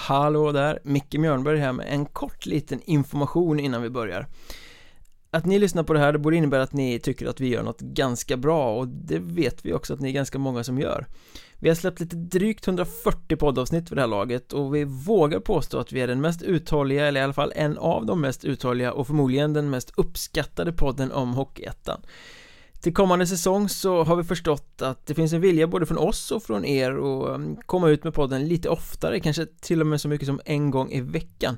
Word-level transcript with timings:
Hallå 0.00 0.52
där, 0.52 0.78
Micke 0.84 1.14
Mjörnberg 1.18 1.58
här 1.58 1.72
med 1.72 1.86
en 1.90 2.06
kort 2.06 2.46
liten 2.46 2.80
information 2.84 3.60
innan 3.60 3.82
vi 3.82 3.90
börjar. 3.90 4.26
Att 5.30 5.46
ni 5.46 5.58
lyssnar 5.58 5.82
på 5.82 5.92
det 5.92 5.98
här, 5.98 6.12
det 6.12 6.18
borde 6.18 6.36
innebära 6.36 6.62
att 6.62 6.72
ni 6.72 6.98
tycker 6.98 7.26
att 7.26 7.40
vi 7.40 7.48
gör 7.48 7.62
något 7.62 7.80
ganska 7.80 8.36
bra 8.36 8.76
och 8.76 8.88
det 8.88 9.18
vet 9.18 9.64
vi 9.64 9.72
också 9.72 9.94
att 9.94 10.00
ni 10.00 10.08
är 10.08 10.12
ganska 10.12 10.38
många 10.38 10.64
som 10.64 10.78
gör. 10.78 11.06
Vi 11.58 11.68
har 11.68 11.76
släppt 11.76 12.00
lite 12.00 12.16
drygt 12.16 12.66
140 12.66 13.36
poddavsnitt 13.36 13.88
för 13.88 13.96
det 13.96 14.02
här 14.02 14.08
laget 14.08 14.52
och 14.52 14.74
vi 14.74 14.84
vågar 14.84 15.40
påstå 15.40 15.78
att 15.78 15.92
vi 15.92 16.00
är 16.00 16.06
den 16.06 16.20
mest 16.20 16.42
uthålliga, 16.42 17.06
eller 17.06 17.20
i 17.20 17.24
alla 17.24 17.32
fall 17.32 17.52
en 17.56 17.78
av 17.78 18.06
de 18.06 18.20
mest 18.20 18.44
uthålliga 18.44 18.92
och 18.92 19.06
förmodligen 19.06 19.52
den 19.52 19.70
mest 19.70 19.92
uppskattade 19.96 20.72
podden 20.72 21.12
om 21.12 21.34
Hockeyettan 21.34 22.00
till 22.80 22.94
kommande 22.94 23.26
säsong 23.26 23.68
så 23.68 24.04
har 24.04 24.16
vi 24.16 24.24
förstått 24.24 24.82
att 24.82 25.06
det 25.06 25.14
finns 25.14 25.32
en 25.32 25.40
vilja 25.40 25.66
både 25.66 25.86
från 25.86 25.98
oss 25.98 26.30
och 26.30 26.42
från 26.42 26.64
er 26.64 26.90
att 26.90 27.34
um, 27.34 27.56
komma 27.66 27.88
ut 27.88 28.04
med 28.04 28.14
podden 28.14 28.48
lite 28.48 28.68
oftare, 28.68 29.20
kanske 29.20 29.46
till 29.60 29.80
och 29.80 29.86
med 29.86 30.00
så 30.00 30.08
mycket 30.08 30.26
som 30.26 30.40
en 30.44 30.70
gång 30.70 30.90
i 30.92 31.00
veckan. 31.00 31.56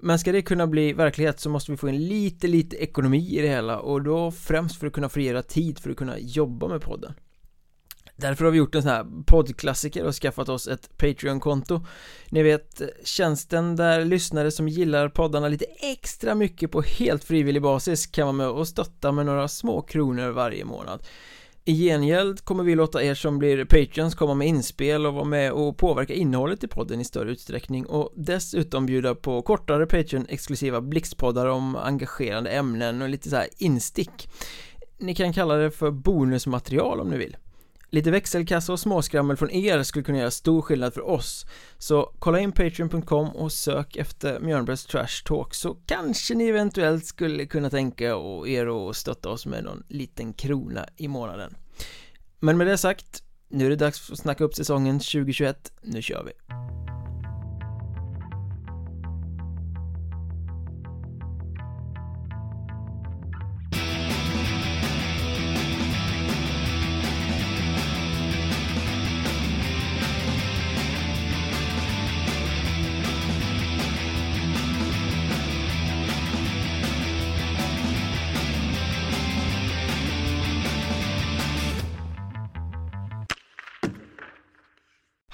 Men 0.00 0.18
ska 0.18 0.32
det 0.32 0.42
kunna 0.42 0.66
bli 0.66 0.92
verklighet 0.92 1.40
så 1.40 1.50
måste 1.50 1.70
vi 1.70 1.76
få 1.76 1.88
in 1.88 2.08
lite, 2.08 2.46
lite 2.46 2.76
ekonomi 2.76 3.38
i 3.38 3.42
det 3.42 3.48
hela 3.48 3.78
och 3.78 4.02
då 4.02 4.30
främst 4.30 4.80
för 4.80 4.86
att 4.86 4.92
kunna 4.92 5.08
frigöra 5.08 5.42
tid 5.42 5.78
för 5.78 5.90
att 5.90 5.96
kunna 5.96 6.18
jobba 6.18 6.68
med 6.68 6.82
podden. 6.82 7.14
Därför 8.20 8.44
har 8.44 8.52
vi 8.52 8.58
gjort 8.58 8.74
en 8.74 8.82
sån 8.82 8.90
här 8.90 9.06
poddklassiker 9.26 10.04
och 10.04 10.14
skaffat 10.14 10.48
oss 10.48 10.68
ett 10.68 10.98
Patreon-konto. 10.98 11.84
Ni 12.30 12.42
vet, 12.42 12.82
tjänsten 13.04 13.76
där 13.76 14.04
lyssnare 14.04 14.50
som 14.50 14.68
gillar 14.68 15.08
poddarna 15.08 15.48
lite 15.48 15.64
extra 15.64 16.34
mycket 16.34 16.70
på 16.70 16.82
helt 16.82 17.24
frivillig 17.24 17.62
basis 17.62 18.06
kan 18.06 18.26
vara 18.26 18.36
med 18.36 18.48
och 18.48 18.68
stötta 18.68 19.12
med 19.12 19.26
några 19.26 19.48
små 19.48 19.82
kronor 19.82 20.30
varje 20.30 20.64
månad. 20.64 21.02
I 21.64 21.74
gengäld 21.74 22.44
kommer 22.44 22.64
vi 22.64 22.74
låta 22.74 23.02
er 23.02 23.14
som 23.14 23.38
blir 23.38 23.64
Patreons 23.64 24.14
komma 24.14 24.34
med 24.34 24.48
inspel 24.48 25.06
och 25.06 25.14
vara 25.14 25.24
med 25.24 25.52
och 25.52 25.76
påverka 25.76 26.14
innehållet 26.14 26.64
i 26.64 26.68
podden 26.68 27.00
i 27.00 27.04
större 27.04 27.30
utsträckning 27.30 27.86
och 27.86 28.12
dessutom 28.16 28.86
bjuda 28.86 29.14
på 29.14 29.42
kortare 29.42 29.86
Patreon-exklusiva 29.86 30.80
blixtpoddar 30.80 31.46
om 31.46 31.76
engagerande 31.76 32.50
ämnen 32.50 33.02
och 33.02 33.08
lite 33.08 33.30
så 33.30 33.36
här 33.36 33.48
instick. 33.58 34.28
Ni 34.98 35.14
kan 35.14 35.32
kalla 35.32 35.54
det 35.54 35.70
för 35.70 35.90
bonusmaterial 35.90 37.00
om 37.00 37.08
ni 37.08 37.18
vill. 37.18 37.36
Lite 37.90 38.10
växelkassa 38.10 38.72
och 38.72 38.80
småskrammel 38.80 39.36
från 39.36 39.50
er 39.50 39.82
skulle 39.82 40.04
kunna 40.04 40.18
göra 40.18 40.30
stor 40.30 40.62
skillnad 40.62 40.94
för 40.94 41.08
oss. 41.08 41.46
Så 41.78 42.14
kolla 42.18 42.40
in 42.40 42.52
Patreon.com 42.52 43.28
och 43.28 43.52
sök 43.52 43.96
efter 43.96 44.40
Mjörnbergs 44.40 44.86
Trash 44.86 45.24
Talk 45.24 45.54
så 45.54 45.74
kanske 45.86 46.34
ni 46.34 46.44
eventuellt 46.48 47.06
skulle 47.06 47.46
kunna 47.46 47.70
tänka 47.70 48.04
er 48.46 48.90
att 48.90 48.96
stötta 48.96 49.28
oss 49.28 49.46
med 49.46 49.64
någon 49.64 49.82
liten 49.88 50.32
krona 50.32 50.86
i 50.96 51.08
månaden. 51.08 51.54
Men 52.40 52.56
med 52.56 52.66
det 52.66 52.78
sagt, 52.78 53.22
nu 53.48 53.66
är 53.66 53.70
det 53.70 53.76
dags 53.76 54.10
att 54.10 54.18
snacka 54.18 54.44
upp 54.44 54.54
säsongen 54.54 54.98
2021, 54.98 55.72
nu 55.82 56.02
kör 56.02 56.24
vi! 56.24 56.32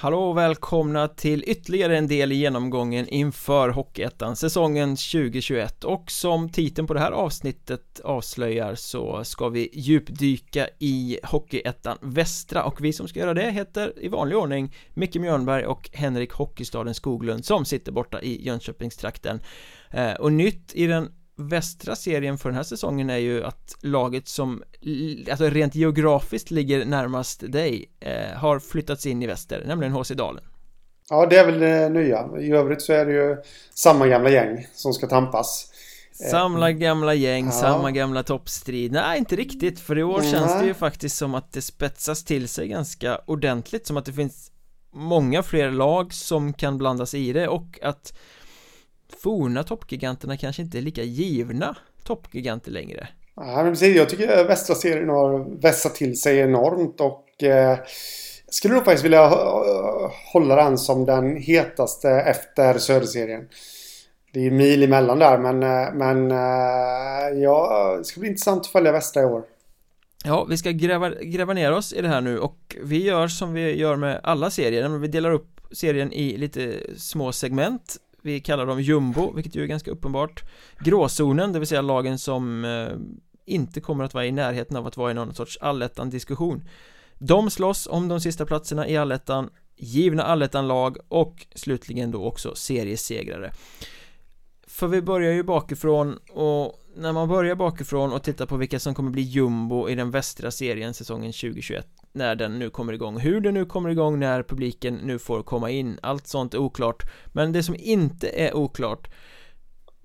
Hallå 0.05 0.31
och 0.31 0.37
välkomna 0.39 1.09
till 1.09 1.45
ytterligare 1.47 1.99
en 1.99 2.07
del 2.07 2.33
i 2.33 2.35
genomgången 2.35 3.09
inför 3.09 3.69
Hockeyettan 3.69 4.37
säsongen 4.37 4.97
2021 4.97 5.85
och 5.85 6.11
som 6.11 6.49
titeln 6.49 6.87
på 6.87 6.95
det 6.95 7.01
här 7.01 7.13
avsnittet 7.13 8.01
avslöjar 8.01 8.75
så 8.75 9.25
ska 9.25 9.49
vi 9.49 9.71
djupdyka 9.73 10.69
i 10.79 11.19
Hockeyettan 11.23 11.99
Västra. 12.03 12.65
Och 12.65 12.85
vi 12.85 12.93
som 12.93 13.09
ska 13.09 13.21
göra 13.21 13.35
det 13.35 13.51
heter 13.51 13.93
i 14.05 14.09
vanlig 14.09 14.39
ordning 14.39 14.75
Micke 14.95 15.17
Mjörnberg 15.17 15.67
och 15.67 15.91
Henrik 15.93 16.33
Hockeystaden 16.33 16.95
Skoglund 16.95 17.45
som 17.45 17.65
sitter 17.65 17.93
borta 17.93 18.21
i 18.23 18.47
Jönköpingstrakten. 18.47 19.41
Eh, 19.91 20.15
och 20.15 20.33
nytt 20.33 20.75
i 20.75 20.87
den 20.87 21.13
västra 21.37 21.97
serien 21.97 22.39
för 22.39 22.49
den 22.49 22.57
här 22.57 22.63
säsongen 22.63 23.11
är 23.11 23.17
ju 23.17 23.45
att 23.45 23.77
laget 23.81 24.29
som 24.29 24.63
alltså 25.31 25.45
rent 25.45 25.75
geografiskt 25.75 26.51
ligger 26.51 26.85
närmast 26.85 27.53
dig 27.53 27.91
eh, 28.01 28.37
har 28.37 28.59
flyttats 28.59 29.07
in 29.07 29.23
i 29.23 29.27
väster, 29.27 29.65
nämligen 29.67 29.93
HC 29.93 30.09
Dalen. 30.09 30.45
Ja, 31.11 31.27
det 31.27 31.37
är 31.37 31.47
väl 31.47 31.59
det 31.59 31.89
nya. 31.89 32.29
I 32.41 32.53
övrigt 32.53 32.83
så 32.83 32.93
är 32.93 33.07
det 33.07 33.13
ju 33.13 33.37
samma 33.75 34.07
gamla 34.07 34.31
gäng 34.31 34.67
som 34.75 34.93
ska 34.93 35.07
tampas. 35.07 35.71
Samma 36.31 36.73
gamla 36.73 37.15
gäng, 37.15 37.47
ja. 37.47 37.53
samma 37.53 37.91
gamla 37.91 38.23
toppstrid 38.23 38.93
Nej, 38.93 39.19
inte 39.19 39.37
riktigt, 39.37 39.81
för 39.81 39.99
i 39.99 40.03
år 40.03 40.19
mm. 40.19 40.31
känns 40.33 40.61
det 40.61 40.67
ju 40.67 40.75
faktiskt 40.75 41.17
som 41.17 41.35
att 41.35 41.53
det 41.53 41.63
spetsas 41.63 42.25
till 42.25 42.49
sig 42.49 42.69
ganska 42.69 43.21
ordentligt 43.27 43.87
Som 43.87 43.97
att 43.97 44.05
det 44.05 44.13
finns 44.13 44.51
många 44.93 45.43
fler 45.43 45.71
lag 45.71 46.13
som 46.13 46.53
kan 46.53 46.79
blandas 46.79 47.15
i 47.15 47.33
det 47.33 47.49
och 47.49 47.79
att 47.83 48.13
forna 49.19 49.63
toppgiganterna 49.63 50.37
kanske 50.37 50.63
inte 50.63 50.79
är 50.79 50.83
lika 50.83 51.03
givna 51.03 51.77
toppgiganter 52.05 52.71
längre. 52.71 53.09
Ja, 53.37 53.63
men 53.63 53.73
precis. 53.73 53.97
Jag 53.97 54.09
tycker 54.09 54.45
västra 54.45 54.75
serien 54.75 55.09
har 55.09 55.61
vässat 55.61 55.95
till 55.95 56.21
sig 56.21 56.39
enormt 56.39 57.01
och 57.01 57.43
eh, 57.43 57.79
jag 58.47 58.55
skulle 58.55 58.75
nog 58.75 58.85
faktiskt 58.85 59.05
vilja 59.05 59.29
hålla 60.33 60.57
den 60.57 60.79
som 60.79 61.05
den 61.05 61.37
hetaste 61.37 62.11
efter 62.11 62.79
söderserien. 62.79 63.49
Det 64.33 64.47
är 64.47 64.51
mil 64.51 64.83
emellan 64.83 65.19
där 65.19 65.39
men, 65.39 65.63
eh, 65.63 65.95
men 65.95 66.31
eh, 66.31 67.43
ja, 67.43 67.95
det 67.99 68.05
ska 68.05 68.21
bli 68.21 68.29
intressant 68.29 68.61
att 68.61 68.67
följa 68.67 68.93
västra 68.93 69.23
i 69.23 69.27
år. 69.27 69.45
Ja, 70.25 70.45
vi 70.45 70.57
ska 70.57 70.71
gräva, 70.71 71.11
gräva 71.11 71.53
ner 71.53 71.73
oss 71.73 71.93
i 71.93 72.03
det 72.03 72.09
här 72.09 72.21
nu 72.21 72.39
och 72.39 72.77
vi 72.83 73.05
gör 73.05 73.29
som 73.29 73.53
vi 73.53 73.79
gör 73.79 73.97
med 73.97 74.21
alla 74.23 74.51
serier, 74.51 74.89
vi 74.89 75.09
delar 75.09 75.31
upp 75.31 75.61
serien 75.73 76.13
i 76.13 76.37
lite 76.37 76.81
små 76.99 77.33
segment 77.33 77.97
vi 78.25 78.41
kallar 78.41 78.67
dem 78.67 78.81
jumbo, 78.81 79.33
vilket 79.33 79.55
ju 79.55 79.63
är 79.63 79.67
ganska 79.67 79.91
uppenbart. 79.91 80.43
Gråzonen, 80.79 81.53
det 81.53 81.59
vill 81.59 81.69
säga 81.69 81.83
lagen 81.83 82.19
som 82.19 82.65
eh, 82.65 82.89
inte 83.47 83.81
kommer 83.81 84.05
att 84.05 84.15
vara 84.15 84.27
i 84.27 84.33
närheten 84.33 84.77
av 84.77 84.87
att 84.87 84.97
vara 84.97 85.11
i 85.11 85.15
någon 85.15 85.35
sorts 85.35 85.59
allettan 85.61 86.11
diskussion 86.11 86.69
De 87.19 87.51
slåss 87.51 87.87
om 87.87 88.09
de 88.09 88.21
sista 88.21 88.47
platserna 88.47 88.89
i 88.89 88.97
allettan 88.97 89.51
Givna 89.77 90.23
allettan-lag 90.23 90.97
och 91.09 91.47
slutligen 91.55 92.11
då 92.11 92.25
också 92.25 92.55
seriesegrare. 92.55 93.53
För 94.67 94.89
vi 94.89 95.03
börjar 95.03 95.33
ju 95.33 95.43
bakifrån 95.43 96.19
och 96.31 96.81
när 96.97 97.13
man 97.13 97.29
börjar 97.29 97.55
bakifrån 97.55 98.13
och 98.13 98.23
tittar 98.23 98.47
på 98.47 98.57
vilka 98.57 98.79
som 98.79 98.95
kommer 98.95 99.11
bli 99.11 99.23
jumbo 99.23 99.89
i 99.89 99.95
den 99.95 100.11
västra 100.11 100.51
serien 100.51 100.95
säsongen 100.95 101.33
2021 101.33 101.87
när 102.15 102.35
den 102.35 102.59
nu 102.59 102.71
kommer 102.71 102.93
igång 102.93 103.19
Hur 103.19 103.41
den 103.41 103.55
nu 103.55 103.65
kommer 103.65 103.91
igång 103.91 104.19
när 104.19 104.43
publiken 104.43 104.95
nu 104.95 105.19
får 105.19 105.43
komma 105.43 105.71
in 105.71 105.99
Allt 106.03 106.27
sånt 106.27 106.55
är 106.55 106.59
oklart 106.59 107.03
Men 107.33 107.53
det 107.53 107.63
som 107.63 107.77
inte 107.79 108.29
är 108.29 108.57
oklart 108.57 109.11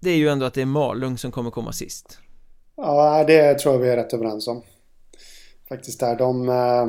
Det 0.01 0.09
är 0.09 0.17
ju 0.17 0.29
ändå 0.29 0.45
att 0.45 0.53
det 0.53 0.61
är 0.61 0.65
Malung 0.65 1.17
som 1.17 1.31
kommer 1.31 1.51
komma 1.51 1.71
sist 1.71 2.19
Ja, 2.77 3.23
det 3.27 3.53
tror 3.53 3.75
jag 3.75 3.81
vi 3.81 3.89
är 3.89 3.97
rätt 3.97 4.13
överens 4.13 4.47
om 4.47 4.61
Faktiskt 5.69 5.99
där, 5.99 6.15
de 6.15 6.49
eh, 6.49 6.87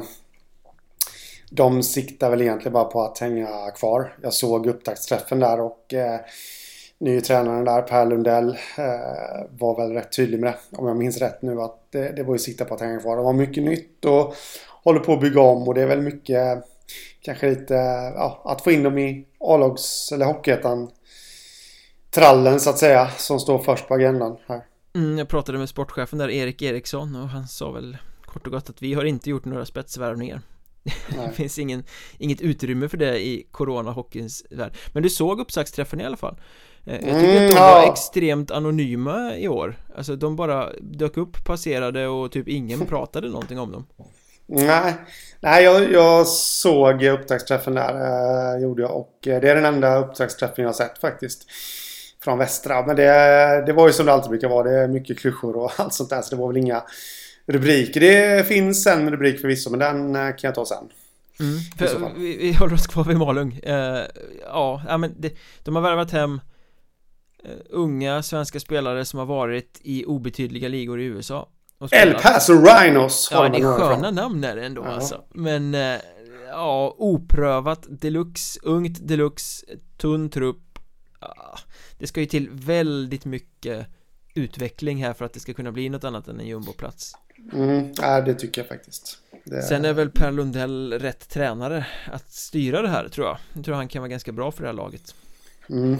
De 1.50 1.82
siktar 1.82 2.30
väl 2.30 2.42
egentligen 2.42 2.72
bara 2.72 2.84
på 2.84 3.02
att 3.02 3.18
hänga 3.18 3.70
kvar 3.70 4.16
Jag 4.22 4.32
såg 4.32 4.66
upptaktsträffen 4.66 5.40
där 5.40 5.60
och 5.60 5.94
eh, 5.94 6.20
Ny 7.00 7.20
tränaren 7.20 7.64
där, 7.64 7.82
Per 7.82 8.06
Lundell, 8.06 8.48
eh, 8.78 9.46
var 9.50 9.76
väl 9.76 9.92
rätt 9.92 10.12
tydlig 10.16 10.40
med 10.40 10.52
det. 10.52 10.76
Om 10.76 10.88
jag 10.88 10.96
minns 10.96 11.18
rätt 11.18 11.42
nu 11.42 11.60
att 11.60 11.76
det, 11.90 12.12
det 12.16 12.22
var 12.22 12.34
ju 12.34 12.38
sikta 12.38 12.64
på 12.64 12.74
att 12.74 12.80
hänga 12.80 13.00
kvar. 13.00 13.16
Det 13.16 13.22
var 13.22 13.32
mycket 13.32 13.62
nytt 13.62 14.04
och 14.04 14.34
håller 14.84 15.00
på 15.00 15.12
att 15.12 15.20
bygga 15.20 15.40
om 15.40 15.68
och 15.68 15.74
det 15.74 15.82
är 15.82 15.86
väl 15.86 16.00
mycket 16.00 16.64
kanske 17.22 17.50
lite 17.50 17.74
ja, 18.14 18.42
att 18.44 18.64
få 18.64 18.70
in 18.70 18.82
dem 18.82 18.98
i 18.98 19.26
A-lags 19.40 20.12
eller 20.12 20.26
Hockeyettan 20.26 20.90
trallen 22.10 22.60
så 22.60 22.70
att 22.70 22.78
säga 22.78 23.08
som 23.08 23.40
står 23.40 23.58
först 23.58 23.88
på 23.88 23.94
agendan 23.94 24.36
här. 24.46 24.64
Mm, 24.94 25.18
jag 25.18 25.28
pratade 25.28 25.58
med 25.58 25.68
sportchefen 25.68 26.18
där 26.18 26.30
Erik 26.30 26.62
Eriksson 26.62 27.16
och 27.16 27.28
han 27.28 27.48
sa 27.48 27.70
väl 27.70 27.96
kort 28.24 28.46
och 28.46 28.52
gott 28.52 28.70
att 28.70 28.82
vi 28.82 28.94
har 28.94 29.04
inte 29.04 29.30
gjort 29.30 29.44
några 29.44 29.66
spetsvärvningar. 29.66 30.40
Det 31.08 31.32
finns 31.32 31.58
ingen, 31.58 31.84
inget 32.18 32.40
utrymme 32.40 32.88
för 32.88 32.96
det 32.96 33.18
i 33.18 33.46
corona-hockeyns 33.50 34.44
värld. 34.50 34.72
Men 34.92 35.02
du 35.02 35.10
såg 35.10 35.40
uppsaktsträffen 35.40 36.00
i 36.00 36.04
alla 36.04 36.16
fall. 36.16 36.40
Eh, 36.84 36.92
Jag 36.92 37.20
tycker 37.20 37.36
mm, 37.36 37.46
att 37.46 37.52
de 37.52 37.58
var 37.60 37.82
ja. 37.82 37.92
extremt 37.92 38.50
anonyma 38.50 39.36
i 39.36 39.48
år. 39.48 39.76
Alltså 39.96 40.16
de 40.16 40.36
bara 40.36 40.72
dök 40.80 41.16
upp, 41.16 41.44
passerade 41.44 42.06
och 42.06 42.32
typ 42.32 42.48
ingen 42.48 42.80
pratade 42.86 43.28
någonting 43.28 43.58
om 43.58 43.72
dem 43.72 43.86
Nej, 44.52 44.94
Nej 45.40 45.64
jag, 45.64 45.92
jag 45.92 46.26
såg 46.26 47.02
upptaktsträffen 47.02 47.74
där, 47.74 47.94
eh, 47.94 48.62
gjorde 48.62 48.82
jag. 48.82 48.96
Och 48.96 49.28
eh, 49.28 49.40
det 49.40 49.50
är 49.50 49.54
den 49.54 49.64
enda 49.64 49.98
upptaktsträffen 49.98 50.62
jag 50.62 50.68
har 50.68 50.74
sett 50.74 50.98
faktiskt. 50.98 51.46
Från 52.24 52.38
västra. 52.38 52.86
Men 52.86 52.96
det, 52.96 53.62
det 53.66 53.72
var 53.72 53.86
ju 53.86 53.92
som 53.92 54.06
det 54.06 54.12
alltid 54.12 54.30
brukar 54.30 54.48
vara. 54.48 54.70
Det 54.70 54.78
är 54.78 54.88
mycket 54.88 55.18
klyschor 55.18 55.56
och 55.56 55.72
allt 55.80 55.94
sånt 55.94 56.10
där. 56.10 56.22
Så 56.22 56.34
det 56.34 56.40
var 56.40 56.48
väl 56.48 56.56
inga 56.56 56.82
rubriker. 57.46 58.00
Det 58.00 58.46
finns 58.46 58.86
en 58.86 59.10
rubrik 59.10 59.40
förvisso, 59.40 59.70
men 59.70 59.78
den 59.78 60.16
eh, 60.16 60.36
kan 60.36 60.48
jag 60.48 60.54
ta 60.54 60.66
sen. 60.66 60.88
Mm, 61.40 61.58
för, 61.78 62.10
vi, 62.18 62.36
vi, 62.36 62.52
håller 62.52 62.74
oss 62.74 62.86
kvar 62.86 63.04
vid 63.04 63.16
Malung 63.16 63.60
uh, 63.66 64.04
Ja, 64.42 64.96
men 64.98 65.14
det, 65.18 65.34
de 65.64 65.76
har 65.76 65.82
värvat 65.82 66.10
hem 66.10 66.34
uh, 66.34 67.50
Unga 67.70 68.22
svenska 68.22 68.60
spelare 68.60 69.04
som 69.04 69.18
har 69.18 69.26
varit 69.26 69.80
i 69.82 70.04
obetydliga 70.04 70.68
ligor 70.68 71.00
i 71.00 71.04
USA 71.04 71.48
El 71.90 72.14
Paso 72.14 72.52
Rhinos. 72.52 73.28
Ja, 73.32 73.48
det 73.48 73.58
är 73.58 73.78
sköna 73.78 74.10
namn 74.10 74.44
är 74.44 74.56
det 74.56 74.66
ändå 74.66 74.82
ja. 74.84 74.88
alltså. 74.88 75.24
Men 75.30 75.74
uh, 75.74 75.98
Ja, 76.50 76.94
oprövat 76.98 77.86
deluxe, 77.88 78.60
ungt 78.62 79.08
deluxe, 79.08 79.66
tunn 79.96 80.30
trupp. 80.30 80.78
Det 81.98 82.06
ska 82.06 82.20
ju 82.20 82.26
till 82.26 82.50
väldigt 82.50 83.24
mycket 83.24 83.86
utveckling 84.34 85.04
här 85.04 85.12
för 85.12 85.24
att 85.24 85.32
det 85.32 85.40
ska 85.40 85.54
kunna 85.54 85.72
bli 85.72 85.88
något 85.88 86.04
annat 86.04 86.28
än 86.28 86.40
en 86.40 86.46
jumboplats. 86.46 87.12
Mm, 87.52 87.92
ja, 87.96 88.20
det 88.20 88.34
tycker 88.34 88.60
jag 88.60 88.68
faktiskt. 88.68 89.18
Det... 89.44 89.62
Sen 89.62 89.84
är 89.84 89.92
väl 89.92 90.10
Per 90.10 90.32
Lundell 90.32 90.92
rätt 90.92 91.28
tränare 91.28 91.86
att 92.12 92.30
styra 92.30 92.82
det 92.82 92.88
här 92.88 93.08
tror 93.08 93.26
jag. 93.26 93.38
Jag 93.52 93.64
tror 93.64 93.74
han 93.74 93.88
kan 93.88 94.02
vara 94.02 94.10
ganska 94.10 94.32
bra 94.32 94.52
för 94.52 94.62
det 94.62 94.68
här 94.68 94.74
laget. 94.74 95.14
Mm. 95.68 95.98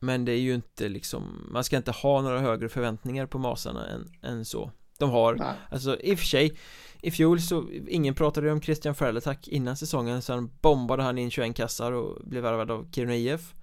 Men 0.00 0.24
det 0.24 0.32
är 0.32 0.38
ju 0.38 0.54
inte 0.54 0.88
liksom 0.88 1.48
Man 1.52 1.64
ska 1.64 1.76
inte 1.76 1.90
ha 1.90 2.22
några 2.22 2.40
högre 2.40 2.68
förväntningar 2.68 3.26
på 3.26 3.38
Masarna 3.38 3.88
än, 3.88 4.12
än 4.22 4.44
så 4.44 4.70
De 4.98 5.10
har, 5.10 5.34
Nej. 5.34 5.54
alltså 5.70 6.00
i 6.00 6.14
och 6.14 6.18
för 6.18 6.26
sig 6.26 6.58
I 7.00 7.10
fjol 7.10 7.40
så, 7.40 7.68
ingen 7.88 8.14
pratade 8.14 8.46
ju 8.46 8.52
om 8.52 8.62
Christian 8.62 8.94
Ferletak 8.94 9.48
innan 9.48 9.76
säsongen 9.76 10.22
Sen 10.22 10.50
bombade 10.60 11.02
han 11.02 11.18
in 11.18 11.30
21 11.30 11.56
kassar 11.56 11.92
och 11.92 12.18
blev 12.24 12.42
värvad 12.42 12.70
av 12.70 12.90
Kiruna 12.92 13.16
IF 13.16 13.54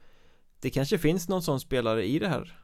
Det 0.61 0.69
kanske 0.69 0.97
finns 0.97 1.29
någon 1.29 1.41
sån 1.41 1.59
spelare 1.59 2.05
i 2.05 2.19
det 2.19 2.27
här 2.27 2.59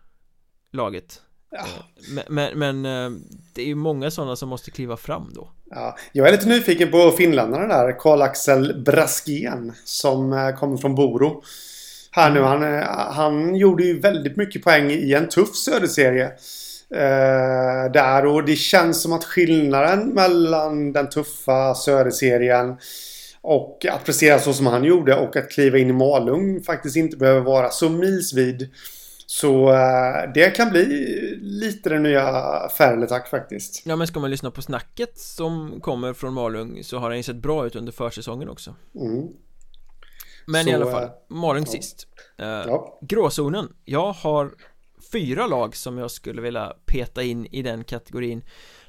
laget 0.71 1.21
Ja. 1.53 1.65
Men, 2.09 2.23
men, 2.29 2.59
men, 2.59 2.85
eh, 2.85 3.19
det 3.55 3.61
är 3.61 3.65
ju 3.65 3.75
många 3.75 4.11
sådana 4.11 4.35
som 4.35 4.49
måste 4.49 4.71
kliva 4.71 4.97
fram 4.97 5.31
då. 5.35 5.49
Ja, 5.69 5.95
jag 6.11 6.27
är 6.27 6.31
lite 6.31 6.49
nyfiken 6.49 6.91
på 6.91 7.11
finländarna 7.11 7.67
där. 7.67 7.99
Karl-Axel 7.99 8.83
Braskén 8.83 9.73
som 9.85 10.33
eh, 10.33 10.55
kommer 10.55 10.77
från 10.77 10.95
Boro. 10.95 11.43
Här 12.15 12.31
nu, 12.31 12.41
han, 12.41 12.63
eh, 12.63 12.83
han 13.11 13.55
gjorde 13.55 13.83
ju 13.83 13.99
väldigt 13.99 14.37
mycket 14.37 14.63
poäng 14.63 14.91
i 14.91 15.13
en 15.13 15.29
tuff 15.29 15.55
söderserie. 15.55 16.25
Eh, 16.95 17.91
där 17.93 18.25
och 18.25 18.45
det 18.45 18.55
känns 18.55 19.01
som 19.01 19.13
att 19.13 19.23
skillnaden 19.23 20.09
mellan 20.09 20.93
den 20.93 21.09
tuffa 21.09 21.75
söderserien 21.75 22.77
och 23.41 23.85
att 23.91 24.05
prestera 24.05 24.39
så 24.39 24.53
som 24.53 24.67
han 24.67 24.83
gjorde 24.83 25.15
och 25.15 25.35
att 25.35 25.51
kliva 25.51 25.77
in 25.77 25.89
i 25.89 25.93
Malung 25.93 26.61
faktiskt 26.61 26.95
inte 26.95 27.17
behöver 27.17 27.41
vara 27.41 27.69
så 27.69 27.89
milsvid. 27.89 28.69
Så 29.25 29.71
uh, 29.71 30.33
det 30.33 30.55
kan 30.55 30.69
bli 30.69 30.85
lite 31.41 31.89
den 31.89 32.03
nya 32.03 32.23
Ferletak 32.77 33.27
faktiskt. 33.27 33.81
Ja 33.85 33.95
men 33.95 34.07
ska 34.07 34.19
man 34.19 34.31
lyssna 34.31 34.51
på 34.51 34.61
snacket 34.61 35.17
som 35.17 35.79
kommer 35.81 36.13
från 36.13 36.33
Malung 36.33 36.83
så 36.83 36.97
har 36.97 37.07
han 37.07 37.17
ju 37.17 37.23
sett 37.23 37.35
bra 37.35 37.65
ut 37.65 37.75
under 37.75 37.91
försäsongen 37.91 38.49
också. 38.49 38.75
Mm. 38.95 39.27
Men 40.45 40.63
så, 40.63 40.69
i 40.69 40.73
alla 40.73 40.91
fall, 40.91 41.03
eh, 41.03 41.09
Malung 41.27 41.63
ja. 41.65 41.71
sist. 41.71 42.07
Uh, 42.41 42.47
ja. 42.47 42.99
Gråzonen. 43.01 43.75
Jag 43.85 44.13
har 44.13 44.51
fyra 45.11 45.47
lag 45.47 45.75
som 45.75 45.97
jag 45.97 46.11
skulle 46.11 46.41
vilja 46.41 46.73
peta 46.85 47.23
in 47.23 47.45
i 47.45 47.61
den 47.61 47.83
kategorin. 47.83 48.43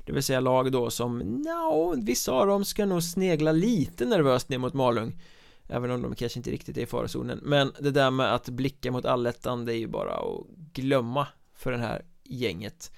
Det 0.06 0.12
vill 0.12 0.22
säga 0.22 0.40
lag 0.40 0.72
då 0.72 0.90
som, 0.90 1.18
no, 1.18 1.94
vissa 2.04 2.32
av 2.32 2.46
dem 2.46 2.64
ska 2.64 2.86
nog 2.86 3.02
snegla 3.02 3.52
lite 3.52 4.04
nervöst 4.04 4.48
ner 4.48 4.58
mot 4.58 4.74
Malung. 4.74 5.20
Även 5.68 5.90
om 5.90 6.02
de 6.02 6.14
kanske 6.14 6.38
inte 6.38 6.50
riktigt 6.50 6.76
är 6.76 6.80
i 6.80 6.86
farozonen 6.86 7.40
Men 7.42 7.72
det 7.80 7.90
där 7.90 8.10
med 8.10 8.34
att 8.34 8.48
blicka 8.48 8.92
mot 8.92 9.04
allettan 9.04 9.64
Det 9.64 9.74
är 9.74 9.76
ju 9.76 9.86
bara 9.86 10.14
att 10.14 10.46
glömma 10.72 11.26
För 11.54 11.72
den 11.72 11.80
här 11.80 12.04
gänget 12.24 12.92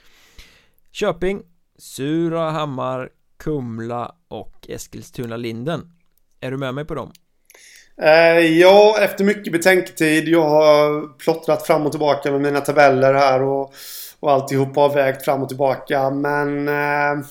Köping 0.91 1.43
Surahammar 1.79 3.11
Kumla 3.37 4.15
och 4.29 4.67
Eskilstuna-Linden 4.69 5.93
Är 6.41 6.51
du 6.51 6.57
med 6.57 6.75
mig 6.75 6.85
på 6.85 6.95
dem? 6.95 7.13
Eh, 8.03 8.41
ja, 8.41 8.97
efter 9.01 9.25
mycket 9.25 9.53
betänketid. 9.53 10.29
Jag 10.29 10.49
har 10.49 11.09
plottrat 11.19 11.67
fram 11.67 11.87
och 11.87 11.93
tillbaka 11.93 12.33
med 12.33 12.41
mina 12.41 12.61
tabeller 12.61 13.15
här 13.15 13.43
och, 13.43 13.75
och 14.21 14.33
alltihop 14.33 14.77
har 14.77 14.95
vägt 14.95 15.25
fram 15.25 15.43
och 15.43 15.49
tillbaka. 15.49 16.11
Men 16.11 16.69
eh, 16.69 17.27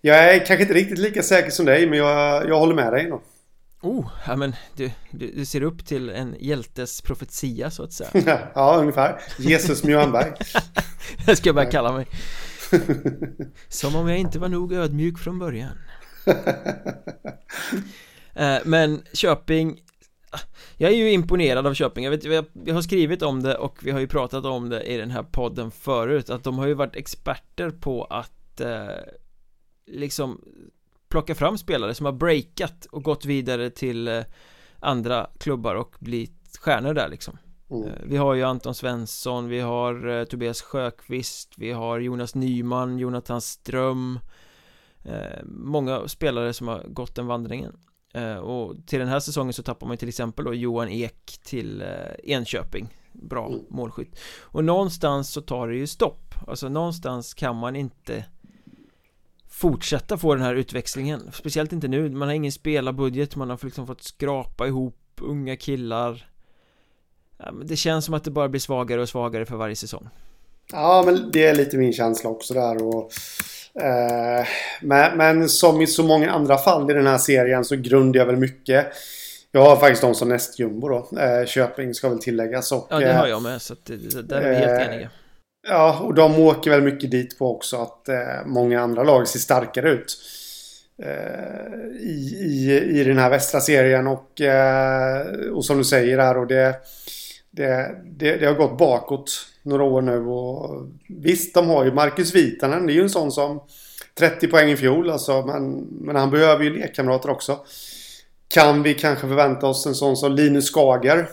jag 0.00 0.34
är 0.34 0.38
kanske 0.38 0.62
inte 0.62 0.74
riktigt 0.74 0.98
lika 0.98 1.22
säker 1.22 1.50
som 1.50 1.66
dig, 1.66 1.86
men 1.86 1.98
jag, 1.98 2.48
jag 2.48 2.58
håller 2.58 2.74
med 2.74 2.92
dig. 2.92 3.08
Då. 3.08 3.20
Oh, 3.82 4.10
ja 4.26 4.36
men 4.36 4.56
du, 4.76 4.90
du, 5.10 5.30
du, 5.30 5.44
ser 5.44 5.62
upp 5.62 5.86
till 5.86 6.10
en 6.10 6.36
hjältes 6.38 7.02
profetia 7.02 7.70
så 7.70 7.82
att 7.82 7.92
säga 7.92 8.40
Ja, 8.54 8.76
ungefär 8.76 9.20
Jesus 9.38 9.84
Mjörnberg 9.84 10.32
Det 11.26 11.36
ska 11.36 11.48
jag 11.48 11.54
börja 11.54 11.70
kalla 11.70 11.92
mig 11.92 12.06
Som 13.68 13.96
om 13.96 14.08
jag 14.08 14.18
inte 14.18 14.38
var 14.38 14.48
nog 14.48 14.72
ödmjuk 14.72 15.18
från 15.18 15.38
början 15.38 15.78
eh, 18.34 18.58
Men 18.64 19.02
Köping 19.12 19.80
Jag 20.76 20.92
är 20.92 20.96
ju 20.96 21.12
imponerad 21.12 21.66
av 21.66 21.74
Köping. 21.74 22.04
Jag, 22.04 22.10
vet, 22.10 22.46
jag 22.64 22.74
har 22.74 22.82
skrivit 22.82 23.22
om 23.22 23.42
det 23.42 23.54
och 23.54 23.78
vi 23.82 23.90
har 23.90 24.00
ju 24.00 24.06
pratat 24.06 24.44
om 24.44 24.68
det 24.68 24.82
i 24.82 24.96
den 24.96 25.10
här 25.10 25.22
podden 25.22 25.70
förut 25.70 26.30
Att 26.30 26.44
de 26.44 26.58
har 26.58 26.66
ju 26.66 26.74
varit 26.74 26.96
experter 26.96 27.70
på 27.70 28.04
att 28.04 28.60
eh, 28.60 28.88
Liksom 29.86 30.40
plocka 31.10 31.34
fram 31.34 31.58
spelare 31.58 31.94
som 31.94 32.06
har 32.06 32.12
breakat 32.12 32.86
och 32.86 33.02
gått 33.02 33.24
vidare 33.24 33.70
till 33.70 34.08
eh, 34.08 34.22
andra 34.78 35.26
klubbar 35.38 35.74
och 35.74 35.96
blivit 35.98 36.58
stjärnor 36.60 36.94
där 36.94 37.08
liksom. 37.08 37.38
Mm. 37.70 37.88
Eh, 37.88 37.92
vi 38.04 38.16
har 38.16 38.34
ju 38.34 38.42
Anton 38.42 38.74
Svensson, 38.74 39.48
vi 39.48 39.60
har 39.60 40.08
eh, 40.08 40.24
Tobias 40.24 40.62
Sjöqvist, 40.62 41.52
vi 41.56 41.72
har 41.72 41.98
Jonas 41.98 42.34
Nyman, 42.34 42.98
Jonathan 42.98 43.40
Ström 43.40 44.18
Många 45.44 46.08
spelare 46.08 46.52
som 46.52 46.68
har 46.68 46.84
gått 46.88 47.14
den 47.14 47.26
vandringen 47.26 47.76
Och 48.42 48.86
till 48.86 48.98
den 48.98 49.08
här 49.08 49.20
säsongen 49.20 49.52
så 49.52 49.62
tappar 49.62 49.86
man 49.86 49.96
till 49.96 50.08
exempel 50.08 50.44
då 50.44 50.54
Johan 50.54 50.88
Ek 50.88 51.38
till 51.44 51.84
Enköping. 52.24 52.96
Bra 53.12 53.46
mm. 53.46 53.60
målskytt. 53.68 54.18
Och 54.40 54.64
någonstans 54.64 55.30
så 55.30 55.40
tar 55.40 55.68
det 55.68 55.76
ju 55.76 55.86
stopp. 55.86 56.34
Alltså 56.48 56.68
någonstans 56.68 57.34
kan 57.34 57.56
man 57.56 57.76
inte 57.76 58.24
fortsätta 59.48 60.18
få 60.18 60.34
den 60.34 60.44
här 60.44 60.54
utväxlingen. 60.54 61.30
Speciellt 61.32 61.72
inte 61.72 61.88
nu, 61.88 62.10
man 62.10 62.28
har 62.28 62.34
ingen 62.34 62.52
spelarbudget, 62.52 63.36
man 63.36 63.50
har 63.50 63.58
liksom 63.62 63.86
fått 63.86 64.02
skrapa 64.02 64.66
ihop 64.66 64.96
unga 65.20 65.56
killar. 65.56 66.30
Det 67.64 67.76
känns 67.76 68.04
som 68.04 68.14
att 68.14 68.24
det 68.24 68.30
bara 68.30 68.48
blir 68.48 68.60
svagare 68.60 69.02
och 69.02 69.08
svagare 69.08 69.46
för 69.46 69.56
varje 69.56 69.76
säsong. 69.76 70.08
Ja, 70.72 71.02
men 71.06 71.30
det 71.32 71.46
är 71.46 71.54
lite 71.54 71.76
min 71.76 71.92
känsla 71.92 72.30
också 72.30 72.54
där 72.54 72.82
och 72.82 73.10
eh, 73.80 74.46
men, 74.80 75.16
men, 75.16 75.48
som 75.48 75.80
i 75.80 75.86
så 75.86 76.02
många 76.02 76.30
andra 76.30 76.58
fall 76.58 76.90
i 76.90 76.94
den 76.94 77.06
här 77.06 77.18
serien 77.18 77.64
så 77.64 77.76
grundar 77.76 78.18
jag 78.18 78.26
väl 78.26 78.36
mycket 78.36 78.86
jag 79.52 79.60
har 79.60 79.76
faktiskt 79.76 80.02
dem 80.02 80.14
som 80.14 80.28
nästjumbo 80.28 80.88
då. 80.88 81.18
Eh, 81.20 81.46
Köping 81.46 81.94
ska 81.94 82.08
väl 82.08 82.18
tilläggas 82.18 82.72
och... 82.72 82.86
Ja, 82.90 82.98
det 82.98 83.12
har 83.12 83.26
jag 83.26 83.42
med. 83.42 83.62
Så 83.62 83.72
att 83.72 83.86
där 84.28 84.40
är 84.40 84.50
vi 84.50 84.56
helt 84.56 84.80
eh, 84.80 84.86
eniga. 84.86 85.10
Ja, 85.68 86.00
och 86.00 86.14
de 86.14 86.38
åker 86.38 86.70
väl 86.70 86.82
mycket 86.82 87.10
dit 87.10 87.38
på 87.38 87.56
också 87.56 87.76
att 87.76 88.08
eh, 88.08 88.46
många 88.46 88.80
andra 88.80 89.02
lag 89.02 89.28
ser 89.28 89.38
starkare 89.38 89.90
ut. 89.90 90.18
Eh, 91.02 92.00
i, 92.00 92.36
i, 92.40 93.00
I 93.00 93.04
den 93.04 93.18
här 93.18 93.30
västra 93.30 93.60
serien 93.60 94.06
och, 94.06 94.40
eh, 94.40 95.26
och 95.52 95.64
som 95.64 95.78
du 95.78 95.84
säger 95.84 96.18
här 96.18 96.38
och 96.38 96.46
det, 96.46 96.76
det, 97.50 97.96
det, 98.04 98.36
det, 98.36 98.46
har 98.46 98.54
gått 98.54 98.78
bakåt 98.78 99.46
några 99.62 99.82
år 99.82 100.02
nu 100.02 100.26
och 100.26 100.86
visst 101.08 101.54
de 101.54 101.68
har 101.68 101.84
ju 101.84 101.92
Marcus 101.92 102.34
Vitanen, 102.34 102.86
det 102.86 102.92
är 102.92 102.94
ju 102.94 103.02
en 103.02 103.10
sån 103.10 103.32
som 103.32 103.60
30 104.18 104.48
poäng 104.48 104.70
i 104.70 104.76
fjol 104.76 105.10
alltså 105.10 105.46
men, 105.46 105.72
men 105.80 106.16
han 106.16 106.30
behöver 106.30 106.64
ju 106.64 106.78
lekkamrater 106.78 107.30
också. 107.30 107.58
Kan 108.48 108.82
vi 108.82 108.94
kanske 108.94 109.28
förvänta 109.28 109.66
oss 109.66 109.86
en 109.86 109.94
sån 109.94 110.16
som 110.16 110.32
Linus 110.32 110.70
Skager 110.70 111.28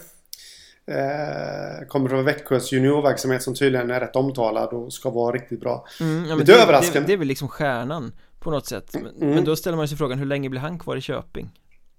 Eh, 0.92 1.88
kommer 1.88 2.10
från 2.10 2.26
Växjös 2.26 2.72
juniorverksamhet 2.72 3.44
som 3.44 3.56
tydligen 3.56 3.92
är 3.92 4.00
rätt 4.00 4.16
omtalad 4.16 4.70
och 4.70 4.94
ska 4.94 5.10
vara 5.10 5.36
riktigt 5.36 5.60
bra. 5.60 5.86
Mm, 6.00 6.26
ja, 6.26 6.36
Lite 6.36 6.52
det, 6.52 6.62
överraskande. 6.62 7.00
Det, 7.00 7.06
det, 7.08 7.14
är 7.14 7.18
väl 7.18 7.28
liksom 7.28 7.48
stjärnan 7.48 8.12
på 8.40 8.52
något 8.52 8.66
sätt. 8.66 8.90
Men, 8.94 9.06
mm. 9.06 9.36
men 9.36 9.44
då 9.44 9.56
ställer 9.56 9.78
man 9.78 9.88
sig 9.88 9.98
frågan 9.98 10.20
hur 10.20 10.26
länge 10.26 10.50
blir 10.50 10.62
han 10.62 10.80
kvar 10.80 10.96
i 10.96 11.02
Köping? 11.02 11.50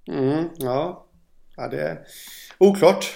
Mm, 0.07 0.49
ja. 0.57 1.07
ja, 1.57 1.69
det 1.69 1.81
är 1.81 1.99
oklart. 2.59 3.15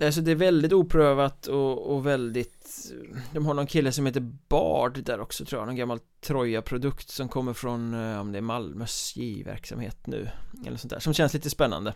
Alltså 0.00 0.20
det 0.20 0.30
är 0.30 0.34
väldigt 0.34 0.72
oprövat 0.72 1.46
och, 1.46 1.94
och, 1.94 2.06
väldigt 2.06 2.92
De 3.32 3.46
har 3.46 3.54
någon 3.54 3.66
kille 3.66 3.92
som 3.92 4.06
heter 4.06 4.20
Bard 4.48 5.04
där 5.04 5.20
också 5.20 5.44
tror 5.44 5.60
jag 5.60 5.66
Någon 5.66 5.76
gammal 5.76 6.00
Troja-produkt 6.20 7.10
som 7.10 7.28
kommer 7.28 7.52
från 7.52 7.94
eh, 7.94 8.20
Om 8.20 8.32
det 8.32 8.38
är 8.38 8.42
Malmös 8.42 9.16
J-verksamhet 9.16 10.06
nu 10.06 10.28
Eller 10.66 10.76
sånt 10.76 10.90
där 10.90 11.00
Som 11.00 11.14
känns 11.14 11.34
lite 11.34 11.50
spännande 11.50 11.94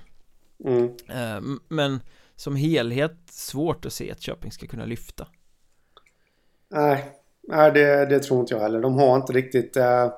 Mm. 0.65 0.85
Eh, 1.09 1.59
men 1.69 2.01
som 2.37 2.57
helhet 2.57 3.17
svårt 3.31 3.87
att 3.87 3.93
se 3.93 4.11
att 4.11 4.21
Köping 4.21 4.53
ska 4.53 4.67
kunna 4.67 4.85
lyfta. 4.85 5.27
Nej, 6.71 7.05
nej 7.49 7.73
det, 7.73 8.07
det 8.07 8.21
tror 8.21 8.41
inte 8.41 8.55
jag 8.55 8.61
heller. 8.61 8.81
De 8.81 8.95
har 8.95 9.17
inte 9.17 9.33
riktigt... 9.33 9.77
Eh, 9.77 10.13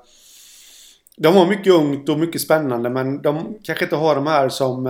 de 1.17 1.35
har 1.35 1.47
mycket 1.47 1.73
ungt 1.73 2.09
och 2.09 2.19
mycket 2.19 2.41
spännande 2.41 2.89
men 2.89 3.21
de 3.21 3.59
kanske 3.63 3.85
inte 3.85 3.95
har 3.95 4.15
de 4.15 4.27
här 4.27 4.49
som... 4.49 4.87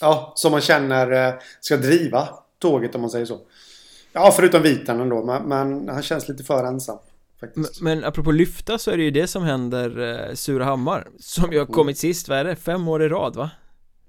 Ja, 0.00 0.32
som 0.36 0.52
man 0.52 0.60
känner 0.60 1.26
eh, 1.28 1.34
ska 1.60 1.76
driva 1.76 2.28
tåget 2.58 2.94
om 2.94 3.00
man 3.00 3.10
säger 3.10 3.26
så. 3.26 3.38
Ja, 4.12 4.32
förutom 4.36 4.62
Vitanen 4.62 5.08
då, 5.08 5.24
men, 5.24 5.42
men 5.42 5.88
han 5.88 6.02
känns 6.02 6.28
lite 6.28 6.44
för 6.44 6.64
ensam. 6.64 6.98
faktiskt. 7.40 7.80
Men, 7.80 7.98
men 7.98 8.08
apropå 8.08 8.30
lyfta 8.30 8.78
så 8.78 8.90
är 8.90 8.96
det 8.96 9.02
ju 9.02 9.10
det 9.10 9.26
som 9.26 9.42
händer 9.42 10.12
eh, 10.28 10.34
Surahammar 10.34 11.08
Som 11.18 11.52
ju 11.52 11.58
har 11.58 11.66
kommit 11.66 11.98
sist, 11.98 12.28
vad 12.28 12.38
är 12.38 12.44
det? 12.44 12.56
Fem 12.56 12.88
år 12.88 13.02
i 13.02 13.08
rad 13.08 13.36
va? 13.36 13.50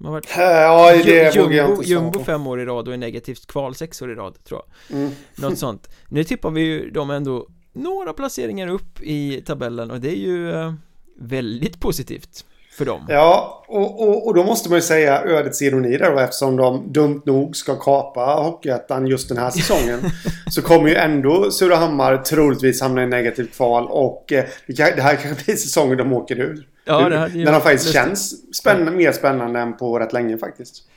Har 0.03 0.11
varit 0.11 0.37
Eh, 0.37 0.43
Ja, 0.43 0.91
det 0.91 1.35
Ju- 1.35 1.41
vågar 1.41 1.57
jag 1.57 1.67
Jumbo, 1.67 1.75
inte 1.81 1.89
Jumbo 1.89 2.23
fem 2.23 2.47
år 2.47 2.61
i 2.61 2.65
rad 2.65 2.87
och 2.87 2.93
är 2.93 2.97
negativt 2.97 3.47
kval 3.47 3.75
sex 3.75 4.01
år 4.01 4.11
i 4.11 4.15
rad 4.15 4.43
tror 4.43 4.61
jag 4.89 4.97
Mm. 4.97 5.11
Något 5.35 5.57
sånt 5.57 5.89
Nu 6.09 6.23
tippar 6.23 6.49
vi 6.51 6.61
ju 6.61 6.89
dem 6.91 7.09
ändå 7.11 7.47
några 7.73 8.13
placeringar 8.13 8.67
upp 8.67 9.01
i 9.01 9.41
tabellen 9.45 9.91
och 9.91 9.99
det 10.01 10.09
är 10.09 10.15
ju 10.19 10.51
eh, 10.51 10.73
väldigt 11.19 11.79
positivt 11.79 12.45
för 12.77 12.85
dem 12.85 13.05
Ja, 13.09 13.63
och, 13.67 14.01
och, 14.01 14.27
och 14.27 14.33
då 14.33 14.43
måste 14.43 14.69
man 14.69 14.77
ju 14.77 14.81
säga 14.81 15.23
ödets 15.23 15.61
ironi 15.61 15.97
där 15.97 16.23
eftersom 16.23 16.55
de 16.55 16.93
dumt 16.93 17.21
nog 17.25 17.55
ska 17.55 17.75
kapa 17.75 18.25
Hockeyettan 18.43 19.07
just 19.07 19.29
den 19.29 19.37
här 19.37 19.49
säsongen. 19.49 19.99
så 20.49 20.61
kommer 20.61 20.89
ju 20.89 20.95
ändå 20.95 21.51
Surahammar 21.51 22.17
troligtvis 22.17 22.81
hamna 22.81 23.03
i 23.03 23.07
negativt 23.07 23.55
kval 23.55 23.87
och 23.87 24.33
eh, 24.33 24.45
det, 24.67 25.01
här 25.01 25.15
kanske 25.15 25.45
blir 25.45 25.55
säsongen 25.55 25.97
de 25.97 26.13
åker 26.13 26.39
ur. 26.39 26.67
Ja, 26.85 27.09
det 27.09 27.17
hade 27.17 27.37
ju 27.37 27.45
När 27.45 27.51
de 27.51 27.61
faktiskt 27.61 27.93
känns 27.93 28.55
spännande, 28.55 28.91
mer 28.91 29.11
spännande 29.11 29.59
än 29.59 29.77
på 29.77 29.99
rätt 29.99 30.13
länge 30.13 30.37
faktiskt. 30.37 30.89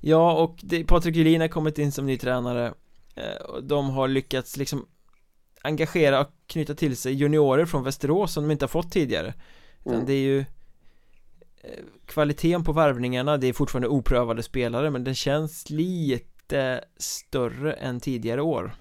Ja, 0.00 0.32
och 0.32 0.58
det, 0.62 0.84
Patrik 0.84 1.16
Julin 1.16 1.40
har 1.40 1.48
kommit 1.48 1.78
in 1.78 1.92
som 1.92 2.06
ny 2.06 2.18
tränare 2.18 2.66
eh, 3.16 3.44
och 3.44 3.64
De 3.64 3.90
har 3.90 4.08
lyckats 4.08 4.56
liksom 4.56 4.86
engagera 5.62 6.20
och 6.20 6.28
knyta 6.46 6.74
till 6.74 6.96
sig 6.96 7.14
juniorer 7.14 7.64
från 7.64 7.84
Västerås 7.84 8.32
som 8.32 8.42
de 8.42 8.50
inte 8.50 8.64
har 8.64 8.68
fått 8.68 8.92
tidigare 8.92 9.34
Mm. 9.86 10.06
det 10.06 10.12
är 10.12 10.20
ju 10.20 10.44
Kvaliteten 12.06 12.64
på 12.64 12.72
värvningarna, 12.72 13.36
det 13.36 13.46
är 13.46 13.52
fortfarande 13.52 13.88
oprövade 13.88 14.42
spelare 14.42 14.90
men 14.90 15.04
den 15.04 15.14
känns 15.14 15.70
lite 15.70 16.84
större 16.96 17.72
än 17.72 18.00
tidigare 18.00 18.42
år. 18.42 18.74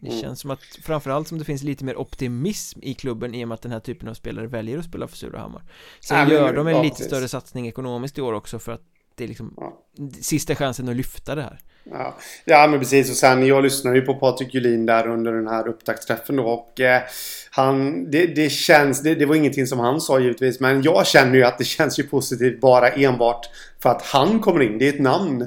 Det 0.00 0.08
Mm. 0.08 0.20
känns 0.20 0.40
som 0.40 0.50
att 0.50 0.60
framförallt 0.82 1.28
som 1.28 1.38
det 1.38 1.44
finns 1.44 1.62
lite 1.62 1.84
mer 1.84 1.96
optimism 1.96 2.78
i 2.82 2.94
klubben 2.94 3.34
i 3.34 3.44
och 3.44 3.48
med 3.48 3.54
att 3.54 3.62
den 3.62 3.72
här 3.72 3.80
typen 3.80 4.08
av 4.08 4.14
spelare 4.14 4.46
väljer 4.46 4.78
att 4.78 4.84
spela 4.84 5.08
för 5.08 5.16
Surahammar. 5.16 5.62
Sen 6.00 6.18
men- 6.18 6.30
gör 6.36 6.54
de 6.56 6.66
en 6.66 6.82
lite 6.82 7.02
större 7.04 7.28
satsning 7.28 7.68
ekonomiskt 7.68 8.18
i 8.18 8.20
år 8.20 8.32
också 8.32 8.58
för 8.58 8.72
att 8.72 8.82
det 9.18 9.24
är 9.24 9.28
liksom 9.28 9.54
Ja. 9.56 9.78
sista 10.20 10.54
chansen 10.54 10.88
att 10.88 10.96
lyfta 10.96 11.34
det 11.34 11.42
här 11.42 11.58
Ja, 11.90 12.16
ja 12.44 12.66
men 12.66 12.78
precis. 12.78 13.10
Och 13.10 13.16
sen 13.16 13.46
jag 13.46 13.62
lyssnade 13.62 13.96
ju 13.96 14.02
på 14.02 14.14
Patrik 14.14 14.54
Julin 14.54 14.86
där 14.86 15.08
under 15.08 15.32
den 15.32 15.48
här 15.48 15.68
upptaktsträffen 15.68 16.36
då. 16.36 16.44
Och 16.44 16.80
eh, 16.80 17.02
han, 17.50 18.10
det, 18.10 18.26
det 18.26 18.50
känns, 18.52 19.02
det, 19.02 19.14
det 19.14 19.26
var 19.26 19.34
ingenting 19.34 19.66
som 19.66 19.78
han 19.78 20.00
sa 20.00 20.18
givetvis. 20.20 20.60
Men 20.60 20.82
jag 20.82 21.06
känner 21.06 21.34
ju 21.34 21.44
att 21.44 21.58
det 21.58 21.64
känns 21.64 21.98
ju 21.98 22.02
positivt 22.02 22.60
bara 22.60 22.88
enbart 22.88 23.46
för 23.82 23.90
att 23.90 24.02
han 24.02 24.40
kommer 24.40 24.60
in. 24.62 24.78
Det 24.78 24.88
är 24.88 24.92
ett 24.92 25.00
namn. 25.00 25.46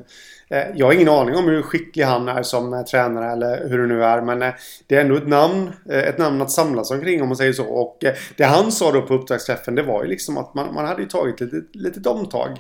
Eh, 0.49 0.63
jag 0.75 0.85
har 0.85 0.93
ingen 0.93 1.09
aning 1.09 1.35
om 1.35 1.45
hur 1.45 1.61
skicklig 1.61 2.03
han 2.03 2.27
är 2.27 2.43
som 2.43 2.73
eh, 2.73 2.81
tränare 2.81 3.31
eller 3.31 3.69
hur 3.69 3.77
det 3.79 3.87
nu 3.87 4.03
är. 4.03 4.21
Men 4.21 4.41
eh, 4.41 4.53
det 4.87 4.95
är 4.95 5.01
ändå 5.01 5.15
ett 5.15 5.27
namn. 5.27 5.71
Eh, 5.89 5.99
ett 5.99 6.17
namn 6.17 6.41
att 6.41 6.51
samlas 6.51 6.91
omkring 6.91 7.21
om 7.21 7.27
man 7.27 7.37
säger 7.37 7.53
så. 7.53 7.65
Och 7.65 8.03
eh, 8.03 8.13
det 8.37 8.43
han 8.43 8.71
sa 8.71 8.91
då 8.91 9.01
på 9.01 9.13
upptaktsträffen 9.13 9.75
det 9.75 9.83
var 9.83 10.03
ju 10.03 10.09
liksom 10.09 10.37
att 10.37 10.53
man, 10.53 10.73
man 10.73 10.85
hade 10.85 11.01
ju 11.01 11.07
tagit 11.07 11.41
ett 11.41 11.51
litet, 11.73 12.07
omtag 12.07 12.57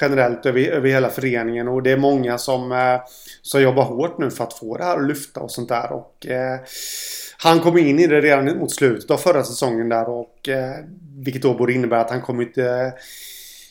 generellt 0.00 0.46
över, 0.46 0.60
över 0.60 0.88
hela 0.88 1.10
föreningen. 1.10 1.68
Och 1.68 1.82
det 1.82 1.90
är 1.90 1.96
många 1.96 2.38
som, 2.38 2.72
eh, 2.72 3.00
som 3.42 3.62
jobbar 3.62 3.84
hårt 3.84 4.18
nu 4.18 4.30
för 4.30 4.44
att 4.44 4.52
få 4.52 4.76
det 4.76 4.84
här 4.84 4.96
att 4.96 5.08
lyfta 5.08 5.40
och 5.40 5.50
sånt 5.50 5.68
där. 5.68 5.92
Och, 5.92 6.26
eh, 6.26 6.60
han 7.38 7.60
kom 7.60 7.78
in 7.78 7.98
i 7.98 8.06
det 8.06 8.20
redan 8.20 8.58
mot 8.58 8.72
slutet 8.72 9.10
av 9.10 9.16
förra 9.16 9.44
säsongen 9.44 9.88
där 9.88 10.08
och 10.08 10.48
eh, 10.48 10.74
vilket 11.24 11.42
då 11.42 11.54
borde 11.54 11.72
innebära 11.72 12.00
att 12.00 12.10
han 12.10 12.22
kommer 12.22 12.42
eh, 12.42 12.46
inte 12.48 12.92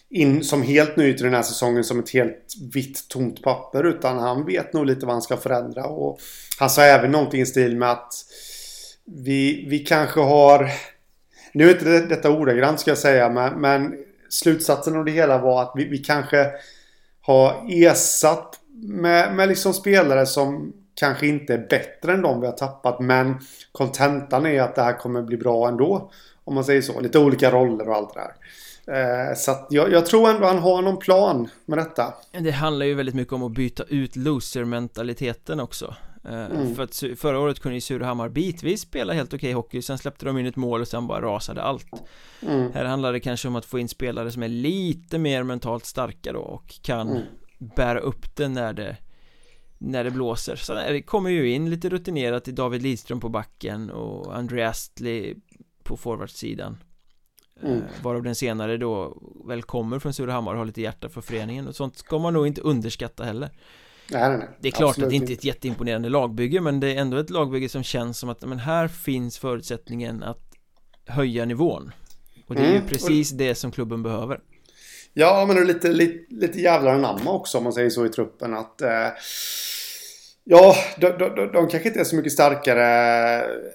in 0.10 0.44
som 0.44 0.64
helt 0.64 0.98
ny 0.98 1.14
till 1.14 1.24
den 1.24 1.34
här 1.34 1.42
säsongen 1.42 1.84
som 1.84 2.00
ett 2.00 2.10
helt 2.10 2.54
vitt 2.74 3.08
tomt 3.08 3.44
papper. 3.44 3.84
Utan 3.84 4.18
han 4.18 4.46
vet 4.46 4.74
nog 4.74 4.86
lite 4.86 5.06
vad 5.06 5.16
han 5.16 5.22
ska 5.22 5.38
förändra. 5.38 5.86
Och 5.86 6.20
han 6.60 6.70
sa 6.70 6.82
även 6.82 7.12
någonting 7.12 7.42
i 7.42 7.46
stil 7.46 7.78
med 7.78 7.92
att 7.92 8.14
vi, 9.06 9.68
vi 9.70 9.80
kanske 9.80 10.20
har 10.20 10.72
nu 11.52 11.70
är 11.70 11.74
inte 11.74 12.00
detta 12.00 12.32
ordagrant 12.32 12.80
ska 12.80 12.92
jag 12.92 12.98
säga 12.98 13.30
men, 13.30 13.62
men 13.62 13.94
slutsatsen 14.30 14.96
av 14.96 15.06
det 15.06 15.12
hela 15.12 15.38
var 15.38 15.62
att 15.62 15.72
vi, 15.76 15.86
vi 15.86 15.98
kanske 15.98 16.52
har 17.22 17.66
ersatt 17.70 18.60
med, 18.74 19.36
med 19.36 19.50
liksom 19.50 19.74
spelare 19.74 20.26
som 20.26 20.74
kanske 20.96 21.28
inte 21.28 21.54
är 21.54 21.68
bättre 21.70 22.14
än 22.14 22.22
de 22.22 22.42
vi 22.42 22.48
har 22.48 22.54
tappat. 22.54 23.00
Men 23.00 23.40
kontentan 23.72 24.46
är 24.46 24.62
att 24.62 24.76
det 24.76 24.82
här 24.82 24.94
kommer 24.94 25.22
bli 25.22 25.38
bra 25.38 25.68
ändå. 25.68 26.12
Om 26.44 26.56
man 26.56 26.64
säger 26.64 26.82
så. 26.82 27.00
Lite 27.00 27.20
olika 27.20 27.52
roller 27.52 27.90
och 27.90 27.96
allt 27.96 28.14
det 28.14 28.20
där. 28.20 28.34
Eh, 28.88 29.36
så 29.36 29.52
att 29.52 29.68
jag, 29.70 29.92
jag 29.92 30.06
tror 30.06 30.30
ändå 30.30 30.48
han 30.48 30.60
har 30.60 30.82
någon 30.82 30.98
plan 30.98 31.50
med 31.66 31.78
detta. 31.78 32.14
Det 32.32 32.52
handlar 32.52 32.86
ju 32.86 32.94
väldigt 32.94 33.16
mycket 33.16 33.34
om 33.34 33.44
att 33.44 33.52
byta 33.52 33.84
ut 33.84 34.16
loser-mentaliteten 34.16 35.60
också 35.60 35.96
Mm. 36.24 36.76
För 36.76 36.84
att 36.84 37.04
förra 37.20 37.40
året 37.40 37.60
kunde 37.60 37.76
ju 37.76 37.82
Surahammar 37.82 38.30
bitvis 38.30 38.82
spela 38.82 39.14
helt 39.14 39.34
okej 39.34 39.54
hockey 39.54 39.82
Sen 39.82 39.98
släppte 39.98 40.26
de 40.26 40.38
in 40.38 40.46
ett 40.46 40.56
mål 40.56 40.82
och 40.82 40.88
sen 40.88 41.08
bara 41.08 41.22
rasade 41.22 41.62
allt 41.62 41.88
Mm. 42.42 42.72
Här 42.72 42.86
handlar 42.86 43.14
det 43.14 43.20
kanske 43.20 43.48
om 43.48 43.56
att 43.56 43.66
få 43.66 43.80
in 43.80 43.88
spelare 43.90 44.32
som 44.32 44.44
är 44.44 44.48
lite 44.48 45.18
mer 45.18 45.44
mentalt 45.44 45.86
starka 45.86 46.34
då 46.34 46.40
och 46.40 46.80
kan 46.82 47.10
Mm. 47.10 47.24
bära 47.76 48.00
upp 48.00 48.36
det 48.36 48.48
när 48.50 48.74
det 48.74 48.98
när 49.78 50.04
det 50.04 50.12
blåser 50.12 50.56
så 50.56 50.74
det 50.74 51.02
kommer 51.02 51.30
ju 51.30 51.52
in 51.52 51.70
lite 51.70 51.90
rutinerat 51.90 52.48
i 52.48 52.52
David 52.52 52.82
Lidström 52.82 53.20
på 53.20 53.30
backen 53.30 53.90
och 53.90 54.38
André 54.38 54.64
Astley 54.64 55.36
på 55.84 55.98
forwardsidan 55.98 56.78
Mm. 57.64 57.78
Eh, 57.78 57.84
Varav 58.04 58.24
den 58.24 58.36
senare 58.36 58.78
då 58.78 59.18
väl 59.48 59.64
kommer 59.64 60.00
från 60.00 60.14
Surahammar 60.14 60.52
och 60.52 60.58
har 60.58 60.66
lite 60.66 60.82
hjärta 60.82 61.10
för 61.10 61.22
föreningen 61.22 61.68
och 61.68 61.76
sånt 61.76 61.98
ska 61.98 62.20
man 62.20 62.34
nog 62.34 62.48
inte 62.48 62.62
underskatta 62.62 63.24
heller 63.24 63.50
Nej, 64.12 64.30
nej, 64.30 64.38
nej. 64.38 64.48
Det 64.62 64.68
är 64.68 64.72
klart 64.72 64.90
Absolut 64.90 65.06
att 65.06 65.10
det 65.10 65.16
inte 65.16 65.32
är 65.32 65.34
ett 65.34 65.44
jätteimponerande 65.44 66.10
lagbygge 66.10 66.62
men 66.62 66.80
det 66.80 66.88
är 66.94 66.96
ändå 67.02 67.18
ett 67.18 67.30
lagbygge 67.30 67.70
som 67.70 67.84
känns 67.84 68.20
som 68.20 68.30
att 68.30 68.42
men 68.46 68.60
här 68.60 68.88
finns 68.88 69.38
förutsättningen 69.38 70.24
att 70.24 70.44
höja 71.08 71.46
nivån 71.46 71.92
Och 72.48 72.56
det 72.56 72.62
är 72.62 72.70
ju 72.72 72.76
Mm. 72.76 72.88
precis 72.88 73.30
det 73.32 73.56
som 73.56 73.72
klubben 73.72 74.04
behöver 74.04 74.40
Ja, 75.14 75.46
men 75.48 75.56
det 75.56 75.62
är 75.62 75.66
lite, 75.66 75.88
lite, 75.88 76.36
lite 76.36 76.60
jävlar 76.60 76.94
anamma 76.94 77.32
också 77.32 77.58
om 77.58 77.64
man 77.64 77.74
säger 77.74 77.90
så 77.90 78.06
i 78.06 78.10
truppen. 78.10 78.54
Att, 78.54 78.82
eh, 78.82 79.08
ja, 80.44 80.76
de, 80.98 81.10
de, 81.10 81.36
de, 81.36 81.52
de 81.54 81.68
kanske 81.68 81.88
inte 81.90 82.00
är 82.00 82.04
så 82.04 82.16
mycket 82.16 82.32
starkare 82.34 82.86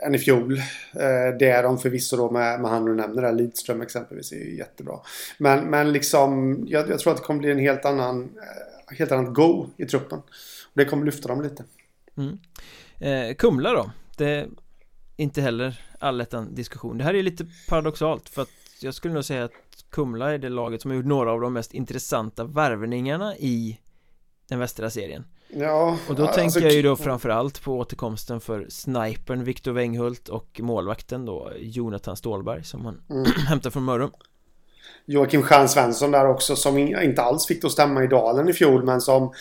än 0.06 0.14
i 0.14 0.18
fjol. 0.18 0.52
Eh, 0.92 1.36
det 1.38 1.48
är 1.48 1.62
de 1.62 1.78
förvisso 1.78 2.16
då 2.16 2.30
med, 2.30 2.60
med 2.60 2.70
han 2.70 2.84
du 2.84 2.94
nämner 2.94 3.22
där, 3.22 3.32
Lidström 3.32 3.82
exempelvis, 3.82 4.32
är 4.32 4.36
ju 4.36 4.56
jättebra. 4.58 4.94
Men, 5.38 5.70
men 5.70 5.92
liksom, 5.92 6.58
jag, 6.66 6.90
jag 6.90 6.98
tror 6.98 7.12
att 7.12 7.18
det 7.18 7.24
kommer 7.24 7.40
bli 7.40 7.50
en 7.50 7.58
helt 7.58 7.84
annan, 7.84 8.22
eh, 8.22 8.71
helt 8.98 9.12
annat 9.12 9.34
go 9.34 9.66
i 9.76 9.86
truppen. 9.86 10.18
Och 10.18 10.72
det 10.74 10.84
kommer 10.84 11.04
lyfta 11.06 11.28
dem 11.28 11.42
lite. 11.42 11.64
eh, 12.98 13.34
Kumla 13.34 13.72
då? 13.72 13.90
Det 14.16 14.26
är 14.30 14.48
inte 15.16 15.40
heller 15.42 15.80
allettan 15.98 16.54
diskussion 16.54 16.98
Det 16.98 17.04
här 17.04 17.14
är 17.14 17.22
lite 17.22 17.46
paradoxalt 17.68 18.28
för 18.28 18.42
att 18.42 18.48
jag 18.80 18.94
skulle 18.94 19.14
nog 19.14 19.24
säga 19.24 19.44
att 19.44 19.52
Kumla 19.90 20.32
är 20.34 20.38
det 20.38 20.48
laget 20.48 20.82
som 20.82 20.90
har 20.90 20.96
gjort 20.96 21.06
några 21.06 21.32
av 21.32 21.40
de 21.40 21.52
mest 21.52 21.74
intressanta 21.74 22.44
värvningarna 22.44 23.36
i 23.36 23.78
den 24.48 24.58
västra 24.58 24.90
serien 24.90 25.24
Ja, 25.48 25.98
Och 26.08 26.14
då 26.14 26.22
alltså, 26.22 26.40
tänker 26.40 26.60
jag 26.60 26.72
ju 26.72 26.82
då 26.82 26.96
framförallt 26.96 27.62
på 27.62 27.78
återkomsten 27.78 28.40
för 28.40 28.66
snipern 28.68 29.44
Viktor 29.44 29.72
Wenghult 29.72 30.28
och 30.28 30.60
målvakten 30.62 31.24
då 31.24 31.52
Jonathan 31.58 32.16
Stålberg 32.16 32.64
som 32.64 32.84
han 32.84 33.00
Mm. 33.10 33.24
hämtar 33.46 33.70
från 33.70 33.84
Mörrum 33.84 34.10
Joakim 35.06 35.42
Stjärn 35.42 35.68
Svensson 35.68 36.10
där 36.10 36.28
också 36.28 36.56
som 36.56 36.78
in- 36.78 37.02
inte 37.02 37.22
alls 37.22 37.46
fick 37.46 37.60
det 37.60 37.66
att 37.66 37.72
stämma 37.72 38.04
i 38.04 38.06
dalen 38.06 38.48
i 38.48 38.52
fjol 38.52 38.84
men 38.84 39.00
som 39.00 39.32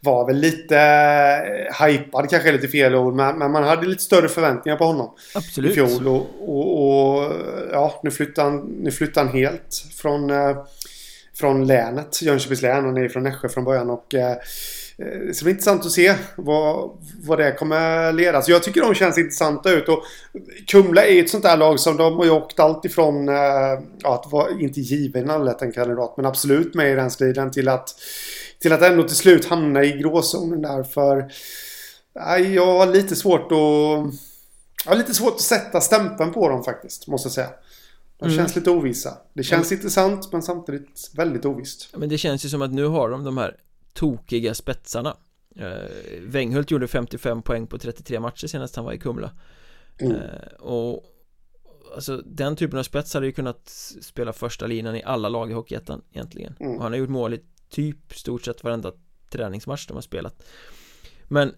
var 0.00 0.26
väl 0.26 0.36
lite 0.36 0.78
eh, 0.78 1.86
hypad 1.86 2.30
kanske 2.30 2.48
är 2.48 2.52
lite 2.52 2.68
fel 2.68 2.94
ord 2.94 3.14
men, 3.14 3.38
men 3.38 3.50
man 3.50 3.64
hade 3.64 3.86
lite 3.86 4.02
större 4.02 4.28
förväntningar 4.28 4.76
på 4.76 4.84
honom 4.84 5.14
i 5.34 5.38
Absolut 5.38 5.74
fjol 5.74 6.08
och, 6.08 6.26
och, 6.40 7.18
och 7.18 7.32
ja 7.72 8.00
nu 8.02 8.10
flyttar 8.10 8.44
han, 8.44 8.58
nu 8.58 8.90
flyttar 8.90 9.24
han 9.24 9.32
helt 9.32 9.84
från 9.96 10.30
eh, 10.30 10.56
från 11.34 11.66
länet, 11.66 12.22
Jönköpings 12.22 12.62
län. 12.62 12.84
Han 12.84 12.96
är 12.96 13.08
från 13.08 13.22
Nässjö 13.22 13.48
från 13.48 13.64
början 13.64 13.90
och 13.90 14.14
eh, 14.14 14.36
det 15.26 15.34
ska 15.34 15.44
bli 15.44 15.50
intressant 15.50 15.86
att 15.86 15.92
se 15.92 16.14
vad, 16.36 16.90
vad 17.22 17.38
det 17.38 17.52
kommer 17.52 18.12
leda. 18.12 18.42
Så 18.42 18.50
jag 18.50 18.62
tycker 18.62 18.80
de 18.80 18.94
känns 18.94 19.18
intressanta 19.18 19.70
ut. 19.70 19.88
Och 19.88 20.02
Kumla 20.66 21.06
är 21.06 21.22
ett 21.22 21.30
sånt 21.30 21.42
där 21.42 21.56
lag 21.56 21.80
som 21.80 21.96
de 21.96 22.16
har 22.16 22.24
ju 22.24 22.30
åkt 22.30 22.60
allt 22.60 22.84
ifrån 22.84 23.28
eh, 23.28 23.34
ja, 24.02 24.14
att 24.14 24.32
vara 24.32 24.50
inte 24.60 24.80
given 24.80 25.30
en 25.30 25.72
kandidat 25.72 26.14
men 26.16 26.26
absolut 26.26 26.74
med 26.74 26.92
i 26.92 26.94
den 26.94 27.10
striden 27.10 27.50
till 27.50 27.68
att 27.68 27.88
till 28.60 28.72
att 28.72 28.82
ändå 28.82 29.02
till 29.02 29.16
slut 29.16 29.44
hamna 29.44 29.84
i 29.84 29.92
gråzonen 29.92 30.62
där 30.62 30.82
för 30.82 31.32
nej, 32.14 32.54
jag 32.54 32.66
har 32.78 32.86
lite 32.86 33.16
svårt 33.16 33.52
att 33.52 33.58
jag 34.84 34.90
har 34.90 34.96
lite 34.96 35.14
svårt 35.14 35.34
att 35.34 35.40
sätta 35.40 35.80
stämpeln 35.80 36.32
på 36.32 36.48
dem 36.48 36.64
faktiskt 36.64 37.08
måste 37.08 37.26
jag 37.26 37.32
säga. 37.32 37.50
De 38.18 38.24
Mm. 38.24 38.36
känns 38.38 38.56
lite 38.56 38.70
ovissa. 38.70 39.18
Det 39.34 39.42
känns 39.42 39.72
intressant 39.72 40.32
men 40.32 40.42
samtidigt 40.42 41.10
väldigt 41.16 41.44
ovisst. 41.44 41.88
Men 41.96 42.08
det 42.08 42.18
känns 42.18 42.44
ju 42.44 42.48
som 42.48 42.62
att 42.62 42.72
nu 42.72 42.86
har 42.86 43.10
de 43.10 43.24
de 43.24 43.38
här 43.38 43.56
tokiga 43.92 44.54
spetsarna. 44.54 45.16
Eh, 45.56 46.20
Wenghult 46.20 46.70
gjorde 46.70 46.88
55 46.88 47.42
poäng 47.42 47.66
på 47.66 47.78
33 47.78 48.20
matcher 48.20 48.46
senast 48.46 48.76
han 48.76 48.84
var 48.84 48.92
i 48.92 48.98
Kumla. 48.98 49.30
Mm. 49.98 50.16
eh, 50.16 50.52
Och 50.58 51.08
Alltså 51.94 52.22
den 52.26 52.56
typen 52.56 52.78
av 52.78 52.82
spets 52.82 53.14
hade 53.14 53.26
ju 53.26 53.32
kunnat 53.32 53.68
spela 54.00 54.32
första 54.32 54.66
linan 54.66 54.96
i 54.96 55.02
alla 55.02 55.28
lag 55.28 55.50
i 55.50 55.54
Hockeyettan 55.54 56.02
egentligen. 56.12 56.56
Mm. 56.60 56.76
Och 56.76 56.82
han 56.82 56.92
har 56.92 56.98
gjort 56.98 57.08
mål 57.08 57.34
i 57.34 57.40
typ 57.70 58.14
stort 58.14 58.44
sett 58.44 58.64
varenda 58.64 58.92
träningsmatch 59.30 59.86
de 59.86 59.94
har 59.94 60.02
spelat. 60.02 60.42
Men 61.28 61.54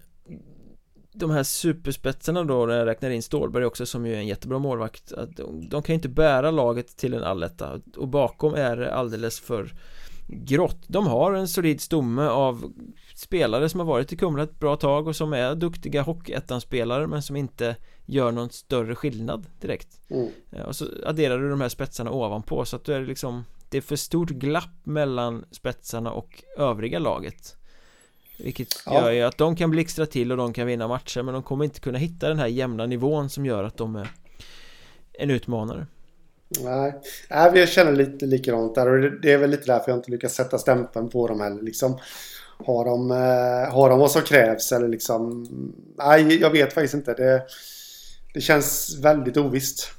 de 1.12 1.30
här 1.30 1.42
superspetsarna 1.42 2.44
då 2.44 2.66
när 2.66 2.76
jag 2.78 2.86
räknar 2.86 3.10
in 3.10 3.22
Stålberg 3.22 3.64
också 3.64 3.86
som 3.86 4.06
ju 4.06 4.14
är 4.14 4.18
en 4.18 4.26
jättebra 4.26 4.58
målvakt 4.58 5.12
att 5.12 5.36
de, 5.36 5.68
de 5.68 5.82
kan 5.82 5.92
ju 5.92 5.94
inte 5.94 6.08
bära 6.08 6.50
laget 6.50 6.96
till 6.96 7.14
en 7.14 7.22
alletta. 7.22 7.80
Och 7.96 8.08
bakom 8.08 8.54
är 8.54 8.76
det 8.76 8.94
alldeles 8.94 9.40
för 9.40 9.72
grått 10.26 10.78
De 10.86 11.06
har 11.06 11.32
en 11.32 11.48
solid 11.48 11.80
stomme 11.80 12.22
av 12.22 12.72
spelare 13.14 13.68
som 13.68 13.80
har 13.80 13.86
varit 13.86 14.12
i 14.12 14.16
Kumla 14.16 14.42
ett 14.42 14.58
bra 14.58 14.76
tag 14.76 15.08
och 15.08 15.16
som 15.16 15.32
är 15.32 15.54
duktiga 15.54 16.02
Hockeyettan-spelare 16.02 17.06
men 17.06 17.22
som 17.22 17.36
inte 17.36 17.76
gör 18.06 18.32
någon 18.32 18.50
större 18.50 18.94
skillnad 18.94 19.46
direkt 19.60 20.00
mm. 20.10 20.28
Eh, 20.52 20.62
och 20.62 20.76
så 20.76 20.86
adderar 21.06 21.38
du 21.38 21.50
de 21.50 21.60
här 21.60 21.68
spetsarna 21.68 22.10
ovanpå 22.10 22.64
så 22.64 22.76
att 22.76 22.84
du 22.84 22.94
är 22.94 23.06
liksom 23.06 23.44
Det 23.68 23.76
är 23.76 23.82
för 23.82 23.96
stort 23.96 24.30
glapp 24.30 24.86
mellan 24.86 25.44
spetsarna 25.50 26.12
och 26.12 26.44
övriga 26.58 26.98
laget 26.98 27.56
Vilket 28.38 28.68
ja. 28.86 28.94
gör 28.94 29.10
ju 29.10 29.22
att 29.22 29.38
de 29.38 29.56
kan 29.56 29.70
blixtra 29.70 30.06
till 30.06 30.30
och 30.30 30.36
de 30.36 30.52
kan 30.52 30.66
vinna 30.66 30.88
matcher 30.88 31.22
men 31.22 31.34
de 31.34 31.42
kommer 31.42 31.64
inte 31.64 31.80
kunna 31.80 31.98
hitta 31.98 32.28
den 32.28 32.38
här 32.38 32.46
jämna 32.46 32.86
nivån 32.86 33.30
som 33.30 33.46
gör 33.46 33.64
att 33.64 33.76
de 33.76 33.96
är 33.96 34.08
en 35.12 35.30
utmanare 35.30 35.86
Nej, 36.62 36.94
Nej 37.30 37.50
vi 37.52 37.66
känner 37.66 37.92
lite 37.92 38.26
likadant 38.26 38.75
där 38.75 38.88
och 38.88 39.20
det 39.20 39.32
är 39.32 39.38
väl 39.38 39.50
lite 39.50 39.66
därför 39.66 39.90
jag 39.90 39.99
inte 39.99 40.11
lyckas 40.11 40.34
sätta 40.34 40.58
stämpeln 40.58 41.08
på 41.08 41.28
dem 41.28 41.40
heller 41.40 41.62
liksom. 41.62 41.99
Har 42.66 42.84
de, 42.84 43.11
eh, 43.11 43.75
har 43.75 43.90
de 43.90 43.99
vad 43.99 44.11
som 44.11 44.23
krävs 44.23 44.73
eller 44.73 44.88
liksom? 44.88 45.49
Nej, 45.99 46.40
jag 46.40 46.50
vet 46.50 46.73
faktiskt 46.73 46.94
inte. 46.94 47.14
Det, 47.14 47.42
det 48.34 48.40
känns 48.40 48.99
väldigt 49.02 49.37
ovisst. 49.37 49.90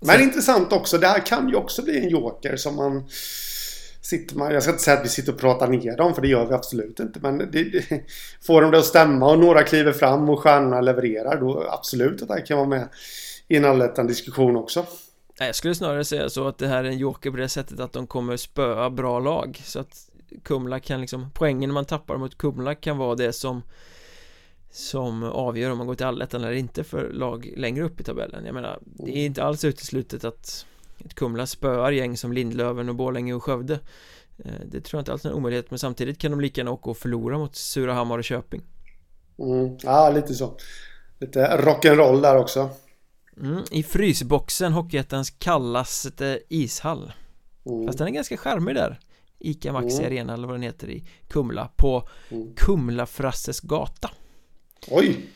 Men 0.00 0.16
Så. 0.16 0.22
intressant 0.22 0.72
också. 0.72 0.98
Det 0.98 1.06
här 1.06 1.26
kan 1.26 1.48
ju 1.48 1.54
också 1.54 1.82
bli 1.82 1.98
en 1.98 2.08
joker 2.08 2.56
som 2.56 2.76
man 2.76 3.08
sitter 4.02 4.36
man, 4.36 4.52
jag 4.52 4.62
ska 4.62 4.72
inte 4.72 4.84
säga 4.84 4.96
att 4.96 5.04
vi 5.04 5.08
sitter 5.08 5.32
och 5.32 5.40
pratar 5.40 5.68
ner 5.68 5.96
dem 5.96 6.14
för 6.14 6.22
det 6.22 6.28
gör 6.28 6.46
vi 6.46 6.54
absolut 6.54 7.00
inte. 7.00 7.20
Men 7.20 7.38
det, 7.38 7.46
det, 7.46 7.84
får 8.42 8.62
de 8.62 8.70
det 8.70 8.78
att 8.78 8.84
stämma 8.84 9.30
och 9.30 9.38
några 9.38 9.62
kliver 9.62 9.92
fram 9.92 10.30
och 10.30 10.40
stjärnorna 10.40 10.80
levererar 10.80 11.40
då 11.40 11.66
absolut 11.70 12.22
att 12.22 12.28
det 12.28 12.34
här 12.34 12.46
kan 12.46 12.58
vara 12.58 12.68
med 12.68 12.88
i 13.48 13.56
en 13.56 13.64
allettan 13.64 14.06
diskussion 14.06 14.56
också. 14.56 14.86
Jag 15.46 15.54
skulle 15.54 15.74
snarare 15.74 16.04
säga 16.04 16.30
så 16.30 16.48
att 16.48 16.58
det 16.58 16.68
här 16.68 16.84
är 16.84 16.88
en 16.88 16.98
joker 16.98 17.30
på 17.30 17.36
det 17.36 17.48
sättet 17.48 17.80
att 17.80 17.92
de 17.92 18.06
kommer 18.06 18.36
spöa 18.36 18.90
bra 18.90 19.20
lag. 19.20 19.60
Så 19.64 19.80
att 19.80 20.10
Kumla 20.42 20.80
kan 20.80 21.00
liksom 21.00 21.30
poängen 21.34 21.72
man 21.72 21.84
tappar 21.84 22.16
mot 22.16 22.38
Kumla 22.38 22.74
kan 22.74 22.98
vara 22.98 23.14
det 23.14 23.32
som 23.32 23.62
som 24.70 25.22
avgör 25.22 25.70
om 25.70 25.78
man 25.78 25.86
går 25.86 25.94
till 25.94 26.06
allettan 26.06 26.44
eller 26.44 26.52
inte 26.52 26.84
för 26.84 27.10
lag 27.12 27.52
längre 27.56 27.84
upp 27.84 28.00
i 28.00 28.04
tabellen. 28.04 28.44
Jag 28.44 28.54
menar, 28.54 28.78
det 28.82 29.18
är 29.18 29.26
inte 29.26 29.44
alls 29.44 29.64
uteslutet 29.64 30.24
att 30.24 30.66
ett 31.04 31.14
Kumla 31.14 31.46
spöar 31.46 31.92
gäng 31.92 32.16
som 32.16 32.32
Lindlöven 32.32 32.88
och 32.88 32.94
Borlänge 32.94 33.34
och 33.34 33.44
Skövde. 33.44 33.78
Eh, 34.38 34.52
det 34.66 34.80
tror 34.80 34.98
jag 34.98 35.02
inte 35.02 35.12
alls 35.12 35.24
är 35.24 35.28
en 35.28 35.34
omöjlighet 35.34 35.70
men 35.70 35.78
samtidigt 35.78 36.18
kan 36.18 36.30
de 36.30 36.40
lika 36.40 36.60
gärna 36.60 36.70
åka 36.70 36.90
och 36.90 36.96
förlora 36.96 37.38
mot 37.38 37.56
Surahammar 37.56 38.18
och 38.18 38.24
Köping. 38.24 38.62
Mm, 39.38 39.76
Ja, 39.82 40.10
lite 40.10 40.34
så. 40.34 40.56
Lite 41.18 41.56
rock'n'roll 41.56 42.20
där 42.22 42.36
också 42.36 42.70
mm, 43.42 43.64
I 43.70 43.82
frysboxen, 43.82 44.72
Hockeyettans 44.72 45.30
kallaste 45.30 46.40
ishall 46.48 47.12
mm. 47.66 47.86
Fast 47.86 47.98
den 47.98 48.08
är 48.08 48.12
ganska 48.12 48.36
charmig 48.36 48.74
där 48.74 49.00
Ica 49.38 49.72
Maxi 49.72 49.98
mm. 49.98 50.06
Arena 50.06 50.34
eller 50.34 50.46
vad 50.46 50.56
den 50.56 50.62
heter 50.62 50.90
i 50.90 51.04
Kumla 51.28 51.70
på 51.76 52.08
mm. 52.28 52.54
Kumla-Frasses 52.54 53.60
gata 53.66 54.10
Oj! 54.88 55.26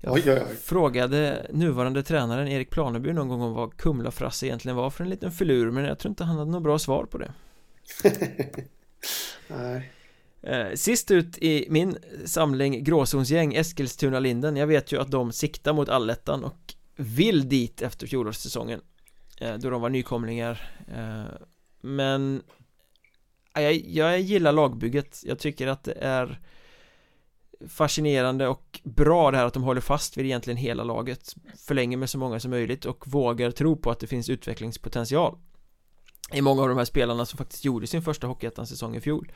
Jag 0.00 0.12
oj, 0.12 0.22
oj, 0.26 0.42
oj. 0.50 0.56
frågade 0.56 1.46
nuvarande 1.52 2.02
tränaren 2.02 2.48
Erik 2.48 2.70
Planeby 2.70 3.12
någon 3.12 3.28
gång 3.28 3.42
om 3.42 3.52
vad 3.52 3.76
Kumla-Frasse 3.76 4.46
egentligen 4.46 4.76
var 4.76 4.90
för 4.90 5.04
en 5.04 5.10
liten 5.10 5.32
filur 5.32 5.70
men 5.70 5.84
jag 5.84 5.98
tror 5.98 6.10
inte 6.10 6.24
han 6.24 6.38
hade 6.38 6.50
något 6.50 6.62
bra 6.62 6.78
svar 6.78 7.04
på 7.04 7.18
det 7.18 7.32
Nej 9.48 9.92
eh, 10.42 10.74
Sist 10.74 11.10
ut 11.10 11.38
i 11.38 11.66
min 11.70 11.96
samling 12.24 12.84
gråzonsgäng 12.84 13.54
Eskilstuna-Linden 13.54 14.56
Jag 14.56 14.66
vet 14.66 14.92
ju 14.92 15.00
att 15.00 15.10
de 15.10 15.32
siktar 15.32 15.72
mot 15.72 15.88
allettan 15.88 16.44
och 16.44 16.74
vill 16.98 17.48
dit 17.48 17.82
efter 17.82 18.06
fjolårssäsongen 18.06 18.80
eh, 19.40 19.54
Då 19.54 19.70
de 19.70 19.80
var 19.80 19.88
nykomlingar 19.88 20.70
eh, 20.88 21.46
Men 21.80 22.42
eh, 23.54 23.62
jag, 23.62 23.74
jag 23.74 24.20
gillar 24.20 24.52
lagbygget. 24.52 25.22
Jag 25.24 25.38
tycker 25.38 25.66
att 25.66 25.84
det 25.84 25.92
är 25.92 26.40
fascinerande 27.68 28.48
och 28.48 28.80
bra 28.84 29.30
det 29.30 29.36
här 29.36 29.46
att 29.46 29.54
de 29.54 29.62
håller 29.62 29.80
fast 29.80 30.16
vid 30.16 30.26
egentligen 30.26 30.56
hela 30.56 30.84
laget 30.84 31.34
förlänger 31.66 31.96
med 31.96 32.10
så 32.10 32.18
många 32.18 32.40
som 32.40 32.50
möjligt 32.50 32.84
och 32.84 33.08
vågar 33.08 33.50
tro 33.50 33.76
på 33.76 33.90
att 33.90 34.00
det 34.00 34.06
finns 34.06 34.28
utvecklingspotential. 34.28 35.38
I 36.32 36.40
många 36.40 36.62
av 36.62 36.68
de 36.68 36.78
här 36.78 36.84
spelarna 36.84 37.26
som 37.26 37.36
faktiskt 37.36 37.64
gjorde 37.64 37.86
sin 37.86 38.02
första 38.02 38.26
Hockeyettan-säsong 38.26 38.96
i 38.96 39.00
fjol. 39.00 39.32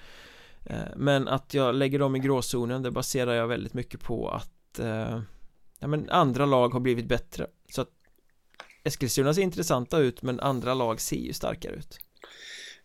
Men 0.96 1.28
att 1.28 1.54
jag 1.54 1.74
lägger 1.74 1.98
dem 1.98 2.16
i 2.16 2.18
gråzonen 2.18 2.82
det 2.82 2.90
baserar 2.90 3.34
jag 3.34 3.46
väldigt 3.46 3.74
mycket 3.74 4.02
på 4.02 4.28
att 4.28 4.78
eh, 4.78 5.20
ja, 5.82 5.88
men 5.88 6.10
andra 6.10 6.46
lag 6.46 6.68
har 6.68 6.80
blivit 6.80 7.08
bättre 7.08 7.46
så 7.72 7.80
att 7.80 7.88
Eskilstuna 8.84 9.34
ser 9.34 9.42
intressanta 9.42 9.98
ut 9.98 10.22
men 10.22 10.40
andra 10.40 10.74
lag 10.74 11.00
ser 11.00 11.16
ju 11.16 11.32
starkare 11.32 11.72
ut 11.72 11.98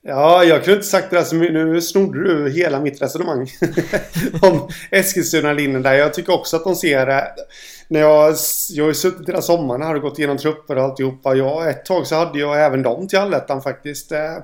Ja, 0.02 0.44
jag 0.44 0.64
kunde 0.64 0.76
inte 0.76 0.88
sagt 0.88 1.10
det 1.10 1.16
där 1.16 1.24
så 1.24 1.36
mycket. 1.36 1.54
Nu 1.54 1.82
snodde 1.82 2.24
du 2.24 2.52
hela 2.52 2.80
mitt 2.80 3.02
resonemang. 3.02 3.50
om 4.42 4.70
Eskilstuna-linjen 4.92 5.82
där. 5.82 5.94
Jag 5.94 6.14
tycker 6.14 6.34
också 6.34 6.56
att 6.56 6.64
de 6.64 6.76
ser... 6.76 7.06
det. 7.06 7.28
när 7.88 8.00
jag, 8.00 8.36
jag 8.70 8.84
har 8.84 8.90
ju 8.90 8.94
suttit 8.94 9.30
hela 9.30 9.42
sommaren 9.42 9.82
här 9.82 9.96
och 9.96 10.02
gått 10.02 10.20
igenom 10.20 10.38
trupper 10.38 10.76
och 10.76 10.84
alltihopa. 10.84 11.36
Ja, 11.36 11.70
ett 11.70 11.86
tag 11.86 12.08
så 12.08 12.16
hade 12.16 12.40
jag 12.40 12.66
även 12.66 12.84
dem 12.84 13.08
till 13.08 13.20
allettan 13.20 13.62
faktiskt. 13.62 14.12
Eh. 14.12 14.38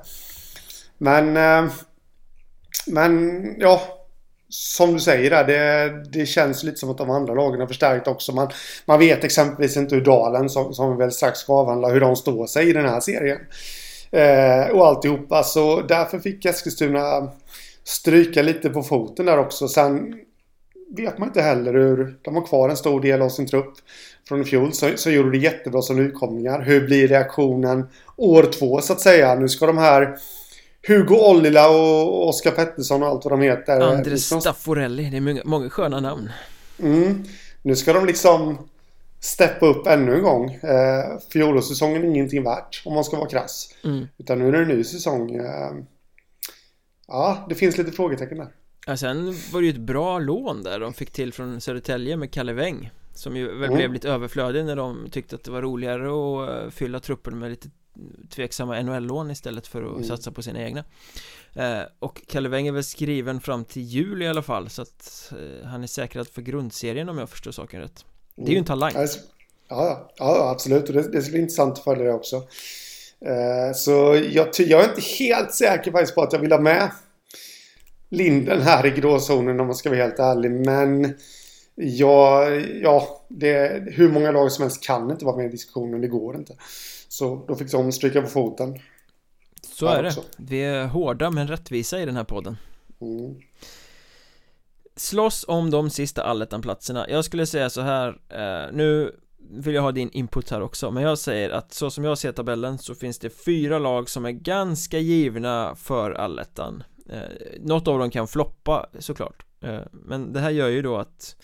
Men... 0.98 1.38
Eh, 1.38 1.72
men, 2.88 3.42
ja. 3.60 4.03
Som 4.56 4.94
du 4.94 5.00
säger 5.00 5.30
där, 5.30 5.44
det, 5.44 6.04
det 6.20 6.26
känns 6.26 6.63
lite 6.63 6.78
som 6.78 6.89
att 6.89 6.98
de 6.98 7.10
andra 7.10 7.34
lagen 7.34 7.60
har 7.60 7.68
förstärkt 7.68 8.08
också. 8.08 8.32
Man, 8.32 8.50
man 8.86 9.00
vet 9.00 9.24
exempelvis 9.24 9.78
inte 9.78 9.96
hur 9.96 10.02
Dalen, 10.06 10.50
som, 10.50 10.74
som 10.74 10.92
vi 10.92 10.98
väl 10.98 11.12
strax 11.12 11.39
ska 11.39 11.54
avhandla, 11.54 11.89
hur 11.89 12.00
de 12.00 12.16
står 12.16 12.48
sig 12.48 12.70
i 12.70 12.74
den 12.74 12.86
här 12.86 13.00
serien. 13.00 13.39
Eh, 14.12 14.76
och 14.76 14.88
alltihopa. 14.88 15.44
Så 15.44 15.82
därför 15.82 16.20
fick 16.20 16.46
Eskilstuna 16.46 17.32
stryka 17.84 18.42
lite 18.42 18.70
på 18.70 18.84
foten 18.84 19.26
där 19.26 19.38
också. 19.38 19.68
Sen 19.68 20.16
vet 20.96 21.18
man 21.18 21.28
inte 21.28 21.42
heller 21.42 21.74
hur... 21.74 22.18
De 22.22 22.36
har 22.36 22.46
kvar 22.46 22.70
en 22.70 22.78
stor 22.78 23.02
del 23.02 23.22
av 23.22 23.30
sin 23.30 23.48
trupp 23.48 23.74
från 24.28 24.42
i 24.42 24.46
fjol. 24.46 24.74
Så, 24.74 24.89
så 24.96 25.10
gjorde 25.10 25.32
det 25.32 25.38
jättebra 25.38 25.82
som 25.82 25.96
nykomlingar. 25.96 26.62
Hur 26.62 26.86
blir 26.86 27.08
reaktionen 27.08 27.88
år 28.18 28.44
två 28.44 28.82
så 28.82 28.94
att 28.94 29.02
säga? 29.02 29.36
Nu 29.36 29.50
ska 29.50 29.66
de 29.66 29.78
här... 29.78 30.18
Hugo 30.88 31.15
Ollila 31.15 31.69
och 31.69 32.28
Oskar 32.30 32.52
Pettersson 32.52 33.04
och 33.04 33.10
allt 33.10 33.26
vad 33.26 33.34
de 33.34 33.41
heter. 33.41 33.82
Andres 33.82 34.26
Stafforelli. 34.26 35.10
Det 35.10 35.17
är 35.17 35.22
många, 35.22 35.41
många 35.46 35.69
sköna 35.69 36.00
namn. 36.00 36.30
Mm. 36.80 37.24
Nu 37.62 37.76
ska 37.76 37.93
de 37.93 38.06
liksom 38.06 38.58
steppa 39.19 39.65
upp 39.65 39.88
ännu 39.88 40.15
en 40.15 40.24
gång. 40.24 40.52
Eh, 40.52 41.19
Fjolårssäsongen 41.32 42.04
är 42.04 42.08
ingenting 42.08 42.43
värt 42.43 42.82
om 42.86 42.93
man 42.93 43.04
ska 43.04 43.17
vara 43.17 43.30
krass. 43.30 43.76
Mm. 43.84 44.08
Utan 44.17 44.39
nu 44.39 44.48
är 44.48 44.52
det 44.52 44.58
en 44.58 44.67
ny 44.67 44.84
säsong. 44.84 45.36
Eh, 45.36 45.72
ja, 47.08 47.46
det 47.50 47.56
finns 47.56 47.78
lite 47.78 47.91
frågetecken 47.91 48.38
där. 48.38 48.48
Ja, 48.86 48.98
sen 48.98 49.26
var 49.52 49.62
det 49.62 49.67
ju 49.67 49.74
ett 49.74 49.80
bra 49.80 50.19
lån 50.19 50.63
där 50.63 50.80
de 50.80 50.93
fick 50.93 51.12
till 51.12 51.34
från 51.34 51.62
Södertälje 51.62 52.17
med 52.17 52.32
Kalle 52.32 52.54
Weng 52.54 52.91
Som 53.13 53.38
ju 53.38 53.48
väl 53.48 53.63
mm. 53.63 53.76
blev 53.78 53.93
lite 53.93 54.10
överflödig 54.10 54.65
när 54.65 54.76
de 54.76 55.08
tyckte 55.12 55.36
att 55.36 55.43
det 55.43 55.52
var 55.52 55.62
roligare 55.62 56.04
att 56.04 56.63
eh, 56.63 56.69
fylla 56.69 57.00
truppen 57.00 57.39
med 57.39 57.50
lite 57.50 57.69
tveksamma 58.30 58.82
NHL-lån 58.82 59.32
istället 59.32 59.68
för 59.68 59.84
att 59.84 59.96
mm. 59.96 60.04
satsa 60.04 60.32
på 60.32 60.44
sina 60.44 60.62
egna 60.62 60.84
eh, 61.56 61.82
Och 62.00 62.22
Kalle 62.28 62.50
Weng 62.50 62.68
är 62.68 62.72
väl 62.72 62.84
skriven 62.84 63.42
fram 63.42 63.66
till 63.66 63.82
jul 63.82 64.22
i 64.22 64.28
alla 64.28 64.42
fall 64.42 64.70
så 64.70 64.82
att 64.82 65.32
eh, 65.32 65.68
han 65.68 65.84
är 65.84 65.88
säkrad 65.88 66.28
för 66.28 66.42
grundserien 66.42 67.10
om 67.10 67.18
jag 67.18 67.30
förstår 67.30 67.52
saken 67.52 67.82
rätt 67.82 68.06
det 68.36 68.48
är 68.48 68.52
ju 68.52 68.58
en 68.58 68.66
talang. 68.66 68.92
Ja, 68.96 69.08
ja, 69.70 70.10
ja 70.18 70.50
absolut. 70.52 70.90
Och 70.90 70.96
det, 70.96 71.12
det 71.12 71.22
ska 71.22 71.32
bli 71.32 71.42
intressant 71.42 71.78
att 71.78 71.84
följa 71.84 72.04
det 72.04 72.14
också. 72.14 72.36
Eh, 73.26 73.74
så 73.76 74.22
jag, 74.32 74.48
jag 74.58 74.84
är 74.84 74.90
inte 74.90 75.02
helt 75.20 75.54
säker 75.54 75.92
faktiskt 75.92 76.16
på 76.16 76.22
att 76.22 76.34
jag 76.34 76.40
vill 76.40 76.52
ha 76.52 76.60
med 76.60 76.92
Linden 78.10 78.62
här 78.62 78.86
i 78.86 78.90
gråzonen 78.90 79.60
om 79.60 79.68
man 79.68 79.76
ska 79.76 79.90
vara 79.90 80.00
helt 80.00 80.20
ärlig. 80.20 80.52
Men 80.52 81.14
ja, 81.76 82.50
ja 82.82 83.22
det, 83.28 83.84
hur 83.88 84.10
många 84.10 84.32
lag 84.32 84.52
som 84.52 84.62
helst 84.62 84.84
kan 84.84 85.12
inte 85.12 85.26
vara 85.26 85.38
med 85.38 85.46
i 85.46 85.50
diskussionen. 85.50 86.02
Det 86.02 86.08
går 86.08 86.36
inte. 86.36 86.56
Så 87.13 87.45
då 87.47 87.56
fick 87.56 87.71
de 87.71 87.91
stryka 87.91 88.21
på 88.21 88.28
foten. 88.28 88.80
Så 89.62 89.88
är 89.88 90.04
det. 90.04 90.15
Vi 90.38 90.62
är 90.62 90.88
hårda 90.88 91.32
men 91.32 91.47
rättvisa 91.47 92.02
i 92.02 92.06
den 92.06 92.15
här 92.15 92.23
podden. 92.23 92.58
Mm 93.02 93.36
slåss 94.95 95.45
om 95.47 95.69
de 95.69 95.89
sista 95.89 96.23
allettan-platserna 96.23 97.10
Jag 97.10 97.26
skulle 97.26 97.45
säga 97.45 97.69
så 97.69 97.82
här 97.82 98.08
eh, 98.30 98.73
Nu 98.73 99.15
vill 99.49 99.76
jag 99.76 99.82
ha 99.82 99.91
din 99.91 100.10
input 100.10 100.49
här 100.49 100.62
också 100.62 100.91
Men 100.91 101.04
jag 101.04 101.19
säger 101.19 101.49
att 101.49 101.73
så 101.73 101.89
som 101.89 102.04
jag 102.04 102.17
ser 102.17 102.32
tabellen 102.32 102.78
så 102.78 102.95
finns 102.95 103.19
det 103.19 103.30
fyra 103.30 103.80
lag 103.80 104.10
som 104.10 104.26
är 104.26 104.32
ganska 104.32 104.99
givna 104.99 105.76
för 105.76 106.12
allettan 106.12 106.84
eh, 107.10 107.21
Något 107.60 107.88
av 107.88 107.99
dem 107.99 108.10
kan 108.10 108.28
floppa 108.28 108.89
såklart 108.99 109.45
eh, 109.62 109.82
Men 109.91 110.34
det 110.34 110.39
här 110.39 110.52
gör 110.52 110.67
ju 110.67 110.82
då 110.82 110.97
att 110.97 111.36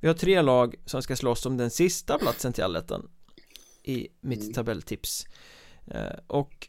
Vi 0.00 0.08
har 0.08 0.14
tre 0.14 0.42
lag 0.42 0.74
som 0.84 1.02
ska 1.02 1.16
slåss 1.16 1.46
om 1.46 1.56
den 1.56 1.70
sista 1.70 2.18
platsen 2.18 2.52
till 2.52 2.64
allettan 2.64 3.10
I 3.84 4.08
mitt 4.20 4.40
mm. 4.40 4.52
tabelltips 4.52 5.26
eh, 5.90 6.18
Och 6.26 6.68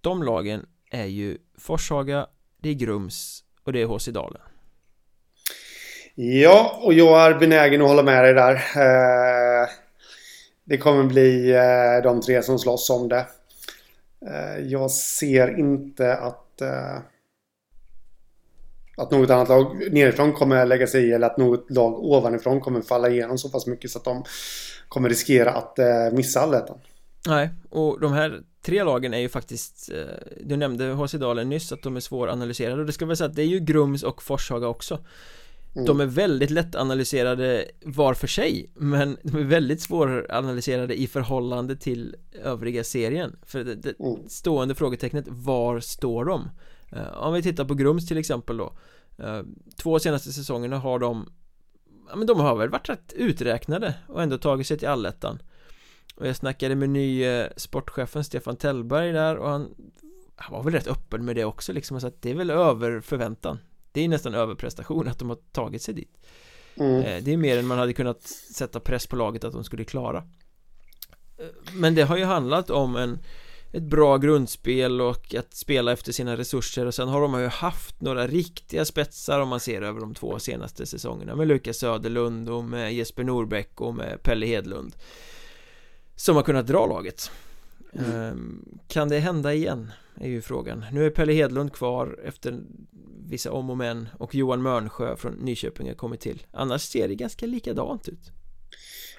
De 0.00 0.22
lagen 0.22 0.66
är 0.90 1.06
ju 1.06 1.38
Forshaga 1.58 2.26
Det 2.56 2.68
är 2.68 2.74
Grums 2.74 3.44
och 3.64 3.72
det 3.72 3.82
är 3.82 3.86
HC 3.86 4.06
Dalen 4.06 4.42
Ja, 6.14 6.80
och 6.82 6.94
jag 6.94 7.26
är 7.26 7.38
benägen 7.38 7.82
att 7.82 7.88
hålla 7.88 8.02
med 8.02 8.24
dig 8.24 8.34
där. 8.34 8.54
Eh, 8.54 9.68
det 10.64 10.78
kommer 10.78 11.04
bli 11.04 11.50
eh, 11.50 12.02
de 12.02 12.20
tre 12.20 12.42
som 12.42 12.58
slåss 12.58 12.90
om 12.90 13.08
det. 13.08 13.26
Jag 14.62 14.90
ser 14.90 15.58
inte 15.58 16.16
att 16.16 16.62
att 19.00 19.10
något 19.10 19.30
annat 19.30 19.48
lag 19.48 19.92
nerifrån 19.92 20.32
kommer 20.32 20.66
lägga 20.66 20.86
sig 20.86 21.08
i 21.08 21.12
eller 21.12 21.26
att 21.26 21.36
något 21.36 21.70
lag 21.70 22.04
ovanifrån 22.04 22.60
kommer 22.60 22.80
falla 22.80 23.08
igenom 23.08 23.38
så 23.38 23.48
pass 23.48 23.66
mycket 23.66 23.90
så 23.90 23.98
att 23.98 24.04
de 24.04 24.24
kommer 24.88 25.08
riskera 25.08 25.50
att 25.50 25.78
eh, 25.78 25.86
missa 26.12 26.40
allettan. 26.40 26.78
Nej, 27.26 27.50
och 27.70 28.00
de 28.00 28.12
här 28.12 28.40
tre 28.62 28.84
lagen 28.84 29.14
är 29.14 29.18
ju 29.18 29.28
faktiskt 29.28 29.90
eh, 29.90 30.34
Du 30.40 30.56
nämnde 30.56 30.84
HC 30.84 31.12
Dalen 31.12 31.48
nyss 31.48 31.72
att 31.72 31.82
de 31.82 31.96
är 31.96 32.00
svåranalyserade 32.00 32.80
och 32.80 32.86
det 32.86 32.92
ska 32.92 33.06
väl 33.06 33.16
säga 33.16 33.28
att 33.28 33.36
det 33.36 33.42
är 33.42 33.46
ju 33.46 33.60
Grums 33.60 34.02
och 34.02 34.22
Forshaga 34.22 34.68
också 34.68 34.98
Mm. 35.74 35.86
De 35.86 36.00
är 36.00 36.06
väldigt 36.06 36.50
lättanalyserade 36.50 37.64
var 37.84 38.14
för 38.14 38.26
sig 38.26 38.70
Men 38.74 39.16
de 39.22 39.36
är 39.36 39.44
väldigt 39.44 39.80
svåranalyserade 39.82 41.00
i 41.00 41.06
förhållande 41.06 41.76
till 41.76 42.16
övriga 42.32 42.84
serien 42.84 43.36
För 43.42 43.64
det, 43.64 43.74
det 43.74 44.00
mm. 44.00 44.28
stående 44.28 44.74
frågetecknet, 44.74 45.24
var 45.28 45.80
står 45.80 46.24
de? 46.24 46.50
Uh, 46.92 47.22
om 47.22 47.34
vi 47.34 47.42
tittar 47.42 47.64
på 47.64 47.74
Grums 47.74 48.08
till 48.08 48.18
exempel 48.18 48.56
då 48.56 48.72
uh, 49.20 49.42
Två 49.76 49.98
senaste 49.98 50.32
säsongerna 50.32 50.78
har 50.78 50.98
de 50.98 51.32
Ja 52.08 52.16
men 52.16 52.26
de 52.26 52.40
har 52.40 52.56
väl 52.56 52.70
varit 52.70 52.88
rätt 52.88 53.12
uträknade 53.12 53.94
och 54.06 54.22
ändå 54.22 54.38
tagit 54.38 54.66
sig 54.66 54.78
till 54.78 54.88
allettan 54.88 55.38
Och 56.14 56.26
jag 56.26 56.36
snackade 56.36 56.74
med 56.74 56.90
nye 56.90 57.52
sportchefen 57.56 58.24
Stefan 58.24 58.56
Tellberg 58.56 59.12
där 59.12 59.36
och 59.36 59.50
han 59.50 59.74
Han 60.36 60.56
var 60.56 60.62
väl 60.62 60.72
rätt 60.72 60.88
öppen 60.88 61.24
med 61.24 61.36
det 61.36 61.44
också 61.44 61.72
liksom 61.72 62.00
sa 62.00 62.06
att 62.06 62.22
det 62.22 62.30
är 62.30 62.34
väl 62.34 62.50
över 62.50 63.00
förväntan 63.00 63.58
det 63.92 64.00
är 64.04 64.08
nästan 64.08 64.34
överprestation 64.34 65.08
att 65.08 65.18
de 65.18 65.28
har 65.28 65.38
tagit 65.52 65.82
sig 65.82 65.94
dit 65.94 66.26
mm. 66.76 67.02
Eh, 67.02 67.22
det 67.22 67.32
är 67.32 67.36
mer 67.36 67.58
än 67.58 67.66
man 67.66 67.78
hade 67.78 67.92
kunnat 67.92 68.22
sätta 68.54 68.80
press 68.80 69.06
på 69.06 69.16
laget 69.16 69.44
att 69.44 69.52
de 69.52 69.64
skulle 69.64 69.84
klara 69.84 70.18
eh, 71.38 71.46
Men 71.74 71.94
det 71.94 72.02
har 72.02 72.16
ju 72.16 72.24
handlat 72.24 72.70
om 72.70 72.96
en 72.96 73.18
ett 73.72 73.82
bra 73.82 74.16
grundspel 74.16 75.00
och 75.00 75.34
att 75.34 75.54
spela 75.54 75.92
efter 75.92 76.12
sina 76.12 76.36
resurser 76.36 76.86
och 76.86 76.94
sen 76.94 77.08
har 77.08 77.20
de 77.20 77.40
ju 77.40 77.46
haft 77.46 78.00
några 78.00 78.26
riktiga 78.26 78.84
spetsar 78.84 79.40
om 79.40 79.48
man 79.48 79.60
ser 79.60 79.82
över 79.82 80.00
de 80.00 80.14
två 80.14 80.38
senaste 80.38 80.86
säsongerna 80.86 81.36
med 81.36 81.48
Lukas 81.48 81.78
Söderlund 81.78 82.48
och 82.48 82.64
med 82.64 82.94
Jesper 82.94 83.24
Norbäck 83.24 83.80
och 83.80 83.94
med 83.94 84.22
Pelle 84.22 84.46
Hedlund 84.46 84.96
som 86.16 86.36
har 86.36 86.42
kunnat 86.42 86.66
dra 86.66 86.86
laget 86.86 87.30
mm. 87.92 88.12
Ehm, 88.12 88.78
kan 88.88 89.08
det 89.08 89.18
hända 89.18 89.54
igen? 89.54 89.92
Är 90.20 90.28
ju 90.28 90.42
frågan. 90.42 90.84
Nu 90.92 91.06
är 91.06 91.10
Pelle 91.10 91.32
Hedlund 91.32 91.72
kvar 91.72 92.18
efter 92.24 92.60
vissa 93.28 93.52
om 93.52 93.70
och 93.70 93.76
men 93.76 94.08
och 94.18 94.34
Johan 94.34 94.62
Mörnsjö 94.62 95.16
från 95.16 95.32
Nyköping 95.32 95.88
har 95.88 95.94
kommit 95.94 96.20
till. 96.20 96.42
Annars 96.52 96.82
ser 96.82 97.08
det 97.08 97.14
ganska 97.14 97.46
likadant 97.46 98.08
ut. 98.08 98.30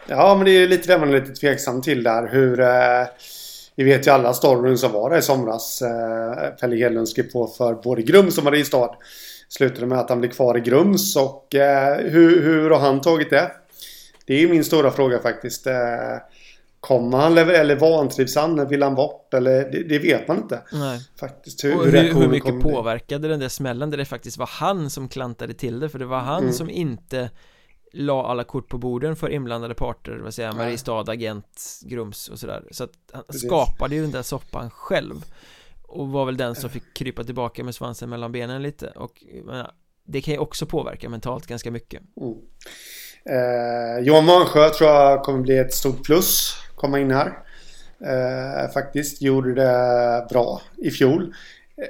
Ja 0.07 0.35
men 0.35 0.45
det 0.45 0.51
är 0.51 0.59
ju 0.59 0.67
lite 0.67 0.93
det 0.93 0.99
man 0.99 1.09
är 1.09 1.19
lite 1.19 1.33
tveksam 1.33 1.81
till 1.81 2.03
där. 2.03 2.27
Hur 2.27 2.59
eh, 2.59 3.07
Vi 3.75 3.83
vet 3.83 4.07
ju 4.07 4.11
alla 4.11 4.33
storyn 4.33 4.77
som 4.77 4.91
var 4.91 5.09
där 5.09 5.17
i 5.17 5.21
somras. 5.21 5.81
Eh, 5.81 6.49
Pelle 6.49 6.75
Hedlund 6.75 7.09
skrev 7.09 7.31
på 7.31 7.47
för 7.47 7.73
både 7.73 8.01
Grums 8.01 8.37
och 8.37 8.43
Mariestad 8.43 8.95
Slutade 9.49 9.85
med 9.85 9.99
att 9.99 10.09
han 10.09 10.19
blev 10.19 10.29
kvar 10.29 10.57
i 10.57 10.61
Grums 10.61 11.15
och 11.15 11.55
eh, 11.55 11.97
hur, 11.97 12.41
hur 12.41 12.69
har 12.69 12.79
han 12.79 13.01
tagit 13.01 13.29
det? 13.29 13.51
Det 14.25 14.43
är 14.43 14.47
min 14.47 14.63
stora 14.63 14.91
fråga 14.91 15.19
faktiskt. 15.19 15.67
Eh, 15.67 16.17
Kommer 16.81 17.17
han 17.17 17.37
eller 17.37 17.75
vantrivs 17.75 18.35
han? 18.35 18.67
Vill 18.67 18.83
han 18.83 18.95
bort? 18.95 19.33
Eller 19.33 19.71
det, 19.71 19.83
det 19.83 19.99
vet 19.99 20.27
man 20.27 20.37
inte 20.37 20.61
Nej. 20.71 20.99
Faktiskt 21.19 21.63
hur, 21.63 21.85
hur, 21.85 21.91
hur, 21.91 22.13
hur 22.13 22.27
mycket 22.27 22.61
påverkade 22.61 23.27
den 23.27 23.39
där 23.39 23.49
smällen 23.49 23.89
där 23.89 23.97
det 23.97 24.05
faktiskt 24.05 24.37
var 24.37 24.49
han 24.51 24.89
som 24.89 25.07
klantade 25.07 25.53
till 25.53 25.79
det 25.79 25.89
För 25.89 25.99
det 25.99 26.05
var 26.05 26.19
han 26.19 26.41
mm. 26.41 26.53
som 26.53 26.69
inte 26.69 27.29
la 27.93 28.25
alla 28.25 28.43
kort 28.43 28.69
på 28.69 28.77
borden 28.77 29.15
för 29.15 29.29
inblandade 29.29 29.73
parter 29.73 30.19
Vad 30.23 30.33
säger 30.33 30.51
Mariestad, 30.51 31.11
agent, 31.11 31.79
Grums 31.85 32.29
och 32.29 32.39
sådär 32.39 32.63
Så 32.71 32.83
att 32.83 32.93
han 33.13 33.23
Precis. 33.23 33.47
skapade 33.47 33.95
ju 33.95 34.01
den 34.01 34.11
där 34.11 34.21
soppan 34.21 34.69
själv 34.69 35.25
Och 35.87 36.07
var 36.07 36.25
väl 36.25 36.37
den 36.37 36.55
som 36.55 36.69
fick 36.69 36.93
krypa 36.93 37.23
tillbaka 37.23 37.63
med 37.63 37.75
svansen 37.75 38.09
mellan 38.09 38.31
benen 38.31 38.61
lite 38.61 38.87
Och 38.87 39.23
men, 39.45 39.65
det 40.03 40.21
kan 40.21 40.33
ju 40.33 40.39
också 40.39 40.65
påverka 40.65 41.09
mentalt 41.09 41.47
ganska 41.47 41.71
mycket 41.71 42.01
mm. 42.21 42.37
eh, 43.25 44.05
Johan 44.05 44.25
Mansjö 44.25 44.69
tror 44.69 44.89
jag 44.89 45.23
kommer 45.23 45.39
bli 45.39 45.57
ett 45.57 45.73
stort 45.73 46.03
plus 46.03 46.60
komma 46.81 46.99
in 46.99 47.11
här. 47.11 47.37
Eh, 48.05 48.71
faktiskt 48.71 49.21
gjorde 49.21 49.53
det 49.53 50.25
bra 50.29 50.61
i 50.77 50.91
fjol. 50.91 51.33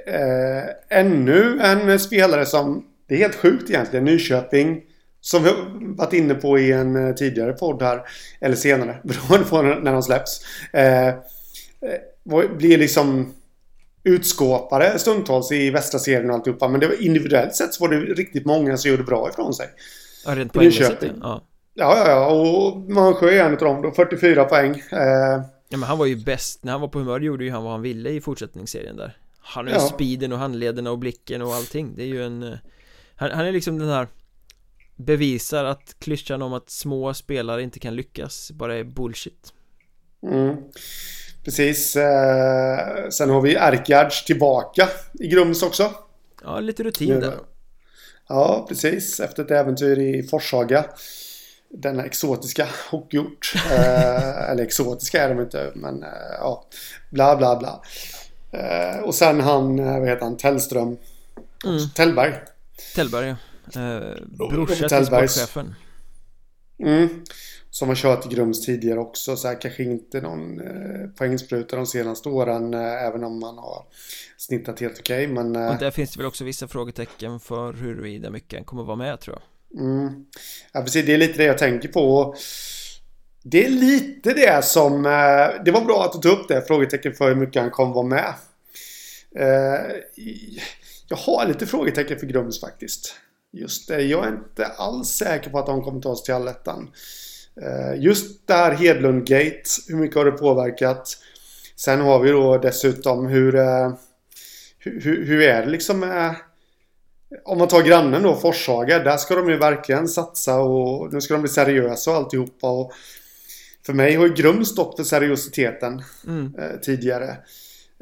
Eh, 0.06 0.98
ännu 0.98 1.60
en 1.60 2.00
spelare 2.00 2.46
som, 2.46 2.84
det 3.08 3.14
är 3.14 3.18
helt 3.18 3.34
sjukt 3.34 3.70
egentligen, 3.70 4.04
Nyköping. 4.04 4.82
Som 5.20 5.44
vi 5.44 5.50
varit 5.96 6.12
inne 6.12 6.34
på 6.34 6.58
i 6.58 6.72
en 6.72 7.08
eh, 7.08 7.14
tidigare 7.14 7.52
podd 7.52 7.82
här. 7.82 8.02
Eller 8.40 8.56
senare, 8.56 9.00
beroende 9.04 9.48
på 9.48 9.62
när 9.62 9.92
de 9.92 10.02
släpps. 10.02 10.40
Eh, 10.72 11.08
eh 11.08 11.14
blir 12.56 12.78
liksom 12.78 13.34
utskåpare 14.04 14.98
stundtals 14.98 15.52
i 15.52 15.70
västra 15.70 15.98
serien 15.98 16.30
och 16.30 16.36
alltihopa. 16.36 16.68
Men 16.68 16.80
det 16.80 16.86
var 16.86 17.02
individuellt 17.02 17.54
sett 17.54 17.74
så 17.74 17.84
var 17.84 17.94
det 17.94 18.00
riktigt 18.00 18.46
många 18.46 18.76
som 18.76 18.90
gjorde 18.90 19.02
bra 19.02 19.28
ifrån 19.30 19.54
sig. 19.54 19.66
Ja, 20.26 20.36
rent 20.36 20.52
poängmässigt 20.52 21.04
ja. 21.20 21.42
Ja, 21.74 21.98
ja, 21.98 22.10
ja. 22.10 22.26
Och 22.26 22.90
Mansjö 22.90 23.30
är 23.30 23.44
en 23.44 23.52
av 23.52 23.58
dem 23.58 23.82
då. 23.82 23.90
44 23.90 24.44
poäng. 24.44 24.82
Eh... 24.92 25.42
Ja, 25.68 25.78
men 25.78 25.82
han 25.82 25.98
var 25.98 26.06
ju 26.06 26.16
bäst. 26.16 26.64
När 26.64 26.72
han 26.72 26.80
var 26.80 26.88
på 26.88 26.98
humör 26.98 27.20
gjorde 27.20 27.44
ju 27.44 27.50
han 27.50 27.62
vad 27.62 27.72
han 27.72 27.82
ville 27.82 28.10
i 28.10 28.20
fortsättningsserien 28.20 28.96
där. 28.96 29.16
Han 29.40 29.66
har 29.66 29.74
ju 29.74 29.80
ja. 29.80 29.86
speeden 29.86 30.32
och 30.32 30.38
handlederna 30.38 30.90
och 30.90 30.98
blicken 30.98 31.42
och 31.42 31.54
allting. 31.54 31.94
Det 31.96 32.02
är 32.02 32.06
ju 32.06 32.24
en... 32.24 32.42
Eh, 32.42 32.58
han, 33.16 33.30
han 33.30 33.46
är 33.46 33.52
liksom 33.52 33.78
den 33.78 33.88
här... 33.88 34.08
Bevisar 34.96 35.64
att 35.64 35.96
klyschan 35.98 36.42
om 36.42 36.52
att 36.52 36.70
små 36.70 37.14
spelare 37.14 37.62
inte 37.62 37.78
kan 37.78 37.96
lyckas 37.96 38.50
bara 38.50 38.76
är 38.76 38.84
bullshit. 38.84 39.52
Mm. 40.26 40.56
Precis. 41.44 41.96
Eh, 41.96 43.08
sen 43.10 43.30
har 43.30 43.40
vi 43.40 43.54
Erkgärds 43.54 44.24
tillbaka 44.24 44.88
i 45.18 45.28
Grums 45.28 45.62
också. 45.62 45.90
Ja, 46.44 46.60
lite 46.60 46.82
rutin 46.82 47.20
där. 47.20 47.34
Ja, 48.28 48.66
precis. 48.68 49.20
Efter 49.20 49.44
ett 49.44 49.50
äventyr 49.50 49.98
i 49.98 50.22
Forshaga 50.22 50.84
denna 51.72 52.04
exotiska 52.04 52.68
hockeyort. 52.90 53.52
eh, 53.70 54.50
eller 54.50 54.62
exotiska 54.62 55.22
är 55.22 55.34
de 55.34 55.40
inte, 55.42 55.72
men 55.74 56.02
eh, 56.02 56.08
ja. 56.38 56.66
Bla 57.10 57.36
bla 57.36 57.58
bla. 57.58 57.82
Eh, 58.50 59.00
och 59.00 59.14
sen 59.14 59.40
han, 59.40 59.78
eh, 59.78 59.98
vad 59.98 60.08
heter 60.08 60.24
han, 60.24 60.36
Tellström. 60.36 60.96
Mm. 61.64 61.88
Tellberg. 61.94 62.34
Tellberg, 62.94 63.26
ja. 63.26 63.36
Eh, 63.80 64.16
brorsa 64.50 64.88
till 64.88 65.06
sportchefen. 65.06 65.74
Mm. 66.78 67.24
Som 67.70 67.88
har 67.88 67.96
kört 67.96 68.26
i 68.26 68.34
Grums 68.34 68.66
tidigare 68.66 68.98
också. 68.98 69.36
Så 69.36 69.48
här, 69.48 69.60
kanske 69.60 69.82
inte 69.82 70.20
någon 70.20 70.60
eh, 70.60 71.08
poängspruta 71.18 71.76
de 71.76 71.86
senaste 71.86 72.28
åren. 72.28 72.74
Eh, 72.74 73.06
även 73.06 73.24
om 73.24 73.40
man 73.40 73.58
har 73.58 73.84
snittat 74.36 74.80
helt 74.80 74.98
okej. 74.98 75.26
Men... 75.26 75.56
Eh, 75.56 75.70
och 75.70 75.78
där 75.78 75.90
finns 75.90 76.10
det 76.10 76.18
väl 76.18 76.26
också 76.26 76.44
vissa 76.44 76.68
frågetecken 76.68 77.40
för 77.40 77.72
huruvida 77.72 78.30
mycket 78.30 78.58
han 78.58 78.64
kommer 78.64 78.82
vara 78.82 78.96
med 78.96 79.20
tror 79.20 79.36
jag. 79.36 79.51
Mm. 79.78 80.24
Ja, 80.72 80.82
precis. 80.82 81.06
Det 81.06 81.14
är 81.14 81.18
lite 81.18 81.38
det 81.38 81.44
jag 81.44 81.58
tänker 81.58 81.88
på. 81.88 82.34
Det 83.42 83.66
är 83.66 83.70
lite 83.70 84.34
det 84.34 84.64
som... 84.64 85.06
Eh, 85.06 85.64
det 85.64 85.70
var 85.70 85.84
bra 85.84 86.04
att 86.04 86.12
du 86.12 86.18
tog 86.28 86.38
upp 86.38 86.48
det. 86.48 86.62
Frågetecken 86.66 87.12
för 87.12 87.28
hur 87.28 87.34
mycket 87.34 87.62
han 87.62 87.70
kommer 87.70 87.94
vara 87.94 88.06
med. 88.06 88.34
Eh, 89.36 89.96
jag 91.08 91.16
har 91.16 91.46
lite 91.46 91.66
frågetecken 91.66 92.18
för 92.18 92.26
Grums 92.26 92.60
faktiskt. 92.60 93.14
Just 93.52 93.88
det. 93.88 94.02
Jag 94.02 94.26
är 94.26 94.28
inte 94.28 94.66
alls 94.66 95.08
säker 95.08 95.50
på 95.50 95.58
att 95.58 95.66
de 95.66 95.82
kommer 95.82 96.00
ta 96.00 96.08
oss 96.08 96.22
till 96.22 96.34
allettan. 96.34 96.90
Eh, 97.62 98.02
just 98.02 98.46
det 98.46 98.54
här 98.54 98.72
Hedlund-gate. 98.74 99.62
Hur 99.88 99.96
mycket 99.96 100.16
har 100.16 100.24
det 100.24 100.32
påverkat? 100.32 101.18
Sen 101.76 102.00
har 102.00 102.18
vi 102.18 102.30
då 102.30 102.58
dessutom 102.58 103.26
hur... 103.26 103.54
Eh, 103.54 103.92
hur, 104.78 105.26
hur 105.26 105.42
är 105.42 105.60
det 105.60 105.70
liksom 105.70 106.00
med 106.00 106.34
om 107.44 107.58
man 107.58 107.68
tar 107.68 107.82
grannen 107.82 108.22
då, 108.22 108.36
Forshaga, 108.36 108.98
där 108.98 109.16
ska 109.16 109.34
de 109.34 109.48
ju 109.48 109.56
verkligen 109.56 110.08
satsa 110.08 110.60
och 110.60 111.12
nu 111.12 111.20
ska 111.20 111.34
de 111.34 111.40
bli 111.40 111.50
seriösa 111.50 112.10
och 112.10 112.16
alltihopa. 112.16 112.70
Och 112.70 112.92
för 113.86 113.92
mig 113.92 114.14
har 114.14 114.26
ju 114.26 114.34
Grum 114.34 114.64
stått 114.64 114.96
för 114.96 115.04
seriositeten 115.04 116.02
mm. 116.26 116.54
eh, 116.58 116.80
tidigare. 116.82 117.36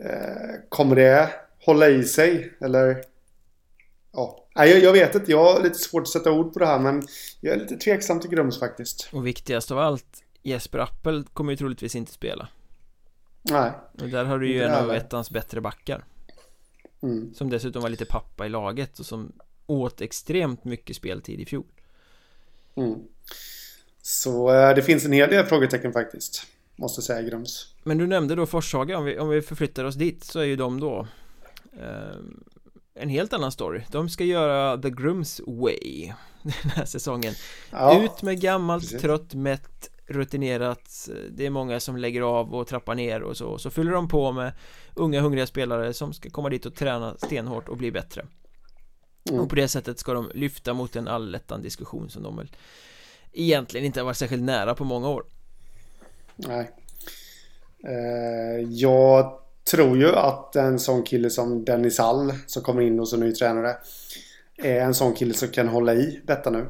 Eh, 0.05 0.55
kommer 0.69 0.97
det 0.97 1.31
hålla 1.65 1.89
i 1.89 2.05
sig? 2.05 2.53
Eller? 2.61 3.05
Ja, 4.13 4.41
Nej, 4.57 4.71
jag, 4.71 4.83
jag 4.83 4.93
vet 4.93 5.15
inte. 5.15 5.31
Jag 5.31 5.45
har 5.45 5.63
lite 5.63 5.79
svårt 5.79 6.03
att 6.03 6.09
sätta 6.09 6.33
ord 6.33 6.53
på 6.53 6.59
det 6.59 6.67
här 6.67 6.79
men 6.79 7.03
jag 7.41 7.55
är 7.55 7.59
lite 7.59 7.77
tveksam 7.77 8.21
till 8.21 8.31
Grums 8.31 8.61
faktiskt. 8.61 9.09
Och 9.13 9.27
viktigast 9.27 9.71
av 9.71 9.79
allt, 9.79 10.25
Jesper 10.43 10.79
Appel 10.79 11.25
kommer 11.33 11.53
ju 11.53 11.57
troligtvis 11.57 11.95
inte 11.95 12.13
spela. 12.13 12.49
Nej. 13.43 13.73
Och 14.01 14.09
där 14.09 14.25
har 14.25 14.39
du 14.39 14.53
ju 14.53 14.63
en 14.63 14.75
av 14.75 14.91
ettans 14.91 15.31
bättre 15.31 15.61
backar. 15.61 16.05
Mm. 17.03 17.35
Som 17.35 17.51
dessutom 17.51 17.83
var 17.83 17.89
lite 17.89 18.05
pappa 18.05 18.47
i 18.47 18.49
laget 18.49 18.99
och 18.99 19.07
som 19.07 19.33
åt 19.67 20.01
extremt 20.01 20.65
mycket 20.65 20.97
speltid 20.97 21.41
i 21.41 21.47
fjol. 21.47 21.67
Mm. 22.75 22.99
Så 24.03 24.53
äh, 24.53 24.75
det 24.75 24.83
finns 24.83 25.05
en 25.05 25.13
hel 25.13 25.31
del 25.31 25.45
frågetecken 25.47 25.93
faktiskt. 25.93 26.47
Måste 26.77 27.03
säga 27.03 27.23
Grums. 27.23 27.75
Men 27.83 27.99
du 27.99 28.07
nämnde 28.07 28.35
då 28.35 28.47
Forshaga, 28.47 28.99
om 28.99 29.05
vi, 29.05 29.19
om 29.19 29.29
vi 29.29 29.43
förflyttar 29.43 29.85
oss 29.85 29.95
dit 29.95 30.25
så 30.25 30.41
är 30.41 30.45
ju 30.45 30.57
de 30.57 30.81
då 30.81 31.07
eh, 31.73 32.17
en 32.95 33.09
helt 33.09 33.33
annan 33.33 33.53
story. 33.53 33.83
De 33.91 34.09
ska 34.09 34.25
göra 34.25 34.79
The 34.79 34.91
Grums 34.91 35.41
Way. 35.47 36.13
den 36.43 36.71
här 36.71 36.85
säsongen 36.85 37.35
ja, 37.71 38.05
Ut 38.05 38.23
med 38.23 38.41
gammalt, 38.41 38.83
precis. 38.83 39.01
trött, 39.01 39.35
mätt, 39.35 39.90
rutinerat 40.11 41.09
Det 41.31 41.47
är 41.47 41.51
många 41.51 41.81
som 41.81 41.97
lägger 41.97 42.23
av 42.23 42.55
och 42.55 42.67
trappar 42.67 42.95
ner 42.95 43.23
och 43.23 43.37
så 43.37 43.59
Så 43.59 43.71
fyller 43.71 43.93
de 43.93 44.09
på 44.09 44.33
med 44.33 44.53
unga 44.95 45.21
hungriga 45.21 45.47
spelare 45.47 45.95
som 45.95 46.13
ska 46.13 46.31
komma 46.31 46.49
dit 46.49 46.67
och 46.67 46.75
träna 46.75 47.17
stenhårt 47.17 47.69
och 47.69 47.77
bli 47.77 47.93
bättre 47.93 48.27
mm. 49.31 49.41
Och 49.41 49.49
på 49.49 49.55
det 49.55 49.69
sättet 49.69 49.99
ska 49.99 50.13
de 50.13 50.31
lyfta 50.35 50.75
mot 50.75 50.97
en 50.97 51.09
allettan 51.09 51.63
diskussion 51.63 52.11
som 52.11 52.23
de 52.23 52.37
väl 52.37 52.51
Egentligen 53.33 53.87
inte 53.87 54.01
har 54.01 54.05
varit 54.05 54.17
särskilt 54.17 54.43
nära 54.43 54.75
på 54.75 54.85
många 54.85 55.09
år 55.09 55.25
Nej 56.37 56.71
eh, 57.85 58.69
Jag 58.69 59.41
tror 59.71 59.99
ju 59.99 60.09
att 60.09 60.57
en 60.57 60.79
sån 60.79 61.03
kille 61.03 61.31
som 61.31 61.65
Dennis 61.65 61.99
Hall 61.99 62.33
som 62.47 62.63
kommer 62.63 62.83
in 62.83 63.01
och 63.01 63.09
som 63.09 63.21
ny 63.21 63.33
tränare 63.33 63.77
är 64.57 64.81
en 64.81 64.95
sån 64.95 65.15
kille 65.15 65.35
som 65.35 65.49
kan 65.49 65.69
hålla 65.69 65.95
i 65.95 66.21
detta 66.25 66.51
nu. 66.51 66.67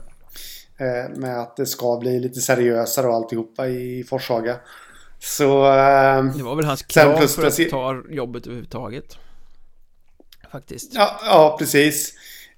Eh, 0.80 1.16
med 1.16 1.40
att 1.40 1.56
det 1.56 1.66
ska 1.66 1.96
bli 1.96 2.20
lite 2.20 2.40
seriösare 2.40 3.06
och 3.06 3.14
alltihopa 3.14 3.68
i 3.68 4.04
Forshaga. 4.08 4.56
Så... 5.18 5.66
Eh, 5.66 6.24
det 6.24 6.42
var 6.42 6.56
väl 6.56 6.64
hans 6.64 6.82
krav 6.82 7.18
plus, 7.18 7.34
för 7.34 7.46
att 7.46 7.70
ta 7.70 8.02
jobbet 8.10 8.46
överhuvudtaget. 8.46 9.16
Faktiskt. 10.52 10.94
Ja, 10.94 11.20
ja 11.24 11.56
precis. 11.58 12.14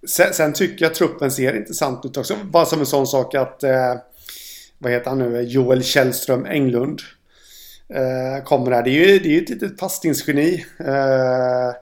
Sen, 0.09 0.35
sen, 0.35 0.53
tycker 0.53 0.85
jag 0.85 0.95
truppen 0.95 1.31
ser 1.31 1.57
intressant 1.57 2.05
ut 2.05 2.17
också. 2.17 2.37
Bara 2.45 2.67
som 2.67 2.81
en 2.81 2.87
sån 2.87 3.07
sak 3.07 3.35
att... 3.35 3.63
Eh, 3.63 3.95
vad 4.79 4.93
heter 4.93 5.09
han 5.11 5.19
nu? 5.19 5.43
Joel 5.43 5.83
Källström 5.85 6.47
Englund. 6.47 7.01
Eh, 7.89 8.45
kommer 8.45 8.71
där. 8.71 8.83
Det 8.83 8.91
är 8.91 9.09
ju, 9.09 9.19
det 9.19 9.29
är 9.29 9.33
ju 9.33 9.43
ett 9.43 9.49
litet 9.49 9.79
passningsgeni. 9.79 10.65
Eh, 10.79 11.73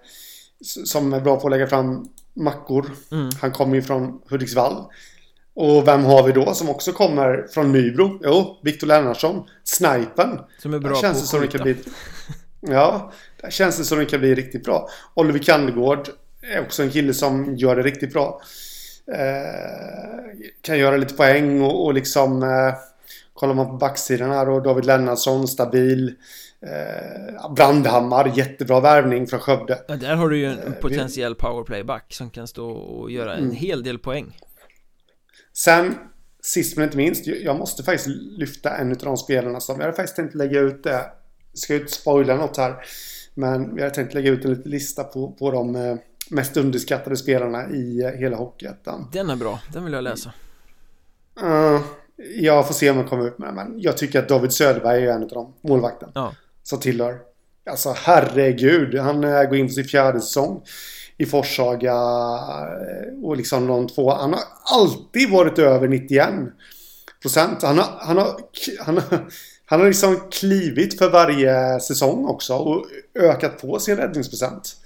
som 0.84 1.12
är 1.12 1.20
bra 1.20 1.40
på 1.40 1.46
att 1.46 1.50
lägga 1.50 1.66
fram 1.66 2.08
mackor. 2.34 2.90
Mm. 3.12 3.30
Han 3.40 3.52
kommer 3.52 3.74
ju 3.74 3.82
från 3.82 4.20
Hudiksvall. 4.30 4.84
Och 5.54 5.88
vem 5.88 6.04
har 6.04 6.22
vi 6.22 6.32
då 6.32 6.54
som 6.54 6.68
också 6.68 6.92
kommer 6.92 7.46
från 7.54 7.72
Nybro? 7.72 8.20
Jo, 8.22 8.60
Viktor 8.62 8.86
Lennartsson. 8.86 9.44
Snipen. 9.64 10.38
Som 10.58 10.74
är 10.74 10.78
bra 10.78 10.90
där 10.90 11.00
känns 11.00 11.30
på 11.30 11.36
att 11.36 11.42
skjuta. 11.42 11.64
Bli... 11.64 11.76
Ja, 12.60 13.12
där 13.42 13.50
känns 13.50 13.78
det 13.78 13.84
som 13.84 13.98
det 13.98 14.04
kan 14.04 14.20
bli 14.20 14.34
riktigt 14.34 14.64
bra. 14.64 14.88
Oliver 15.14 15.38
Kandegård 15.38 16.08
är 16.54 16.60
också 16.60 16.82
en 16.82 16.90
kille 16.90 17.14
som 17.14 17.56
gör 17.56 17.76
det 17.76 17.82
riktigt 17.82 18.12
bra. 18.12 18.40
Eh, 19.12 20.48
kan 20.62 20.78
göra 20.78 20.96
lite 20.96 21.14
poäng 21.14 21.62
och, 21.62 21.84
och 21.84 21.94
liksom... 21.94 22.42
Eh, 22.42 22.74
kollar 23.34 23.54
man 23.54 23.66
på 23.66 23.72
backsidan 23.72 24.30
här 24.30 24.48
och 24.48 24.62
David 24.62 24.84
Lennartsson, 24.84 25.48
stabil. 25.48 26.14
Eh, 26.66 27.52
Brandhammar, 27.54 28.32
jättebra 28.36 28.80
värvning 28.80 29.26
från 29.26 29.40
Skövde. 29.40 29.78
Ja, 29.88 29.96
där 29.96 30.14
har 30.14 30.28
du 30.28 30.38
ju 30.38 30.46
en 30.46 30.58
eh, 30.58 30.72
potentiell 30.72 31.34
powerplayback 31.34 32.12
som 32.14 32.30
kan 32.30 32.48
stå 32.48 32.70
och 32.70 33.10
göra 33.10 33.34
en 33.34 33.44
mm. 33.44 33.56
hel 33.56 33.82
del 33.82 33.98
poäng. 33.98 34.36
Sen, 35.52 35.94
sist 36.42 36.76
men 36.76 36.84
inte 36.84 36.96
minst, 36.96 37.26
jag 37.26 37.56
måste 37.56 37.82
faktiskt 37.82 38.08
lyfta 38.38 38.76
en 38.76 38.90
av 38.90 38.96
de 38.96 39.16
spelarna 39.16 39.60
som, 39.60 39.76
jag 39.76 39.84
hade 39.84 39.96
faktiskt 39.96 40.16
tänkt 40.16 40.34
lägga 40.34 40.60
ut 40.60 40.82
det. 40.82 40.90
Jag 40.90 41.58
ska 41.58 41.74
ju 41.74 41.80
inte 41.80 41.92
spoila 41.92 42.36
något 42.36 42.56
här. 42.56 42.76
Men 43.34 43.74
vi 43.74 43.82
hade 43.82 43.94
tänkt 43.94 44.14
lägga 44.14 44.30
ut 44.30 44.44
en 44.44 44.50
liten 44.50 44.70
lista 44.70 45.04
på, 45.04 45.32
på 45.32 45.50
de 45.50 45.76
eh, 45.76 45.96
mest 46.30 46.56
underskattade 46.56 47.16
spelarna 47.16 47.70
i 47.70 48.02
eh, 48.02 48.10
hela 48.10 48.36
Hockeyettan. 48.36 49.10
Den 49.12 49.30
är 49.30 49.36
bra, 49.36 49.60
den 49.72 49.84
vill 49.84 49.92
jag 49.92 50.04
läsa. 50.04 50.32
Uh, 51.42 51.80
jag 52.36 52.66
får 52.66 52.74
se 52.74 52.90
om 52.90 52.96
jag 52.96 53.08
kommer 53.08 53.26
ut 53.26 53.38
med 53.38 53.54
men 53.54 53.80
jag 53.80 53.96
tycker 53.96 54.18
att 54.18 54.28
David 54.28 54.52
Söderberg 54.52 55.06
är 55.06 55.12
en 55.12 55.22
av 55.22 55.28
dem, 55.28 55.54
målvakten. 55.60 56.10
Ja. 56.14 56.34
Som 56.62 56.80
tillhör. 56.80 57.18
Alltså 57.70 57.94
herregud, 57.96 58.98
han 58.98 59.20
går 59.20 59.56
in 59.56 59.66
på 59.66 59.72
sin 59.72 59.84
fjärde 59.84 60.20
säsong 60.20 60.62
i 61.20 61.26
Forshaga 61.26 61.92
eh, 61.92 63.24
och 63.24 63.36
liksom 63.36 63.66
de 63.66 63.88
två. 63.88 64.10
Han 64.10 64.32
har 64.32 64.42
alltid 64.64 65.30
varit 65.30 65.58
över 65.58 65.88
91 65.88 66.28
procent. 67.22 67.62
Han 67.62 67.78
har, 67.78 67.86
han 68.00 68.18
har, 68.18 68.40
han 68.78 68.98
har, 68.98 69.30
han 69.64 69.80
har 69.80 69.86
liksom 69.86 70.20
klivit 70.30 70.98
för 70.98 71.10
varje 71.10 71.80
säsong 71.80 72.26
också 72.26 72.54
och 72.54 72.86
ökat 73.14 73.60
på 73.60 73.78
sin 73.78 73.96
räddningsprocent. 73.96 74.76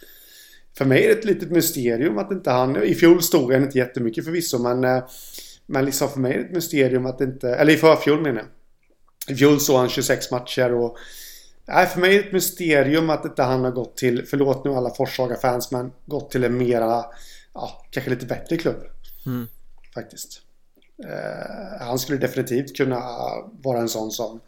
För 0.78 0.84
mig 0.84 1.04
är 1.04 1.08
det 1.08 1.18
ett 1.18 1.24
litet 1.24 1.50
mysterium 1.50 2.18
att 2.18 2.32
inte 2.32 2.50
han... 2.50 2.82
I 2.82 2.94
fjol 2.94 3.22
stod 3.22 3.52
han 3.52 3.62
inte 3.62 3.78
jättemycket 3.78 4.24
förvisso 4.24 4.58
men... 4.58 4.84
Eh, 4.84 5.04
men 5.66 5.84
liksom 5.84 6.08
för 6.08 6.20
mig 6.20 6.32
är 6.32 6.38
det 6.38 6.44
ett 6.44 6.52
mysterium 6.52 7.06
att 7.06 7.20
inte... 7.20 7.48
Eller 7.48 7.72
i 7.72 7.76
förfjol 7.76 8.20
menar 8.20 8.40
jag. 8.40 9.34
I 9.34 9.38
fjol 9.38 9.60
såg 9.60 9.76
han 9.76 9.88
26 9.88 10.30
matcher 10.30 10.72
och 10.72 10.96
Nej, 11.66 11.86
för 11.86 12.00
mig 12.00 12.16
är 12.16 12.22
det 12.22 12.26
ett 12.26 12.32
mysterium 12.32 13.10
att 13.10 13.24
inte 13.24 13.42
han 13.42 13.64
har 13.64 13.70
gått 13.70 13.96
till, 13.96 14.26
förlåt 14.26 14.64
nu 14.64 14.70
alla 14.70 14.90
Forshaga-fans, 14.90 15.70
men 15.70 15.92
gått 16.06 16.30
till 16.30 16.44
en 16.44 16.58
mera, 16.58 17.04
ja, 17.54 17.86
kanske 17.90 18.10
lite 18.10 18.26
bättre 18.26 18.56
klubb. 18.56 18.82
Mm. 19.26 19.48
Faktiskt. 19.94 20.40
Eh, 21.04 21.86
han 21.86 21.98
skulle 21.98 22.18
definitivt 22.18 22.76
kunna 22.76 23.00
vara 23.62 23.78
en 23.78 23.88
sån 23.88 24.10
som 24.10 24.40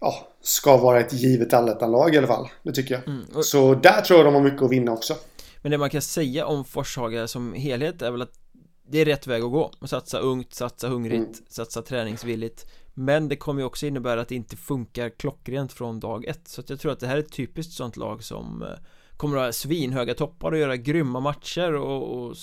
ja, 0.00 0.28
ska 0.42 0.76
vara 0.76 1.00
ett 1.00 1.12
givet 1.12 1.52
allettanlag 1.52 2.14
i 2.14 2.18
alla 2.18 2.26
fall. 2.26 2.48
Det 2.62 2.72
tycker 2.72 2.94
jag. 2.94 3.08
Mm. 3.08 3.24
Och... 3.34 3.44
Så 3.44 3.74
där 3.74 4.00
tror 4.00 4.18
jag 4.18 4.26
de 4.26 4.34
har 4.34 4.42
mycket 4.42 4.62
att 4.62 4.70
vinna 4.70 4.92
också. 4.92 5.16
Men 5.62 5.72
det 5.72 5.78
man 5.78 5.90
kan 5.90 6.02
säga 6.02 6.46
om 6.46 6.64
Forshaga 6.64 7.28
som 7.28 7.54
helhet 7.54 8.02
är 8.02 8.10
väl 8.10 8.22
att 8.22 8.38
det 8.88 8.98
är 8.98 9.04
rätt 9.04 9.26
väg 9.26 9.42
att 9.42 9.50
gå. 9.50 9.72
Satsa 9.86 10.18
ungt, 10.18 10.54
satsa 10.54 10.88
hungrigt, 10.88 11.38
mm. 11.38 11.46
satsa 11.48 11.82
träningsvilligt 11.82 12.66
men 12.94 13.28
det 13.28 13.36
kommer 13.36 13.60
ju 13.60 13.66
också 13.66 13.86
innebära 13.86 14.20
att 14.20 14.28
det 14.28 14.34
inte 14.34 14.56
funkar 14.56 15.08
klockrent 15.08 15.72
från 15.72 16.00
dag 16.00 16.24
ett. 16.24 16.48
Så 16.48 16.60
att 16.60 16.70
jag 16.70 16.80
tror 16.80 16.92
att 16.92 17.00
det 17.00 17.06
här 17.06 17.16
är 17.16 17.20
ett 17.20 17.32
typiskt 17.32 17.72
sånt 17.72 17.96
lag 17.96 18.24
som 18.24 18.62
eh, 18.62 18.68
Kommer 19.22 19.36
att 19.36 19.44
ha 19.44 19.52
svinhöga 19.52 20.14
toppar 20.14 20.52
och 20.52 20.58
göra 20.58 20.76
grymma 20.76 21.20
matcher 21.20 21.74
och, 21.74 22.16
och 22.16 22.36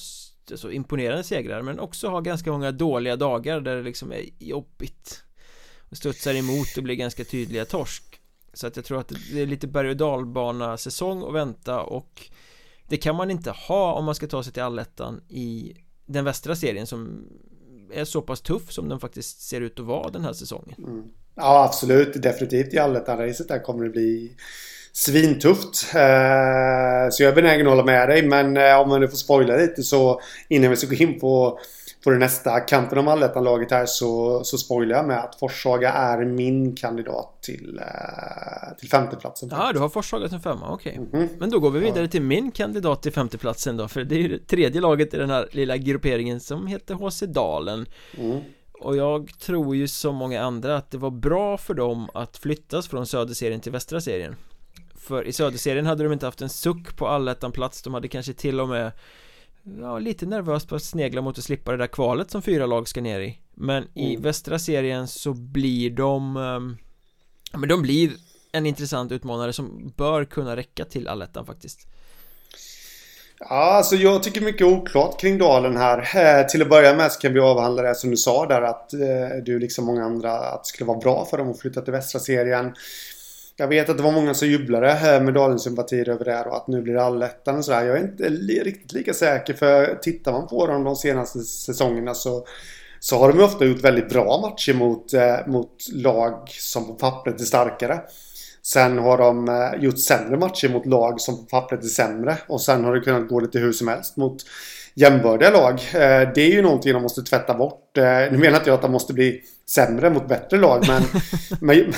alltså, 0.52 0.72
imponerande 0.72 1.24
segrar 1.24 1.62
men 1.62 1.80
också 1.80 2.10
ha 2.10 2.20
ganska 2.20 2.52
många 2.52 2.72
dåliga 2.72 3.16
dagar 3.16 3.62
där 3.62 3.76
det 3.76 3.82
liksom 3.82 4.12
är 4.12 4.26
jobbigt 4.40 5.24
och 5.90 5.98
studsar 5.98 6.34
emot 6.34 6.78
och 6.78 6.84
blir 6.84 6.96
ganska 6.96 7.24
tydliga 7.24 7.66
torsk. 7.66 8.04
Så 8.54 8.68
att 8.68 8.76
jag 8.76 8.86
tror 8.86 9.00
att 9.00 9.14
det 9.34 9.42
är 9.42 9.46
lite 9.46 9.68
berg 9.68 9.90
och 9.90 9.98
dalbana 9.98 10.78
säsong 10.78 11.24
att 11.24 11.34
vänta 11.34 11.82
och 11.82 12.30
Det 12.88 12.98
kan 12.98 13.16
man 13.16 13.32
inte 13.32 13.52
ha 13.52 13.94
om 13.94 14.06
man 14.06 14.16
ska 14.16 14.28
ta 14.28 14.44
sig 14.44 14.54
till 14.54 14.64
allettan 14.64 15.22
i 15.28 15.78
den 16.06 16.26
västra 16.26 16.56
serien 16.56 16.88
som 16.88 17.28
är 17.94 18.06
så 18.06 18.22
pass 18.22 18.42
tuff 18.42 18.72
som 18.72 18.90
den 18.90 19.00
faktiskt 19.00 19.42
ser 19.42 19.62
ut 19.62 19.80
att 19.80 19.86
vara 19.86 20.10
den 20.10 20.24
här 20.24 20.34
säsongen. 20.34 20.76
Mm. 20.78 21.04
Ja, 21.36 21.64
absolut. 21.64 22.22
Definitivt 22.22 22.74
i 22.74 22.78
allettan-racet 22.78 23.48
där 23.48 23.60
kommer 23.60 23.84
det 23.84 23.90
bli 23.90 24.36
svintufft. 24.94 25.96
Eh, 25.96 27.10
så 27.12 27.24
jag 27.24 27.32
är 27.32 27.36
benägen 27.36 27.68
att 27.68 27.72
hålla 27.72 27.84
med 27.84 28.10
dig. 28.10 28.28
Men 28.28 28.58
eh, 28.58 28.80
om 28.80 28.90
man 28.90 29.02
nu 29.02 29.08
får 29.08 29.18
spoila 29.18 29.56
lite 29.56 29.84
så 29.84 30.22
innan 30.48 30.70
vi 30.70 30.76
ska 30.76 30.88
gå 30.88 30.96
in 30.96 31.20
på 31.20 31.60
på 32.04 32.10
det 32.10 32.18
nästa 32.18 32.60
kampen 32.60 32.98
om 32.98 33.08
allettan-laget 33.08 33.72
här 33.72 33.86
så, 33.86 34.44
så 34.44 34.58
spoilar 34.58 34.96
jag 34.96 35.08
med 35.08 35.20
att 35.20 35.36
Forshaga 35.36 35.92
är 35.92 36.26
min 36.26 36.76
kandidat 36.76 37.38
till, 37.42 37.80
eh, 37.80 38.78
till 38.78 38.90
femteplatsen. 38.90 39.50
Ja, 39.52 39.72
du 39.74 39.80
har 39.80 39.90
Forshaga 39.90 40.30
som 40.30 40.42
femma, 40.42 40.72
okej. 40.72 41.00
Okay. 41.00 41.20
Mm 41.20 41.28
-hmm. 41.28 41.36
Men 41.40 41.50
då 41.50 41.60
går 41.60 41.72
vi 41.72 41.80
vidare 41.80 42.08
till 42.08 42.22
min 42.22 42.52
kandidat 42.52 43.02
till 43.02 43.14
femteplatsen 43.14 43.78
då, 43.78 43.88
för 43.88 44.04
det 44.04 44.16
är 44.16 44.20
ju 44.20 44.28
det 44.28 44.48
tredje 44.48 44.82
laget 44.82 45.14
i 45.14 45.18
den 45.18 45.30
här 45.30 45.50
lilla 45.52 45.78
grupperingen 45.78 46.40
som 46.40 46.68
heter 46.68 46.96
HC 46.96 47.20
Dalen. 47.22 47.86
Mm. 48.18 48.40
Och 48.82 48.96
jag 48.96 49.40
tror 49.40 49.76
ju 49.76 49.88
som 49.88 50.16
många 50.16 50.42
andra 50.42 50.78
att 50.78 50.92
det 50.92 50.98
var 50.98 51.12
bra 51.12 51.58
för 51.58 51.74
dem 51.74 52.10
att 52.14 52.38
flyttas 52.38 52.88
från 52.88 53.06
söderserien 53.06 53.60
till 53.60 53.72
västra 53.72 54.02
serien. 54.02 54.36
För 54.96 55.28
i 55.28 55.34
söderserien 55.34 55.86
hade 55.86 56.04
de 56.04 56.14
inte 56.14 56.26
haft 56.26 56.42
en 56.42 56.50
suck 56.50 56.98
på 56.98 57.08
allettan-plats, 57.08 57.82
de 57.82 57.94
hade 57.94 58.08
kanske 58.08 58.34
till 58.34 58.60
och 58.60 58.70
med 58.70 58.92
ja, 59.64 60.00
lite 60.00 60.26
nervös 60.26 60.66
på 60.66 60.76
att 60.76 60.84
snegla 60.84 61.22
mot 61.22 61.38
att 61.38 61.44
slippa 61.44 61.72
det 61.72 61.78
där 61.78 61.88
kvalet 61.88 62.32
som 62.32 62.42
fyra 62.42 62.66
lag 62.66 62.88
ska 62.88 63.02
ner 63.02 63.20
i 63.20 63.40
Men 63.54 63.88
i 63.94 64.10
mm. 64.10 64.22
västra 64.22 64.60
serien 64.60 65.08
så 65.08 65.34
blir 65.34 65.90
de 65.90 66.38
um, 66.38 66.78
Men 67.54 67.70
de 67.70 67.82
blir 67.82 68.12
en 68.52 68.66
intressant 68.66 69.12
utmanare 69.12 69.54
som 69.54 69.94
bör 69.98 70.26
kunna 70.26 70.56
räcka 70.56 70.86
till 70.86 71.08
allettan 71.08 71.46
faktiskt 71.46 71.88
Ja, 73.40 73.74
alltså 73.74 73.96
jag 73.96 74.24
tycker 74.24 74.42
mycket 74.42 74.68
oklart 74.68 75.22
kring 75.22 75.38
Dalen 75.38 75.78
här. 75.78 75.98
Eh, 76.00 76.48
till 76.48 76.62
att 76.62 76.70
börja 76.70 76.96
med 76.96 77.12
så 77.12 77.20
kan 77.20 77.34
vi 77.34 77.40
avhandla 77.40 77.82
det 77.82 77.96
som 77.96 78.10
du 78.10 78.18
sa 78.18 78.46
där 78.46 78.62
att 78.62 78.94
eh, 78.94 79.00
du 79.46 79.60
liksom 79.60 79.86
många 79.86 80.04
andra 80.04 80.32
att 80.32 80.64
det 80.64 80.68
skulle 80.68 80.88
vara 80.88 80.98
bra 80.98 81.26
för 81.26 81.38
dem 81.38 81.52
att 81.52 81.60
flytta 81.60 81.82
till 81.82 81.94
västra 81.94 82.20
serien. 82.20 82.74
Jag 83.60 83.68
vet 83.68 83.90
att 83.90 83.98
det 83.98 84.04
var 84.04 84.12
många 84.12 84.34
som 84.34 84.48
jublade 84.48 84.92
här 84.92 85.22
med 85.22 85.34
Dalensympatier 85.34 86.10
över 86.10 86.26
det 86.26 86.32
här 86.32 86.48
och 86.48 86.56
att 86.56 86.68
nu 86.68 86.82
blir 86.82 86.94
det 86.94 87.04
allettan 87.04 87.58
och 87.58 87.66
sådär. 87.66 87.86
Jag 87.86 87.98
är 87.98 88.02
inte 88.02 88.30
riktigt 88.64 88.94
lika 88.94 89.14
säker 89.14 89.54
för 89.54 90.00
tittar 90.02 90.32
man 90.32 90.48
på 90.48 90.68
dem 90.68 90.84
de 90.84 90.96
senaste 90.96 91.40
säsongerna 91.40 92.14
så 92.14 92.46
så 93.00 93.18
har 93.18 93.34
de 93.34 93.44
ofta 93.44 93.66
gjort 93.66 93.84
väldigt 93.84 94.10
bra 94.10 94.40
matcher 94.42 94.74
mot, 94.74 95.14
eh, 95.14 95.48
mot 95.48 95.72
lag 95.94 96.50
som 96.50 96.88
på 96.88 96.94
pappret 96.94 97.42
är 97.42 97.46
starkare. 97.46 98.00
Sen 98.64 98.98
har 98.98 99.18
de 99.18 99.50
eh, 99.50 99.84
gjort 99.84 100.00
sämre 100.00 100.38
matcher 100.38 100.70
mot 100.70 100.86
lag 100.86 101.22
som 101.22 101.38
på 101.38 101.44
pappret 101.44 101.84
är 101.84 101.88
sämre. 101.88 102.38
Och 102.48 102.62
sen 102.62 102.84
har 102.84 102.96
det 102.96 103.02
kunnat 103.02 103.28
gå 103.28 103.40
lite 103.40 103.60
hur 103.60 103.72
som 103.72 103.88
helst 103.88 104.18
mot 104.18 104.38
jämbördiga 104.94 105.50
lag. 105.50 105.74
Eh, 105.74 106.34
det 106.36 106.42
är 106.42 106.52
ju 106.52 106.62
någonting 106.62 106.94
de 106.94 107.02
måste 107.02 107.22
tvätta 107.22 107.54
bort. 107.54 107.98
Eh, 107.98 108.04
nu 108.04 108.38
menar 108.38 108.58
inte 108.58 108.70
jag 108.70 108.76
att 108.76 108.82
de 108.82 108.92
måste 108.92 109.14
bli 109.14 109.42
sämre 109.70 110.10
mot 110.10 110.28
bättre 110.28 110.58
lag. 110.58 110.84
Men, 110.88 111.04
men, 111.60 111.94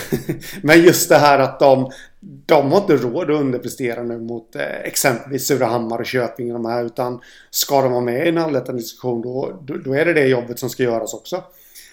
men 0.61 0.83
just 0.83 1.09
det 1.09 1.17
här 1.17 1.39
att 1.39 1.59
de, 1.59 1.91
de 2.19 2.71
har 2.71 2.81
inte 2.81 2.95
råd 2.95 3.31
att 3.31 3.41
underprestera 3.41 4.03
nu 4.03 4.19
mot 4.19 4.55
eh, 4.55 4.81
exempelvis 4.83 5.47
Surahammar 5.47 5.99
och 5.99 6.05
Köping 6.05 6.55
och 6.55 6.61
de 6.61 6.69
här. 6.69 6.85
Utan 6.85 7.21
ska 7.49 7.81
de 7.81 7.91
vara 7.91 8.03
med 8.03 8.25
i 8.25 8.29
en 8.29 8.37
allettan 8.37 8.77
diskussion 8.77 9.21
då, 9.21 9.59
då, 9.61 9.77
då, 9.77 9.93
är 9.93 10.05
det 10.05 10.13
det 10.13 10.27
jobbet 10.27 10.59
som 10.59 10.69
ska 10.69 10.83
göras 10.83 11.13
också. 11.13 11.43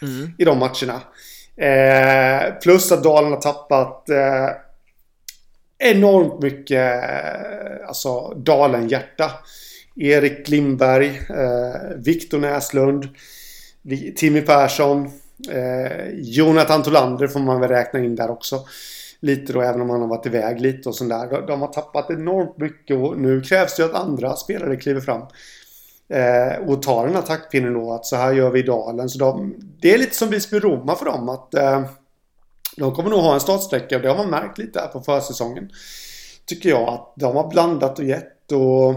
Mm. 0.03 0.33
I 0.39 0.45
de 0.45 0.59
matcherna. 0.59 1.01
Eh, 1.57 2.55
plus 2.63 2.93
att 2.93 3.03
Dalen 3.03 3.33
har 3.33 3.41
tappat 3.41 4.09
eh, 4.09 4.49
enormt 5.79 6.43
mycket 6.43 7.05
eh, 7.05 7.89
alltså 7.89 8.35
Dalen-hjärta. 8.35 9.31
Erik 9.97 10.49
Lindberg, 10.49 11.07
eh, 11.31 11.97
Viktor 11.97 12.39
Näslund, 12.39 13.09
Timmy 14.17 14.41
Persson, 14.41 15.11
eh, 15.51 16.09
Jonathan 16.15 16.83
Tolander 16.83 17.29
får 17.29 17.41
man 17.41 17.61
väl 17.61 17.71
räkna 17.71 18.01
in 18.01 18.17
där 18.17 18.31
också. 18.31 18.65
Lite 19.21 19.53
då, 19.53 19.61
även 19.61 19.81
om 19.81 19.91
han 19.91 20.01
har 20.01 20.09
varit 20.09 20.27
iväg 20.27 20.61
lite 20.61 20.89
och 20.89 20.95
sådär. 20.95 21.29
De, 21.31 21.47
de 21.47 21.61
har 21.61 21.69
tappat 21.69 22.11
enormt 22.11 22.59
mycket 22.59 22.97
och 22.97 23.19
nu 23.19 23.41
krävs 23.41 23.77
det 23.77 23.85
att 23.85 23.95
andra 23.95 24.37
spelare 24.37 24.77
kliver 24.77 25.01
fram. 25.01 25.23
Eh, 26.09 26.69
och 26.69 26.83
tar 26.83 27.07
den 27.07 27.15
här 27.15 27.23
taktpinnen 27.23 27.75
då, 27.75 27.93
att 27.93 28.07
så 28.07 28.17
här 28.17 28.33
gör 28.33 28.51
vi 28.51 28.61
i 28.61 28.63
Dalen. 28.63 29.09
Så 29.09 29.19
de, 29.19 29.55
det 29.81 29.95
är 29.95 29.99
lite 29.99 30.15
som 30.15 30.29
Visby-Roma 30.29 30.95
för 30.95 31.05
dem, 31.05 31.29
att 31.29 31.55
eh, 31.55 31.85
de 32.77 32.95
kommer 32.95 33.11
nog 33.11 33.21
ha 33.21 33.35
en 33.35 33.41
startsträcka 33.41 33.97
och 33.97 34.03
det 34.03 34.09
har 34.09 34.17
man 34.17 34.31
märkt 34.31 34.59
lite 34.59 34.81
här 34.81 34.87
på 34.87 35.01
försäsongen. 35.01 35.71
Tycker 36.47 36.69
jag 36.69 36.89
att 36.89 37.13
de 37.17 37.37
har 37.37 37.49
blandat 37.49 37.99
och 37.99 38.05
gett 38.05 38.53
och, 38.53 38.89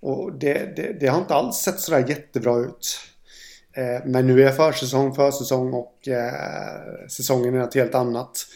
och 0.00 0.32
det, 0.32 0.76
det, 0.76 0.96
det 1.00 1.06
har 1.06 1.18
inte 1.18 1.34
alls 1.34 1.56
sett 1.56 1.80
sådär 1.80 2.04
jättebra 2.08 2.58
ut. 2.58 2.98
Eh, 3.72 4.04
men 4.04 4.26
nu 4.26 4.42
är 4.42 4.52
försäsong 4.52 5.14
försäsong 5.14 5.72
och 5.72 6.08
eh, 6.08 7.08
säsongen 7.08 7.54
är 7.54 7.58
något 7.58 7.74
helt 7.74 7.94
annat. 7.94 8.46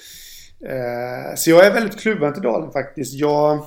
Eh, 0.61 1.35
så 1.37 1.51
jag 1.51 1.67
är 1.67 1.75
väldigt 1.75 2.01
kluven 2.01 2.33
till 2.33 2.43
Dalen 2.43 2.73
faktiskt. 2.73 3.15
Jag, 3.15 3.59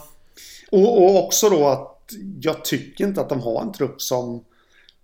och, 0.72 1.04
och 1.04 1.26
också 1.26 1.50
då 1.50 1.68
att 1.68 1.96
jag 2.42 2.66
tycker 2.66 3.04
inte 3.08 3.22
att 3.22 3.30
de 3.30 3.42
har 3.42 3.62
en 3.62 3.72
trupp 3.72 4.02
som, 4.02 4.44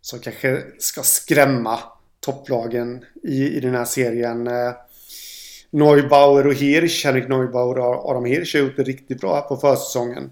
som 0.01 0.19
kanske 0.19 0.63
ska 0.79 1.01
skrämma 1.03 1.79
topplagen 2.19 3.05
i, 3.23 3.57
i 3.57 3.59
den 3.59 3.75
här 3.75 3.85
serien. 3.85 4.47
Eh, 4.47 4.73
Neubauer 5.69 6.47
och 6.47 6.53
Hirsch, 6.53 7.05
Henrik 7.05 7.27
Neubauer 7.27 7.79
och 7.79 8.09
Adam 8.09 8.25
Hirsch 8.25 8.55
har 8.55 8.61
gjort 8.61 8.77
det 8.77 8.83
riktigt 8.83 9.21
bra 9.21 9.35
här 9.35 9.41
på 9.41 9.57
försäsongen. 9.57 10.31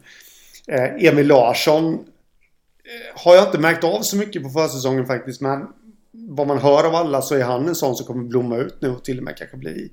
Eh, 0.68 1.06
Emil 1.06 1.28
Larsson 1.28 1.94
eh, 1.94 3.22
har 3.24 3.36
jag 3.36 3.48
inte 3.48 3.58
märkt 3.58 3.84
av 3.84 4.02
så 4.02 4.18
mycket 4.18 4.44
på 4.44 4.50
försäsongen 4.50 5.06
faktiskt. 5.06 5.42
Men 5.42 5.68
vad 6.14 6.48
man 6.48 6.58
hör 6.58 6.84
av 6.84 6.96
alla 6.96 7.22
så 7.22 7.36
är 7.36 7.44
han 7.44 7.68
en 7.68 7.76
sån 7.76 7.96
som 7.96 8.06
kommer 8.06 8.24
blomma 8.24 8.58
ut 8.58 8.78
nu 8.82 8.90
och 8.90 9.04
till 9.04 9.18
och 9.18 9.24
med 9.24 9.38
kanske 9.38 9.58
bli 9.58 9.92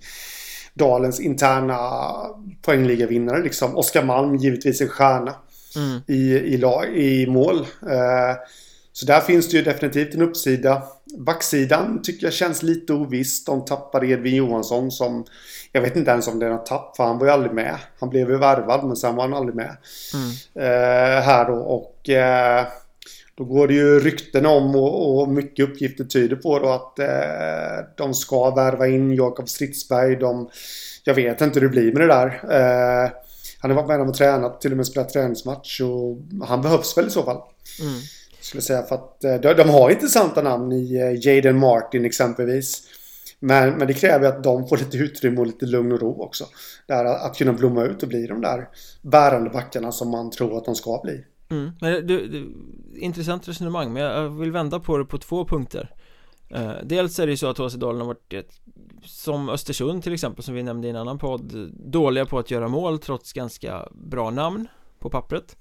Dalens 0.74 1.20
interna 1.20 1.78
poängligavinnare 2.62 3.42
liksom. 3.42 3.76
Oskar 3.76 4.04
Malm 4.04 4.36
givetvis 4.36 4.80
en 4.80 4.88
stjärna 4.88 5.34
mm. 5.76 6.00
i, 6.06 6.32
i, 6.32 6.56
lag, 6.56 6.96
i 6.96 7.26
mål. 7.26 7.56
Eh, 7.82 8.36
så 8.92 9.06
där 9.06 9.20
finns 9.20 9.48
det 9.48 9.56
ju 9.56 9.62
definitivt 9.62 10.14
en 10.14 10.22
uppsida. 10.22 10.82
Backsidan 11.18 12.02
tycker 12.02 12.26
jag 12.26 12.34
känns 12.34 12.62
lite 12.62 12.92
ovisst. 12.92 13.46
De 13.46 13.64
tappade 13.64 14.06
Edvin 14.06 14.36
Johansson 14.36 14.90
som... 14.90 15.24
Jag 15.72 15.80
vet 15.80 15.96
inte 15.96 16.10
ens 16.10 16.28
om 16.28 16.38
det 16.38 16.46
är 16.46 16.50
något 16.50 16.66
tapp 16.66 16.96
för 16.96 17.04
han 17.04 17.18
var 17.18 17.26
ju 17.26 17.32
aldrig 17.32 17.52
med. 17.52 17.76
Han 18.00 18.10
blev 18.10 18.30
ju 18.30 18.38
värvad 18.38 18.84
men 18.84 18.96
sen 18.96 19.16
var 19.16 19.22
han 19.22 19.34
aldrig 19.34 19.54
med. 19.54 19.76
Mm. 20.14 20.30
Eh, 20.54 21.22
här 21.22 21.44
då 21.44 21.54
och... 21.54 22.08
Eh, 22.08 22.66
då 23.40 23.46
går 23.46 23.68
det 23.68 23.74
ju 23.74 24.00
rykten 24.00 24.46
om 24.46 24.76
och, 24.76 25.20
och 25.20 25.28
mycket 25.28 25.68
uppgifter 25.68 26.04
tyder 26.04 26.36
på 26.36 26.58
då 26.58 26.68
att 26.68 26.98
eh, 26.98 27.86
de 27.96 28.14
ska 28.14 28.54
värva 28.54 28.88
in 28.88 29.14
Jakob 29.14 29.48
Stridsberg. 29.48 30.16
De, 30.16 30.50
jag 31.04 31.14
vet 31.14 31.40
inte 31.40 31.60
hur 31.60 31.66
det 31.66 31.72
blir 31.72 31.92
med 31.92 32.00
det 32.00 32.06
där. 32.06 32.26
Eh, 32.26 33.10
han 33.60 33.70
har 33.70 33.82
varit 33.82 33.88
med 33.88 34.08
och 34.08 34.14
tränat, 34.14 34.60
till 34.60 34.70
och 34.70 34.76
med 34.76 34.86
spelat 34.86 35.08
träningsmatch 35.08 35.80
och 35.80 36.18
han 36.46 36.62
behövs 36.62 36.98
väl 36.98 37.06
i 37.06 37.10
så 37.10 37.22
fall. 37.22 37.36
Mm. 37.80 38.00
Skulle 38.40 38.62
säga 38.62 38.82
för 38.82 38.94
att 38.94 39.24
eh, 39.24 39.34
de, 39.34 39.54
de 39.54 39.68
har 39.70 39.90
intressanta 39.90 40.42
namn 40.42 40.72
i 40.72 40.94
eh, 40.94 41.26
Jaden 41.26 41.58
Martin 41.58 42.04
exempelvis. 42.04 42.82
Men, 43.38 43.70
men 43.70 43.86
det 43.86 43.94
kräver 43.94 44.28
att 44.28 44.44
de 44.44 44.68
får 44.68 44.76
lite 44.76 44.96
utrymme 44.96 45.40
och 45.40 45.46
lite 45.46 45.66
lugn 45.66 45.92
och 45.92 46.00
ro 46.00 46.22
också. 46.22 46.44
Där 46.86 47.04
att 47.04 47.36
kunna 47.36 47.52
blomma 47.52 47.84
ut 47.84 48.02
och 48.02 48.08
bli 48.08 48.26
de 48.26 48.40
där 48.40 48.68
bärande 49.02 49.50
backarna 49.50 49.92
som 49.92 50.10
man 50.10 50.30
tror 50.30 50.58
att 50.58 50.64
de 50.64 50.74
ska 50.74 51.00
bli. 51.04 51.24
Mm. 51.50 51.70
Men 51.80 52.06
du, 52.06 52.28
du, 52.28 52.52
intressant 52.98 53.48
resonemang, 53.48 53.92
men 53.92 54.02
jag 54.02 54.28
vill 54.28 54.52
vända 54.52 54.80
på 54.80 54.98
det 54.98 55.04
på 55.04 55.18
två 55.18 55.44
punkter. 55.44 55.94
eh, 56.48 56.72
dels 56.82 57.18
är 57.18 57.26
det 57.26 57.32
ju 57.32 57.36
så 57.36 57.46
att 57.46 57.58
HC 57.58 57.74
Dalen 57.74 58.00
har 58.00 58.06
varit 58.06 58.32
ett, 58.32 58.60
som 59.04 59.48
Östersund 59.48 60.02
till 60.02 60.12
exempel 60.12 60.44
som 60.44 60.54
vi 60.54 60.62
nämnde 60.62 60.86
i 60.86 60.90
en 60.90 60.96
annan 60.96 61.18
podd 61.18 61.70
dåliga 61.72 62.26
på 62.26 62.38
att 62.38 62.50
göra 62.50 62.68
mål 62.68 62.98
trots 62.98 63.32
ganska 63.32 63.88
bra 63.92 64.30
namn 64.30 64.68
på 64.98 65.10
pappret 65.10 65.56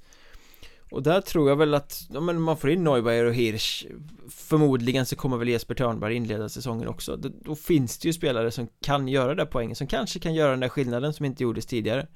och 0.92 1.04
där 1.04 1.22
tror 1.22 1.50
jag 1.50 1.56
väl 1.56 1.74
att, 1.74 2.02
ja, 2.14 2.20
men 2.20 2.42
man 2.42 2.58
får 2.58 2.70
in 2.70 2.84
Neuberger 2.84 3.26
och 3.26 3.34
Hirsch 3.34 3.86
Förmodligen 4.30 5.06
så 5.06 5.16
kommer 5.16 5.38
väl 5.38 5.50
Jesper 5.50 5.76
Törnberg 5.76 6.16
inleda 6.16 6.50
säsongen 6.50 6.88
också 6.88 7.16
då, 7.16 7.30
då, 7.42 7.56
finns 7.56 7.98
det 7.98 8.08
ju 8.08 8.14
spelare 8.14 8.52
som 8.52 8.68
kan 8.82 9.08
göra 9.08 9.36
det 9.36 9.46
poängen 9.46 9.76
Som 9.76 9.88
kanske 9.88 10.20
kan 10.20 10.34
göra 10.34 10.52
den 10.52 10.60
där 10.60 10.70
skillnaden 10.70 11.14
som 11.14 11.26
inte 11.26 11.44
gjordes 11.44 11.66
tidigare 11.66 12.08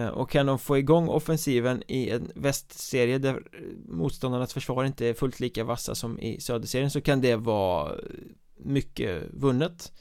och 0.00 0.30
kan 0.30 0.46
de 0.46 0.58
få 0.58 0.78
igång 0.78 1.08
offensiven 1.08 1.82
i 1.88 2.10
en 2.10 2.32
västserie 2.34 3.18
där 3.18 3.42
motståndarnas 3.88 4.52
försvar 4.54 4.84
inte 4.84 5.06
är 5.06 5.14
fullt 5.14 5.40
lika 5.40 5.64
vassa 5.64 5.94
som 5.94 6.18
i 6.18 6.40
söderserien 6.40 6.90
så 6.90 7.00
kan 7.00 7.20
det 7.20 7.36
vara 7.36 7.94
mycket 8.56 9.22
vunnet. 9.30 9.92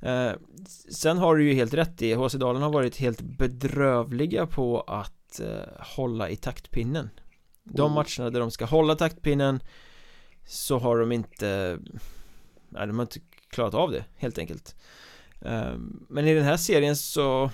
Eh, 0.00 0.32
Sen 0.90 1.18
har 1.18 1.36
du 1.36 1.48
ju 1.48 1.54
helt 1.54 1.74
rätt 1.74 2.02
i 2.02 2.14
HC 2.14 2.34
Dalen 2.34 2.62
har 2.62 2.72
varit 2.72 2.96
helt 2.96 3.20
bedrövliga 3.20 4.46
på 4.46 4.80
att 4.80 5.40
eh, 5.40 5.84
hålla 5.96 6.28
i 6.28 6.36
taktpinnen. 6.36 7.10
De 7.64 7.80
mm. 7.80 7.94
matcherna 7.94 8.30
där 8.30 8.40
de 8.40 8.50
ska 8.50 8.64
hålla 8.64 8.94
taktpinnen 8.94 9.60
Så 10.44 10.78
har 10.78 10.98
de 10.98 11.12
inte 11.12 11.78
Nej, 12.68 12.86
de 12.86 12.98
har 12.98 13.02
inte 13.02 13.20
klarat 13.48 13.74
av 13.74 13.90
det 13.90 14.04
helt 14.16 14.38
enkelt. 14.38 14.76
Men 16.08 16.26
i 16.28 16.34
den 16.34 16.44
här 16.44 16.56
serien 16.56 16.96
så 16.96 17.50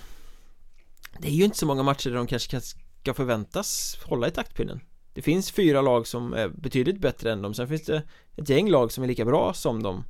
det 1.19 1.29
är 1.29 1.33
ju 1.33 1.45
inte 1.45 1.59
så 1.59 1.67
många 1.67 1.83
matcher 1.83 2.11
där 2.11 2.17
de 2.17 2.27
kanske 2.27 2.61
ska 2.61 3.15
förväntas 3.15 3.99
hålla 4.05 4.29
i 4.29 4.31
taktpinnen. 4.31 4.81
Det 5.13 5.23
finns 5.23 5.51
fyra 5.51 5.81
lag 5.81 6.07
som 6.07 6.33
är 6.33 6.49
betydligt 6.49 7.01
bättre 7.01 7.33
än 7.33 7.43
dem. 7.43 7.55
Sen 7.55 7.69
finns 7.69 7.85
det 7.85 8.03
ett 8.37 8.49
gäng 8.49 8.71
lag 8.71 8.93
som 8.93 9.05
är 9.05 9.09
lika 9.09 9.25
bra 9.25 9.53
som 9.55 9.83
dem. 9.83 10.05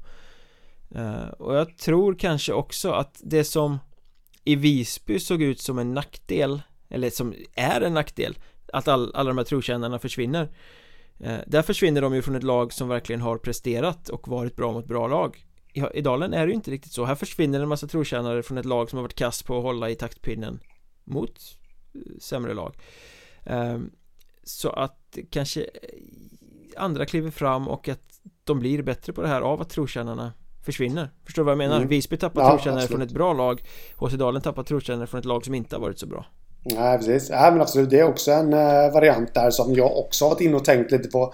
Eh, 0.95 1.29
och 1.29 1.57
jag 1.57 1.79
tror 1.79 2.15
kanske 2.15 2.53
också 2.53 2.91
att 2.91 3.21
det 3.25 3.45
som 3.45 3.79
i 4.45 4.57
Visby 4.57 5.21
såg 5.21 5.43
ut 5.43 5.61
som 5.61 5.79
en 5.79 5.95
nackdel 5.95 6.63
Eller 6.89 7.11
som 7.11 7.35
är 7.55 7.81
en 7.81 7.95
nackdel 7.95 8.39
att 8.73 8.89
all, 8.89 9.15
alla 9.15 9.29
de 9.29 9.39
här 9.39 9.45
trotjänarna 9.45 9.99
försvinner. 9.99 10.51
Eh, 11.21 11.39
där 11.47 11.63
försvinner 11.63 12.03
de 12.03 12.15
ju 12.15 12.23
från 12.23 12.35
ett 12.35 12.43
lag 12.43 12.73
som 12.73 12.89
verkligen 12.89 13.21
har 13.21 13.39
presterat 13.39 14.09
och 14.09 14.29
varit 14.29 14.57
bra 14.57 14.73
mot 14.73 14.87
bra 14.87 15.07
lag. 15.07 15.45
I, 15.73 15.85
i 15.95 16.01
Dalen 16.01 16.35
är 16.35 16.47
det 16.47 16.51
ju 16.51 16.55
inte 16.55 16.71
riktigt 16.71 16.93
så. 16.93 17.05
Här 17.05 17.15
försvinner 17.15 17.61
en 17.61 17.69
massa 17.69 17.87
trotjänare 17.87 18.43
från 18.43 18.59
ett 18.59 18.65
lag 18.65 18.91
som 18.91 18.97
har 18.97 19.03
varit 19.03 19.15
kass 19.15 19.43
på 19.43 19.57
att 19.57 19.63
hålla 19.63 19.91
i 19.91 19.95
taktpinnen. 19.95 20.61
Mot 21.09 21.38
eh, 21.94 22.01
sämre 22.21 22.55
lag 22.55 22.77
eh, 23.44 23.79
Så 24.42 24.71
att 24.71 25.18
kanske 25.31 25.66
andra 26.77 27.07
kliver 27.07 27.31
fram 27.31 27.68
och 27.68 27.88
att 27.88 28.21
de 28.44 28.59
blir 28.59 28.83
bättre 28.83 29.12
på 29.12 29.23
det 29.23 29.29
här 29.29 29.40
av 29.40 29.61
att 29.61 29.71
trotjänarna 29.71 30.33
försvinner 30.64 31.11
Förstår 31.25 31.42
du 31.42 31.44
vad 31.44 31.53
jag 31.53 31.59
menar? 31.59 31.77
Mm. 31.77 31.88
Visby 31.88 32.16
tappar 32.16 32.42
ja, 32.42 32.51
trotjänare 32.51 32.87
från 32.87 33.03
ett 33.03 33.12
bra 33.12 33.33
lag 33.33 33.62
HC 33.97 34.12
Dalen 34.12 34.42
tappar 34.42 34.62
trotjänare 34.62 35.07
från 35.07 35.18
ett 35.18 35.25
lag 35.25 35.44
som 35.44 35.55
inte 35.55 35.77
har 35.77 35.81
varit 35.81 35.99
så 35.99 36.07
bra 36.07 36.27
Nej, 36.64 36.99
precis. 36.99 37.31
Ja, 37.31 37.51
men 37.51 37.61
absolut. 37.61 37.90
Det 37.90 37.99
är 37.99 38.05
också 38.05 38.31
en 38.31 38.53
uh, 38.53 38.92
variant 38.92 39.35
där 39.35 39.51
som 39.51 39.75
jag 39.75 39.99
också 39.99 40.25
har 40.25 40.31
varit 40.31 40.40
inne 40.40 40.57
och 40.57 40.64
tänkt 40.64 40.90
lite 40.90 41.09
på. 41.09 41.33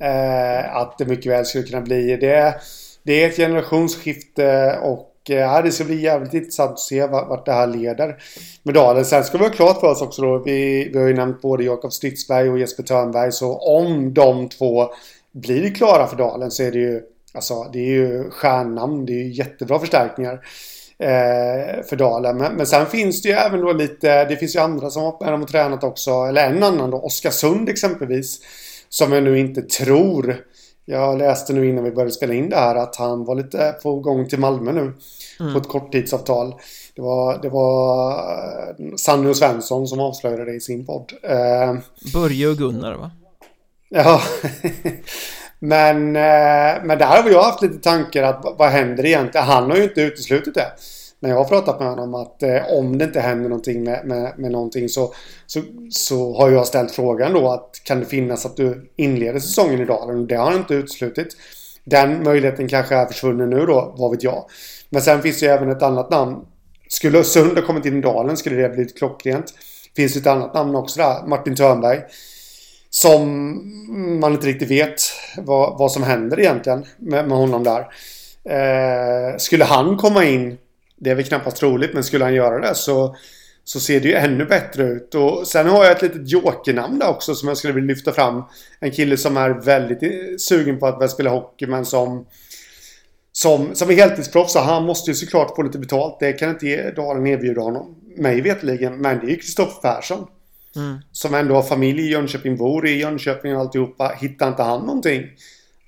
Uh, 0.00 0.76
att 0.76 0.98
det 0.98 1.04
mycket 1.04 1.32
väl 1.32 1.46
skulle 1.46 1.64
kunna 1.64 1.80
bli. 1.80 2.16
Det, 2.16 2.54
det 3.02 3.22
är 3.22 3.28
ett 3.28 3.36
generationsskifte 3.36 4.78
och 4.82 5.10
uh, 5.30 5.62
det 5.62 5.72
ska 5.72 5.84
bli 5.84 6.00
jävligt 6.00 6.34
intressant 6.34 6.70
att 6.70 6.80
se 6.80 7.06
vart, 7.06 7.46
det 7.46 7.52
här 7.52 7.66
leder. 7.66 8.16
Med 8.62 8.74
dalen. 8.74 9.04
Sen 9.04 9.24
ska 9.24 9.38
vi 9.38 9.44
ha 9.44 9.50
klart 9.50 9.80
för 9.80 9.90
oss 9.90 10.02
också 10.02 10.22
då. 10.22 10.38
Vi, 10.38 10.90
vi 10.92 10.98
har 10.98 11.06
ju 11.06 11.14
nämnt 11.14 11.42
både 11.42 11.64
Jakob 11.64 11.92
Stridsberg 11.92 12.50
och 12.50 12.58
Jesper 12.58 12.82
Törnberg. 12.82 13.32
Så 13.32 13.58
om 13.58 14.14
de 14.14 14.48
två 14.48 14.88
blir 15.32 15.74
klara 15.74 16.06
för 16.06 16.16
Dalen 16.16 16.50
så 16.50 16.62
är 16.62 16.72
det 16.72 16.78
ju 16.78 17.02
Alltså 17.34 17.70
det 17.72 17.78
är 17.78 17.90
ju 17.90 18.30
stjärnnamn. 18.30 19.06
Det 19.06 19.12
är 19.12 19.24
ju 19.24 19.32
jättebra 19.32 19.78
förstärkningar 19.78 20.32
eh, 20.98 21.84
för 21.88 21.96
Dalen. 21.96 22.36
Men, 22.36 22.54
men 22.54 22.66
sen 22.66 22.86
finns 22.86 23.22
det 23.22 23.28
ju 23.28 23.34
även 23.34 23.60
då 23.60 23.72
lite, 23.72 24.24
det 24.24 24.36
finns 24.36 24.56
ju 24.56 24.60
andra 24.60 24.90
som 24.90 25.02
har 25.02 25.24
med 25.24 25.32
dem 25.32 25.42
och 25.42 25.48
tränat 25.48 25.84
också. 25.84 26.10
Eller 26.10 26.50
en 26.50 26.62
annan 26.62 26.90
då, 26.90 26.96
Oskarsund 26.96 27.68
exempelvis. 27.68 28.40
Som 28.88 29.12
jag 29.12 29.22
nu 29.22 29.38
inte 29.38 29.62
tror 29.62 30.36
jag 30.84 31.18
läste 31.18 31.52
nu 31.52 31.68
innan 31.68 31.84
vi 31.84 31.90
började 31.90 32.12
spela 32.12 32.34
in 32.34 32.50
det 32.50 32.56
här 32.56 32.74
att 32.74 32.96
han 32.96 33.24
var 33.24 33.34
lite 33.34 33.74
på 33.82 34.00
gång 34.00 34.28
till 34.28 34.38
Malmö 34.38 34.72
nu. 34.72 34.92
Mm. 35.40 35.52
På 35.52 35.58
ett 35.58 35.68
korttidsavtal. 35.68 36.54
Det 36.94 37.02
var, 37.02 37.38
det 37.42 37.48
var 37.48 38.12
eh, 38.12 38.94
Sanny 38.96 39.30
och 39.30 39.36
Svensson 39.36 39.88
som 39.88 40.00
avslöjade 40.00 40.44
det 40.44 40.54
i 40.54 40.60
sin 40.60 40.86
podd. 40.86 41.12
Eh, 41.22 41.74
Börje 42.12 42.48
och 42.48 42.56
Gunnar 42.56 42.94
va? 42.94 43.10
Ja. 43.88 44.20
men, 45.58 46.12
men 46.12 46.98
där 46.98 47.06
har 47.06 47.22
vi 47.22 47.34
haft 47.34 47.62
lite 47.62 47.78
tankar 47.78 48.22
att 48.22 48.54
vad 48.58 48.70
händer 48.70 49.06
egentligen? 49.06 49.46
Han 49.46 49.70
har 49.70 49.76
ju 49.76 49.84
inte 49.84 50.00
uteslutit 50.00 50.54
det 50.54 50.72
när 51.24 51.30
jag 51.30 51.36
har 51.36 51.44
pratat 51.44 51.80
med 51.80 51.88
honom 51.88 52.14
att 52.14 52.42
eh, 52.42 52.78
om 52.78 52.98
det 52.98 53.04
inte 53.04 53.20
händer 53.20 53.48
någonting 53.48 53.84
med, 53.84 54.06
med, 54.06 54.38
med 54.38 54.50
någonting 54.50 54.88
så, 54.88 55.14
så, 55.46 55.60
så 55.90 56.36
har 56.36 56.50
jag 56.50 56.66
ställt 56.66 56.92
frågan 56.92 57.32
då 57.32 57.50
att 57.50 57.80
kan 57.84 58.00
det 58.00 58.06
finnas 58.06 58.46
att 58.46 58.56
du 58.56 58.92
inleder 58.96 59.40
säsongen 59.40 59.80
i 59.80 59.84
Dalen? 59.84 60.26
Det 60.26 60.34
har 60.34 60.44
han 60.44 60.56
inte 60.56 60.74
uteslutit. 60.74 61.36
Den 61.84 62.24
möjligheten 62.24 62.68
kanske 62.68 62.94
är 62.94 63.06
försvunnen 63.06 63.50
nu 63.50 63.66
då, 63.66 63.94
vad 63.98 64.10
vet 64.10 64.22
jag. 64.22 64.44
Men 64.90 65.02
sen 65.02 65.22
finns 65.22 65.40
det 65.40 65.46
ju 65.46 65.52
även 65.52 65.70
ett 65.70 65.82
annat 65.82 66.10
namn. 66.10 66.36
Skulle 66.88 67.18
Östersund 67.18 67.58
ha 67.58 67.66
kommit 67.66 67.86
in 67.86 67.98
i 67.98 68.00
Dalen 68.00 68.36
skulle 68.36 68.56
det 68.56 68.68
blivit 68.68 68.98
klockrent. 68.98 69.54
Finns 69.96 70.14
det 70.14 70.20
ett 70.20 70.26
annat 70.26 70.54
namn 70.54 70.76
också 70.76 71.00
där, 71.00 71.26
Martin 71.26 71.56
Törnberg. 71.56 72.00
Som 72.90 73.20
man 74.20 74.32
inte 74.32 74.46
riktigt 74.46 74.70
vet 74.70 75.00
vad, 75.36 75.78
vad 75.78 75.92
som 75.92 76.02
händer 76.02 76.40
egentligen 76.40 76.84
med, 76.98 77.28
med 77.28 77.38
honom 77.38 77.64
där. 77.64 77.86
Eh, 78.48 79.36
skulle 79.38 79.64
han 79.64 79.96
komma 79.96 80.24
in 80.24 80.58
det 81.04 81.10
är 81.10 81.14
väl 81.14 81.24
knappast 81.24 81.56
troligt, 81.56 81.94
men 81.94 82.04
skulle 82.04 82.24
han 82.24 82.34
göra 82.34 82.60
det 82.60 82.74
så, 82.74 83.16
så 83.64 83.80
ser 83.80 84.00
det 84.00 84.08
ju 84.08 84.14
ännu 84.14 84.44
bättre 84.44 84.82
ut. 84.82 85.14
Och 85.14 85.46
sen 85.46 85.66
har 85.66 85.84
jag 85.84 85.92
ett 85.92 86.02
litet 86.02 86.30
jokernamn 86.30 86.98
där 86.98 87.08
också 87.08 87.34
som 87.34 87.48
jag 87.48 87.56
skulle 87.56 87.72
vilja 87.72 87.88
lyfta 87.88 88.12
fram. 88.12 88.42
En 88.80 88.90
kille 88.90 89.16
som 89.16 89.36
är 89.36 89.50
väldigt 89.50 90.40
sugen 90.40 90.78
på 90.78 90.86
att 90.86 90.98
börja 90.98 91.08
spela 91.08 91.30
hockey, 91.30 91.66
men 91.66 91.84
som 91.84 92.26
som, 93.36 93.74
som 93.74 93.90
är 93.90 93.94
heltidsproffs. 93.94 94.54
Han 94.54 94.84
måste 94.84 95.10
ju 95.10 95.14
såklart 95.14 95.56
få 95.56 95.62
lite 95.62 95.78
betalt. 95.78 96.16
Det 96.20 96.32
kan 96.32 96.50
inte 96.50 96.90
Dalen 96.90 97.26
erbjuda 97.26 97.60
honom. 97.60 97.94
Mig 98.16 98.40
vetligen. 98.40 98.96
Men 98.96 99.18
det 99.18 99.26
är 99.26 99.30
ju 99.30 99.36
Kristoffer 99.36 99.80
Persson. 99.82 100.26
Mm. 100.76 100.98
Som 101.12 101.34
ändå 101.34 101.54
har 101.54 101.62
familj 101.62 102.00
i 102.02 102.10
Jönköping, 102.10 102.56
bor 102.56 102.86
i 102.86 103.00
Jönköping 103.00 103.54
och 103.54 103.60
alltihopa. 103.60 104.12
Hittar 104.20 104.48
inte 104.48 104.62
han 104.62 104.80
någonting? 104.80 105.22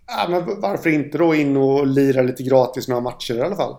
Ja, 0.06 0.26
men 0.28 0.60
varför 0.60 0.90
inte 0.90 1.18
då 1.18 1.34
in 1.34 1.56
och 1.56 1.86
lira 1.86 2.22
lite 2.22 2.42
gratis 2.42 2.88
några 2.88 3.00
matcher 3.00 3.34
i 3.34 3.40
alla 3.40 3.56
fall? 3.56 3.76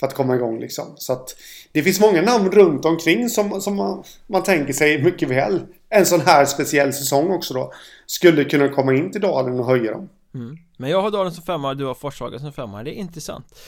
För 0.00 0.06
att 0.06 0.14
komma 0.14 0.36
igång 0.36 0.60
liksom. 0.60 0.94
Så 0.96 1.12
att 1.12 1.36
det 1.72 1.82
finns 1.82 2.00
många 2.00 2.22
namn 2.22 2.50
runt 2.50 2.84
omkring 2.84 3.28
som, 3.28 3.60
som 3.60 3.76
man, 3.76 4.04
man 4.26 4.42
tänker 4.42 4.72
sig 4.72 5.02
mycket 5.02 5.28
väl. 5.28 5.60
En 5.88 6.06
sån 6.06 6.20
här 6.20 6.44
speciell 6.44 6.92
säsong 6.92 7.30
också 7.30 7.54
då. 7.54 7.72
Skulle 8.06 8.44
kunna 8.44 8.68
komma 8.68 8.94
in 8.94 9.12
till 9.12 9.20
Dalen 9.20 9.60
och 9.60 9.66
höja 9.66 9.92
dem. 9.92 10.08
Mm. 10.34 10.56
Men 10.76 10.90
jag 10.90 11.02
har 11.02 11.10
Dalen 11.10 11.32
som 11.32 11.44
femma, 11.44 11.74
du 11.74 11.84
har 11.84 11.94
Forshaga 11.94 12.38
som 12.38 12.52
femma. 12.52 12.82
Det 12.82 12.90
är 12.90 13.00
intressant. 13.00 13.58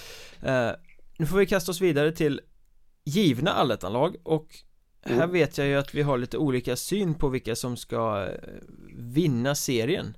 Uh, 0.47 0.70
nu 1.18 1.26
får 1.26 1.39
vi 1.39 1.47
kasta 1.47 1.70
oss 1.70 1.81
vidare 1.81 2.12
till 2.12 2.41
givna 3.05 3.53
allettanlag 3.53 4.16
och 4.22 4.47
här 5.05 5.14
mm. 5.14 5.31
vet 5.31 5.59
jag 5.59 5.66
ju 5.66 5.74
att 5.74 5.95
vi 5.95 6.03
har 6.03 6.18
lite 6.18 6.39
olika 6.39 6.76
syn 6.76 7.14
på 7.14 7.29
vilka 7.29 7.57
som 7.57 7.76
ska 7.76 8.26
eh, 8.26 8.51
vinna 8.97 9.55
serien 9.55 10.16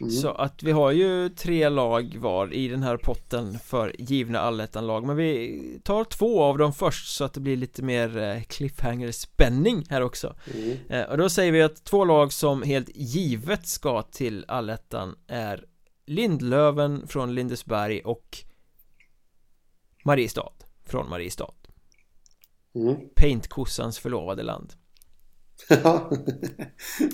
Mm. 0.00 0.10
Så 0.10 0.28
att 0.28 0.62
vi 0.62 0.72
har 0.72 0.90
ju 0.90 1.28
tre 1.28 1.68
lag 1.68 2.16
var 2.18 2.54
i 2.54 2.68
den 2.68 2.82
här 2.82 2.96
potten 2.96 3.58
för 3.58 3.96
givna 3.98 4.38
allettan-lag 4.40 5.06
Men 5.06 5.16
vi 5.16 5.80
tar 5.84 6.04
två 6.04 6.42
av 6.42 6.58
dem 6.58 6.72
först 6.72 7.16
så 7.16 7.24
att 7.24 7.34
det 7.34 7.40
blir 7.40 7.56
lite 7.56 7.82
mer 7.82 8.18
eh, 8.18 8.42
cliffhanger-spänning 8.42 9.84
här 9.90 10.00
också 10.00 10.34
mm. 10.54 10.76
Eh, 10.88 11.02
och 11.02 11.18
då 11.18 11.28
säger 11.28 11.52
vi 11.52 11.62
att 11.62 11.84
två 11.84 12.04
lag 12.04 12.32
som 12.32 12.62
helt 12.62 12.90
givet 12.94 13.66
ska 13.66 14.02
till 14.02 14.44
allettan 14.48 15.16
är 15.26 15.64
Lindlöven 16.06 17.08
från 17.08 17.34
Lindesberg 17.34 18.00
och 18.00 18.38
Mariestad 20.04 20.52
från 20.84 21.10
Mariestad 21.10 21.54
mm. 22.74 22.96
Paintkossans 23.16 23.98
förlovade 23.98 24.42
land 24.42 24.72
Ja, 25.84 26.10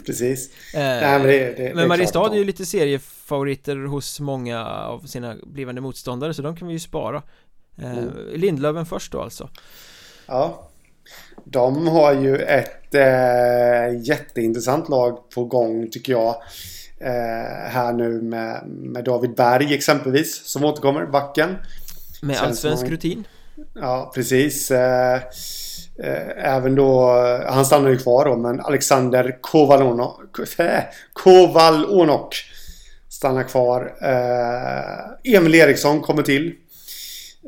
precis. 0.06 0.48
Eh, 0.74 0.80
Nej, 0.80 1.18
men 1.18 1.26
det, 1.26 1.56
det, 1.56 1.74
men 1.74 1.88
Mariestad 1.88 2.32
är 2.32 2.36
ju 2.36 2.44
lite 2.44 2.66
seriefavoriter 2.66 3.76
hos 3.76 4.20
många 4.20 4.66
av 4.66 5.00
sina 5.00 5.36
blivande 5.42 5.80
motståndare 5.80 6.34
så 6.34 6.42
de 6.42 6.56
kan 6.56 6.68
vi 6.68 6.74
ju 6.74 6.80
spara. 6.80 7.22
Eh, 7.78 7.98
mm. 7.98 8.10
Lindlöven 8.34 8.86
först 8.86 9.12
då 9.12 9.20
alltså. 9.20 9.48
Ja. 10.26 10.70
De 11.44 11.86
har 11.86 12.12
ju 12.12 12.36
ett 12.36 12.94
eh, 12.94 14.00
jätteintressant 14.02 14.88
lag 14.88 15.30
på 15.30 15.44
gång 15.44 15.90
tycker 15.90 16.12
jag. 16.12 16.36
Eh, 17.00 17.70
här 17.70 17.92
nu 17.92 18.22
med, 18.22 18.66
med 18.66 19.04
David 19.04 19.34
Berg 19.34 19.74
exempelvis 19.74 20.44
som 20.44 20.64
återkommer, 20.64 21.06
backen. 21.06 21.56
Med 22.22 22.36
allsvensk 22.36 22.86
rutin. 22.86 23.24
Ja, 23.74 24.12
precis. 24.14 24.70
Eh, 24.70 25.20
även 26.36 26.74
då, 26.74 27.10
han 27.46 27.66
stannar 27.66 27.90
ju 27.90 27.98
kvar 27.98 28.24
då, 28.24 28.36
men 28.36 28.60
Alexander 28.60 29.38
Kovalonok, 29.40 30.36
Kovalonok 31.12 32.44
stannar 33.08 33.42
kvar. 33.42 33.96
Eh, 34.02 35.34
Emil 35.36 35.54
Eriksson 35.54 36.00
kommer 36.00 36.22
till. 36.22 36.54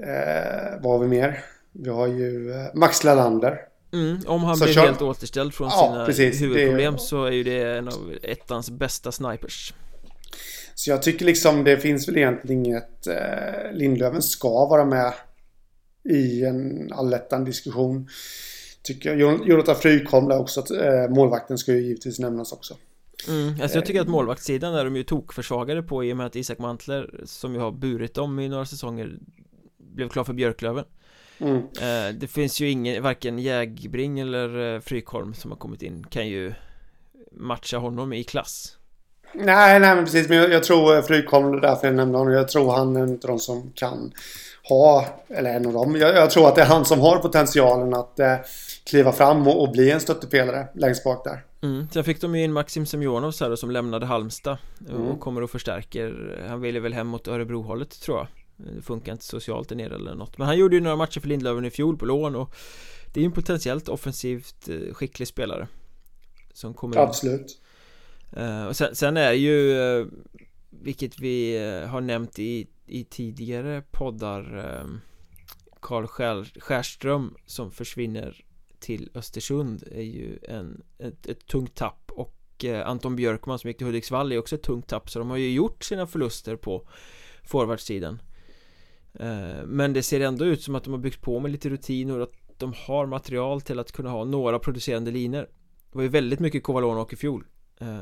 Eh, 0.02 0.80
vad 0.80 0.92
har 0.92 0.98
vi 0.98 1.06
mer? 1.06 1.44
Vi 1.72 1.90
har 1.90 2.06
ju 2.06 2.54
Max 2.74 3.04
Lalander. 3.04 3.58
Mm, 3.92 4.20
om 4.26 4.44
han 4.44 4.56
så 4.56 4.64
blir 4.64 4.74
kör... 4.74 4.82
helt 4.82 5.02
återställd 5.02 5.54
från 5.54 5.68
ja, 5.68 5.90
sina 5.92 6.06
precis, 6.06 6.42
huvudproblem 6.42 6.94
är... 6.94 6.98
så 6.98 7.24
är 7.24 7.30
ju 7.30 7.42
det 7.42 7.76
en 7.78 7.88
av 7.88 8.14
ettans 8.22 8.70
bästa 8.70 9.12
snipers. 9.12 9.74
Så 10.74 10.90
jag 10.90 11.02
tycker 11.02 11.24
liksom 11.24 11.64
det 11.64 11.76
finns 11.76 12.08
väl 12.08 12.16
egentligen 12.16 12.66
inget... 12.66 13.06
Eh, 13.06 13.72
Lindlöven 13.72 14.22
ska 14.22 14.66
vara 14.66 14.84
med 14.84 15.12
i 16.10 16.44
en 16.44 16.92
allettan 16.92 17.44
diskussion. 17.44 18.08
Tycker 18.82 19.16
jag. 19.16 19.48
Jonathan 19.48 19.76
Frykholm 19.76 20.28
där 20.28 20.38
också, 20.38 20.60
att 20.60 20.70
eh, 20.70 21.08
målvakten 21.08 21.58
ska 21.58 21.72
ju 21.72 21.82
givetvis 21.82 22.18
nämnas 22.18 22.52
också. 22.52 22.74
Mm, 23.28 23.60
alltså 23.62 23.78
jag 23.78 23.86
tycker 23.86 24.00
att 24.00 24.08
målvaktssidan 24.08 24.74
är 24.74 24.84
de 24.84 24.96
ju 24.96 25.02
tokförsvagade 25.02 25.82
på 25.82 26.04
i 26.04 26.12
och 26.12 26.16
med 26.16 26.26
att 26.26 26.36
Isak 26.36 26.58
Mantler 26.58 27.20
som 27.24 27.54
ju 27.54 27.60
har 27.60 27.72
burit 27.72 28.14
dem 28.14 28.38
i 28.38 28.48
några 28.48 28.66
säsonger 28.66 29.18
blev 29.78 30.08
klar 30.08 30.24
för 30.24 30.32
Björklöven 30.32 30.84
mm. 31.38 31.56
eh, 31.56 32.14
Det 32.20 32.26
finns 32.26 32.60
ju 32.60 32.70
ingen, 32.70 33.02
varken 33.02 33.38
Jägbring 33.38 34.20
eller 34.20 34.74
eh, 34.74 34.80
Frykholm 34.80 35.34
som 35.34 35.50
har 35.50 35.58
kommit 35.58 35.82
in 35.82 36.04
kan 36.10 36.28
ju 36.28 36.52
matcha 37.32 37.78
honom 37.78 38.12
i 38.12 38.24
klass 38.24 38.76
Nej, 39.34 39.80
nej 39.80 39.94
men 39.94 40.04
precis, 40.04 40.28
men 40.28 40.38
jag, 40.38 40.52
jag 40.52 40.64
tror 40.64 41.02
Frykholm, 41.02 41.60
därför 41.60 41.86
jag 41.86 41.96
nämnde 41.96 42.18
honom, 42.18 42.32
jag 42.32 42.48
tror 42.48 42.72
han 42.72 42.96
är 42.96 43.00
en 43.00 43.10
av 43.10 43.18
de 43.20 43.38
som 43.38 43.72
kan 43.74 44.12
ha, 44.68 45.06
eller 45.28 45.54
en 45.54 45.66
av 45.66 45.72
dem. 45.72 45.96
Jag, 45.96 46.16
jag, 46.16 46.30
tror 46.30 46.48
att 46.48 46.54
det 46.54 46.62
är 46.62 46.66
han 46.66 46.84
som 46.84 47.00
har 47.00 47.18
potentialen 47.18 47.94
att 47.94 48.20
eh, 48.20 48.34
kliva 48.84 49.12
fram 49.12 49.46
och, 49.46 49.62
och, 49.62 49.72
bli 49.72 49.90
en 49.90 50.00
stöttepelare 50.00 50.68
längst 50.74 51.04
bak 51.04 51.24
där. 51.24 51.44
Mm. 51.62 51.88
Sen 51.92 52.04
fick 52.04 52.20
de 52.20 52.34
ju 52.34 52.44
in 52.44 52.52
Maxim 52.52 52.86
Semjonov 52.86 53.30
så 53.30 53.48
här, 53.48 53.56
som 53.56 53.70
lämnade 53.70 54.06
Halmstad 54.06 54.58
mm. 54.88 55.02
och 55.02 55.20
kommer 55.20 55.42
och 55.42 55.50
förstärker. 55.50 56.38
Han 56.48 56.60
ville 56.60 56.80
väl 56.80 56.92
hem 56.92 57.06
mot 57.06 57.28
Örebrohållet 57.28 58.00
tror 58.00 58.18
jag. 58.18 58.26
Det 58.56 58.82
funkar 58.82 59.12
inte 59.12 59.24
socialt 59.24 59.68
där 59.68 59.76
nere 59.76 59.94
eller 59.94 60.14
något. 60.14 60.38
Men 60.38 60.46
han 60.46 60.58
gjorde 60.58 60.76
ju 60.76 60.82
några 60.82 60.96
matcher 60.96 61.20
för 61.20 61.28
Lindlöven 61.28 61.64
i 61.64 61.70
fjol 61.70 61.98
på 61.98 62.04
lån 62.04 62.36
och 62.36 62.54
det 63.12 63.20
är 63.20 63.22
ju 63.22 63.26
en 63.26 63.32
potentiellt 63.32 63.88
offensivt 63.88 64.68
eh, 64.68 64.94
skicklig 64.94 65.28
spelare. 65.28 65.68
Som 66.52 66.74
kommer 66.74 66.96
Absolut. 66.96 67.60
Uh, 68.36 68.66
och 68.66 68.76
sen, 68.76 68.94
sen, 68.94 69.16
är 69.16 69.32
ju 69.32 69.74
uh, 69.74 70.06
vilket 70.70 71.18
vi 71.18 71.58
har 71.88 72.00
nämnt 72.00 72.38
i 72.38 72.66
i 72.86 73.04
tidigare 73.04 73.82
poddar 73.90 74.56
ehm, 74.56 75.00
Karl 75.80 76.06
Skärström 76.60 77.34
som 77.46 77.70
försvinner 77.70 78.44
till 78.78 79.10
Östersund 79.14 79.84
är 79.92 80.02
ju 80.02 80.38
en, 80.42 80.82
ett, 80.98 81.26
ett 81.26 81.46
tungt 81.46 81.74
tapp. 81.74 82.10
Och 82.10 82.64
eh, 82.64 82.88
Anton 82.88 83.16
Björkman 83.16 83.58
som 83.58 83.68
gick 83.68 83.78
till 83.78 83.86
Hudiksvall 83.86 84.32
är 84.32 84.38
också 84.38 84.54
ett 84.54 84.62
tungt 84.62 84.88
tapp 84.88 85.10
så 85.10 85.18
de 85.18 85.30
har 85.30 85.36
ju 85.36 85.50
gjort 85.50 85.84
sina 85.84 86.06
förluster 86.06 86.56
på 86.56 86.88
forwardsidan. 87.42 88.22
Eh, 89.14 89.64
men 89.66 89.92
det 89.92 90.02
ser 90.02 90.20
ändå 90.20 90.44
ut 90.44 90.62
som 90.62 90.74
att 90.74 90.84
de 90.84 90.92
har 90.92 91.00
byggt 91.00 91.20
på 91.20 91.40
med 91.40 91.50
lite 91.50 91.68
rutiner 91.68 92.18
och 92.18 92.22
att 92.22 92.58
de 92.58 92.74
har 92.76 93.06
material 93.06 93.60
till 93.60 93.78
att 93.78 93.92
kunna 93.92 94.10
ha 94.10 94.24
några 94.24 94.58
producerande 94.58 95.10
linor. 95.10 95.48
Det 95.90 95.98
var 95.98 96.02
ju 96.02 96.08
väldigt 96.08 96.40
mycket 96.40 96.62
Kovalonok 96.62 97.12
i 97.12 97.16
fjol 97.16 97.44
eh, 97.80 98.00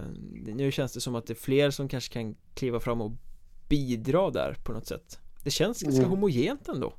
Nu 0.55 0.73
känns 0.73 0.93
det 0.93 1.01
som 1.01 1.15
att 1.15 1.27
det 1.27 1.33
är 1.33 1.35
fler 1.35 1.71
som 1.71 1.89
kanske 1.89 2.13
kan 2.13 2.37
kliva 2.55 2.81
fram 2.81 3.01
och 3.01 3.13
bidra 3.69 4.31
där 4.31 4.57
på 4.65 4.73
något 4.73 4.87
sätt 4.87 5.19
Det 5.45 5.51
känns 5.51 5.83
ganska 5.83 5.99
mm. 5.99 6.11
homogent 6.11 6.69
ändå 6.69 6.93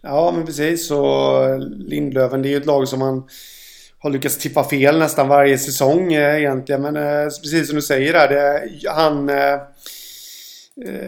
Ja 0.00 0.32
men 0.36 0.46
precis 0.46 0.88
så 0.88 1.56
Lindlöven 1.76 2.42
det 2.42 2.48
är 2.48 2.50
ju 2.50 2.56
ett 2.56 2.66
lag 2.66 2.88
som 2.88 2.98
man 2.98 3.28
har 3.98 4.10
lyckats 4.10 4.38
tippa 4.38 4.64
fel 4.64 4.98
nästan 4.98 5.28
varje 5.28 5.58
säsong 5.58 6.12
eh, 6.12 6.38
egentligen 6.38 6.82
men 6.82 6.96
eh, 6.96 7.24
precis 7.24 7.66
som 7.66 7.76
du 7.76 7.82
säger 7.82 8.12
där 8.12 8.28
det, 8.28 8.68
han 8.90 9.28
eh, 9.28 9.58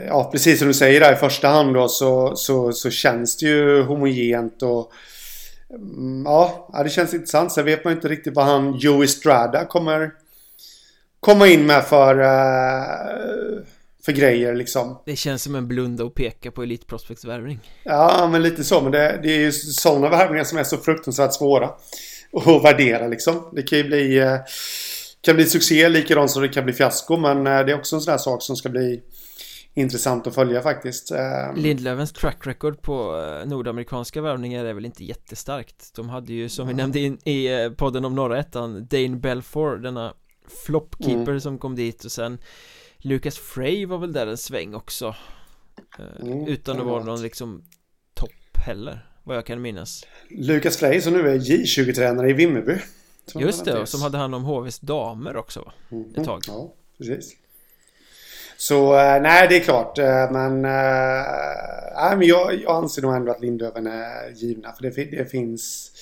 Ja 0.07 0.29
precis 0.33 0.59
som 0.59 0.69
du 0.69 0.75
säger 0.75 1.01
där 1.01 1.13
i 1.13 1.17
första 1.17 1.49
hand 1.49 1.75
då 1.75 1.89
så, 1.89 2.37
så, 2.37 2.73
så 2.73 2.91
känns 2.91 3.37
det 3.37 3.47
ju 3.47 3.83
homogent 3.83 4.63
och 4.63 4.93
mm, 5.71 6.23
Ja, 6.27 6.71
det 6.85 6.91
känns 6.91 7.15
intressant. 7.15 7.53
Sen 7.53 7.65
vet 7.65 7.85
man 7.85 7.93
inte 7.93 8.09
riktigt 8.09 8.35
vad 8.35 8.45
han 8.45 8.75
Joey 8.79 9.07
Strada 9.07 9.65
kommer 9.65 10.11
komma 11.21 11.47
in 11.47 11.67
med 11.67 11.85
för 11.85 12.15
för 14.09 14.13
grejer 14.13 14.55
liksom. 14.55 14.99
Det 15.05 15.17
känns 15.17 15.43
som 15.43 15.55
en 15.55 15.69
blunda 15.69 16.05
och 16.05 16.15
peka 16.15 16.51
på 16.51 16.63
elitprospektsvärvning. 16.63 17.61
Ja, 17.83 18.29
men 18.33 18.43
lite 18.43 18.65
så. 18.65 18.81
Men 18.81 18.93
det, 18.93 19.21
det 19.23 19.33
är 19.33 19.39
ju 19.39 19.53
sådana 19.53 20.09
värvningar 20.09 20.45
som 20.45 20.59
är 20.59 20.65
så 20.65 20.77
fruktansvärt 20.77 21.35
svåra 21.35 21.67
att 22.33 22.65
värdera 22.65 23.09
liksom. 23.09 23.51
Det 23.53 23.63
kan 23.63 23.79
ju 23.79 23.85
bli... 23.85 24.19
Eh, 24.19 24.37
kan 25.21 25.37
bli 25.37 25.45
succé 25.45 25.89
likadant 25.89 26.31
som 26.31 26.43
det 26.43 26.49
kan 26.49 26.65
bli 26.65 26.73
fiasko. 26.73 27.17
Men 27.17 27.45
det 27.45 27.51
är 27.73 27.75
också 27.75 27.97
en 27.97 28.03
sån 28.03 28.11
här 28.11 28.19
sak 28.19 28.43
som 28.43 28.57
ska 28.57 28.69
bli 28.69 29.03
intressant 29.75 30.27
att 30.27 30.35
följa 30.35 30.63
faktiskt. 30.63 31.13
Lindlövens 31.57 32.13
track 32.13 32.47
record 32.47 32.83
på 32.83 33.23
nordamerikanska 33.47 34.21
värvningar 34.21 34.65
är 34.65 34.75
väl 34.75 34.85
inte 34.85 35.05
jättestarkt. 35.05 35.95
De 35.97 36.09
hade 36.09 36.33
ju 36.33 36.49
som 36.49 36.69
vi 36.69 36.75
nämnde 36.75 37.01
in 37.01 37.19
i 37.29 37.71
podden 37.77 38.05
om 38.05 38.15
norra 38.15 38.39
ettan 38.39 38.87
Dane 38.91 39.17
Belfour, 39.17 39.77
denna 39.77 40.15
floppkeeper 40.67 41.31
mm. 41.31 41.41
som 41.41 41.59
kom 41.59 41.77
dit 41.77 42.05
och 42.05 42.13
sen 42.13 42.39
Lucas 43.03 43.39
Frey 43.39 43.87
var 43.87 43.99
väl 43.99 44.13
där 44.13 44.27
en 44.27 44.39
sväng 44.39 44.75
också. 44.75 45.15
Mm, 46.21 46.47
Utan 46.47 46.81
att 46.81 46.87
vara 46.87 47.05
någon 47.05 47.23
liksom 47.23 47.63
topp 48.15 48.57
heller 48.67 49.09
Vad 49.25 49.37
jag 49.37 49.47
kan 49.47 49.63
minnas. 49.63 50.07
Lucas 50.31 50.77
Frey 50.77 51.01
som 51.01 51.13
nu 51.13 51.29
är 51.29 51.39
J20-tränare 51.39 52.31
i 52.31 52.33
Vimmerby. 52.33 52.79
Just 53.35 53.65
det, 53.65 53.81
och 53.81 53.89
som 53.89 54.03
hade 54.03 54.19
hand 54.19 54.35
om 54.35 54.45
HVs 54.45 54.79
damer 54.79 55.37
också? 55.37 55.73
Mm, 55.91 56.15
Ett 56.17 56.25
tag. 56.25 56.41
Ja, 56.47 56.73
precis. 56.99 57.37
Så 58.57 58.99
äh, 58.99 59.23
nej, 59.23 59.47
det 59.49 59.57
är 59.57 59.61
klart 59.61 59.99
äh, 59.99 60.31
Men, 60.33 60.65
äh, 60.65 62.19
men 62.19 62.23
jag, 62.23 62.63
jag 62.63 62.77
anser 62.77 63.03
nog 63.03 63.15
ändå 63.15 63.33
att 63.33 63.41
Lindöven 63.41 63.87
är 63.87 64.31
givna 64.31 64.73
För 64.73 64.83
det, 64.83 64.91
det 64.91 65.31
finns 65.31 65.93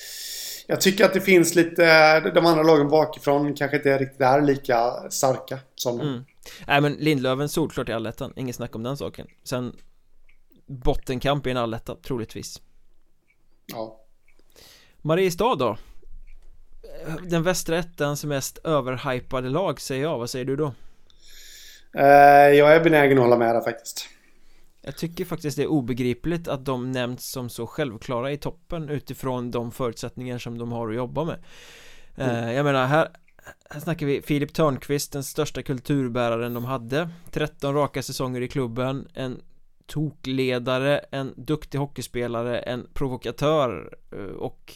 jag 0.68 0.80
tycker 0.80 1.04
att 1.04 1.12
det 1.12 1.20
finns 1.20 1.54
lite, 1.54 2.20
de 2.20 2.46
andra 2.46 2.62
lagen 2.62 2.88
bakifrån 2.88 3.54
kanske 3.54 3.76
inte 3.76 3.98
riktigt 3.98 4.20
är 4.20 4.40
lika 4.42 5.10
starka 5.10 5.58
som 5.74 6.00
mm. 6.00 6.24
Nej 6.66 6.80
men 6.80 6.92
Lindlöven 6.92 7.48
solklart 7.48 7.88
i 7.88 7.92
allettan, 7.92 8.32
inget 8.36 8.56
snack 8.56 8.76
om 8.76 8.82
den 8.82 8.96
saken. 8.96 9.26
Sen 9.44 9.76
Bottenkamp 10.66 11.46
i 11.46 11.50
en 11.50 11.56
alletta, 11.56 11.94
troligtvis. 11.94 12.62
Ja. 13.66 14.00
Mariestad 15.02 15.54
då? 15.54 15.76
Den 17.22 17.42
västra 17.42 17.78
ettans 17.78 18.24
mest 18.24 18.58
överhypade 18.58 19.48
lag 19.48 19.80
säger 19.80 20.02
jag, 20.02 20.18
vad 20.18 20.30
säger 20.30 20.44
du 20.44 20.56
då? 20.56 20.72
Eh, 21.94 22.04
jag 22.50 22.76
är 22.76 22.84
benägen 22.84 23.18
att 23.18 23.24
hålla 23.24 23.36
med 23.36 23.54
där 23.54 23.60
faktiskt. 23.60 24.08
Jag 24.82 24.96
tycker 24.96 25.24
faktiskt 25.24 25.56
det 25.56 25.62
är 25.62 25.66
obegripligt 25.66 26.48
att 26.48 26.64
de 26.64 26.92
nämns 26.92 27.30
som 27.30 27.48
så 27.48 27.66
självklara 27.66 28.32
i 28.32 28.36
toppen 28.36 28.88
utifrån 28.88 29.50
de 29.50 29.72
förutsättningar 29.72 30.38
som 30.38 30.58
de 30.58 30.72
har 30.72 30.88
att 30.88 30.96
jobba 30.96 31.24
med. 31.24 31.44
Mm. 32.16 32.54
Jag 32.54 32.64
menar 32.64 32.86
här 32.86 33.08
här 33.70 33.80
snackar 33.80 34.06
vi 34.06 34.22
Filip 34.22 34.54
Törnqvist, 34.54 35.12
den 35.12 35.24
största 35.24 35.62
kulturbäraren 35.62 36.54
de 36.54 36.64
hade. 36.64 37.08
13 37.30 37.74
raka 37.74 38.02
säsonger 38.02 38.40
i 38.40 38.48
klubben 38.48 39.08
En 39.14 39.42
tokledare, 39.86 40.98
en 40.98 41.34
duktig 41.36 41.78
hockeyspelare, 41.78 42.58
en 42.58 42.86
provokatör 42.94 43.98
eh, 44.12 44.18
och 44.18 44.74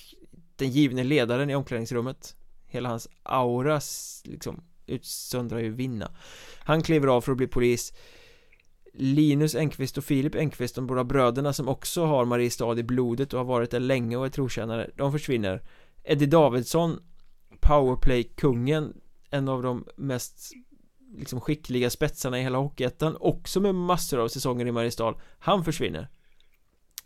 den 0.56 0.70
givne 0.70 1.04
ledaren 1.04 1.50
i 1.50 1.54
omklädningsrummet. 1.54 2.36
Hela 2.66 2.88
hans 2.88 3.08
aura 3.22 3.80
liksom 4.24 4.62
utsöndrar 4.86 5.58
ju 5.58 5.70
vinna. 5.70 6.10
Han 6.58 6.82
kliver 6.82 7.08
av 7.08 7.20
för 7.20 7.32
att 7.32 7.38
bli 7.38 7.46
polis. 7.46 7.92
Linus 8.94 9.54
Engqvist 9.54 9.98
och 9.98 10.04
Filip 10.04 10.34
Engqvist, 10.34 10.74
de 10.74 10.86
båda 10.86 11.04
bröderna 11.04 11.52
som 11.52 11.68
också 11.68 12.04
har 12.04 12.24
Mariestad 12.24 12.78
i 12.78 12.82
blodet 12.82 13.32
och 13.32 13.38
har 13.38 13.44
varit 13.44 13.70
där 13.70 13.80
länge 13.80 14.16
och 14.16 14.26
är 14.26 14.30
trotjänare, 14.30 14.90
de 14.96 15.12
försvinner. 15.12 15.62
Eddie 16.04 16.26
Davidsson 16.26 17.00
Powerplay-kungen 17.60 19.00
En 19.30 19.48
av 19.48 19.62
de 19.62 19.86
mest 19.96 20.52
liksom 21.16 21.40
skickliga 21.40 21.90
spetsarna 21.90 22.38
i 22.40 22.42
hela 22.42 22.58
Hockeyettan 22.58 23.16
Också 23.20 23.60
med 23.60 23.74
massor 23.74 24.20
av 24.20 24.28
säsonger 24.28 24.66
i 24.66 24.72
Mariestad 24.72 25.14
Han 25.38 25.64
försvinner 25.64 26.08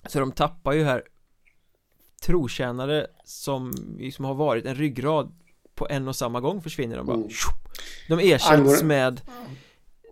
Så 0.06 0.20
de 0.20 0.32
tappar 0.32 0.72
ju 0.72 0.84
här 0.84 1.02
Trotjänare 2.22 3.06
som 3.24 3.72
liksom 3.98 4.24
har 4.24 4.34
varit 4.34 4.66
en 4.66 4.74
ryggrad 4.74 5.34
På 5.74 5.88
en 5.88 6.08
och 6.08 6.16
samma 6.16 6.40
gång 6.40 6.62
försvinner 6.62 6.96
de 6.96 7.06
bara 7.06 7.16
mm. 7.16 7.28
De 8.08 8.18
ersätts 8.18 8.82
med 8.82 9.20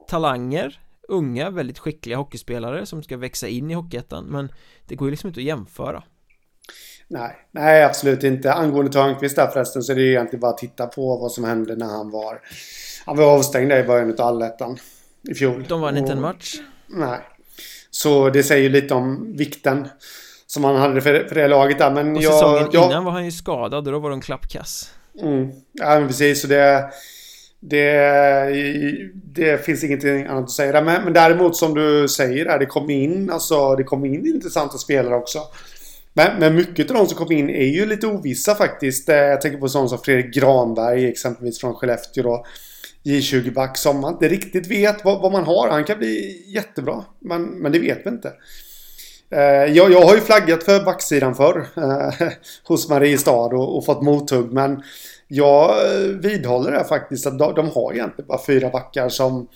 Talanger 0.08 0.78
unga, 1.12 1.50
väldigt 1.50 1.78
skickliga 1.78 2.16
hockeyspelare 2.16 2.86
som 2.86 3.02
ska 3.02 3.16
växa 3.16 3.48
in 3.48 3.70
i 3.70 3.74
Hockeyettan 3.74 4.24
men 4.24 4.52
det 4.86 4.94
går 4.94 5.08
ju 5.08 5.10
liksom 5.10 5.28
inte 5.28 5.40
att 5.40 5.44
jämföra. 5.44 6.02
Nej, 7.08 7.36
nej 7.50 7.84
absolut 7.84 8.24
inte. 8.24 8.52
Angående 8.52 8.92
Törnqvist 8.92 9.36
där 9.36 9.46
förresten 9.46 9.82
så 9.82 9.92
är 9.92 9.96
det 9.96 10.02
ju 10.02 10.10
egentligen 10.10 10.40
bara 10.40 10.50
att 10.50 10.58
titta 10.58 10.86
på 10.86 11.16
vad 11.16 11.32
som 11.32 11.44
hände 11.44 11.76
när 11.76 11.86
han 11.86 12.10
var 12.10 12.40
Han 13.06 13.16
var 13.16 13.24
avstängd 13.24 13.72
i 13.72 13.82
början 13.82 14.10
av 14.10 14.20
allettan 14.20 14.78
i 15.28 15.34
fjol. 15.34 15.64
De 15.68 15.80
vann 15.80 15.96
inte 15.96 16.12
en 16.12 16.20
match. 16.20 16.54
Nej. 16.86 17.18
Så 17.90 18.30
det 18.30 18.42
säger 18.42 18.62
ju 18.62 18.68
lite 18.68 18.94
om 18.94 19.36
vikten 19.36 19.88
som 20.46 20.64
han 20.64 20.76
hade 20.76 21.00
för, 21.00 21.24
för 21.28 21.34
det 21.34 21.48
laget 21.48 21.78
där 21.78 21.90
men 21.90 22.16
och 22.16 22.22
jag... 22.22 22.32
säsongen 22.32 22.68
jag, 22.72 22.90
innan 22.90 23.04
var 23.04 23.12
han 23.12 23.24
ju 23.24 23.32
skadad 23.32 23.86
och 23.86 23.92
då 23.92 23.98
var 23.98 24.10
de 24.10 24.20
klappkass. 24.20 24.94
Mm, 25.22 25.50
ja 25.72 25.98
men 25.98 26.08
precis 26.08 26.40
så 26.40 26.46
det 26.46 26.92
det, 27.64 29.02
det 29.14 29.64
finns 29.64 29.84
ingenting 29.84 30.26
annat 30.26 30.44
att 30.44 30.50
säga 30.50 30.72
där. 30.72 30.82
Men, 30.82 31.04
men 31.04 31.12
däremot 31.12 31.56
som 31.56 31.74
du 31.74 32.08
säger 32.08 32.44
där, 32.44 32.58
det 32.58 32.66
kom 32.66 32.90
in, 32.90 33.30
alltså, 33.30 33.76
det 33.76 33.84
kom 33.84 34.04
in 34.04 34.26
intressanta 34.26 34.78
spelare 34.78 35.14
också. 35.14 35.38
Men, 36.14 36.38
men 36.38 36.54
mycket 36.54 36.90
av 36.90 36.96
de 36.96 37.06
som 37.06 37.18
kom 37.18 37.32
in 37.32 37.50
är 37.50 37.66
ju 37.66 37.86
lite 37.86 38.06
ovissa 38.06 38.54
faktiskt. 38.54 39.08
Eh, 39.08 39.16
jag 39.16 39.40
tänker 39.40 39.58
på 39.58 39.68
sådana 39.68 39.88
som 39.88 39.98
Fredrik 39.98 40.34
Granberg 40.34 41.08
exempelvis 41.08 41.60
från 41.60 41.74
Skellefteå 41.74 42.22
då. 42.22 42.44
J20-back 43.04 43.78
som 43.78 44.00
man 44.00 44.12
inte 44.12 44.28
riktigt 44.28 44.70
vet 44.70 45.04
vad, 45.04 45.20
vad, 45.22 45.32
man 45.32 45.44
har. 45.44 45.68
Han 45.70 45.84
kan 45.84 45.98
bli 45.98 46.44
jättebra. 46.46 47.04
Men, 47.18 47.42
men 47.42 47.72
det 47.72 47.78
vet 47.78 48.06
vi 48.06 48.10
inte. 48.10 48.32
Eh, 49.30 49.74
jag, 49.74 49.92
jag 49.92 50.02
har 50.02 50.14
ju 50.14 50.20
flaggat 50.20 50.62
för 50.62 50.84
backsidan 50.84 51.34
förr. 51.34 51.66
Eh, 51.76 52.28
hos 52.64 52.88
Mariestad 52.88 53.46
och, 53.46 53.76
och 53.76 53.84
fått 53.84 54.02
mothugg. 54.02 54.52
Men 54.52 54.82
jag 55.28 55.70
eh, 55.70 56.08
vidhåller 56.08 56.72
det 56.72 56.84
faktiskt 56.84 57.26
att 57.26 57.38
de, 57.38 57.54
de 57.54 57.68
har 57.68 57.92
egentligen 57.92 58.28
bara 58.28 58.46
fyra 58.46 58.70
backar 58.70 59.08
som 59.08 59.48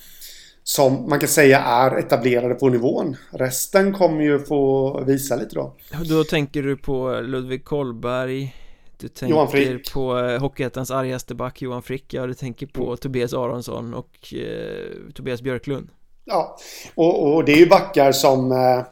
som 0.68 1.08
man 1.08 1.20
kan 1.20 1.28
säga 1.28 1.58
är 1.58 1.98
etablerade 1.98 2.54
på 2.54 2.68
nivån. 2.68 3.16
Resten 3.30 3.92
kommer 3.92 4.22
ju 4.22 4.38
få 4.38 5.00
visa 5.04 5.36
lite 5.36 5.54
då. 5.54 5.74
Då 6.04 6.24
tänker 6.24 6.62
du 6.62 6.76
på 6.76 7.20
Ludvig 7.20 7.64
Kollberg 7.64 8.54
Du 8.96 9.08
tänker 9.08 9.92
på 9.92 10.18
eh, 10.18 10.40
Hockeyettans 10.40 10.90
argaste 10.90 11.34
back 11.34 11.62
Johan 11.62 11.82
Frick 11.82 12.14
Ja, 12.14 12.26
du 12.26 12.34
tänker 12.34 12.66
på 12.66 12.84
mm. 12.84 12.96
Tobias 12.96 13.34
Aronsson 13.34 13.94
och 13.94 14.34
eh, 14.34 15.12
Tobias 15.14 15.42
Björklund 15.42 15.88
Ja, 16.24 16.56
och, 16.94 17.34
och, 17.34 17.44
det 17.44 17.52
är 17.52 17.56
ju 17.56 17.66
backar 17.66 18.12
som 18.12 18.52
eh, 18.52 18.82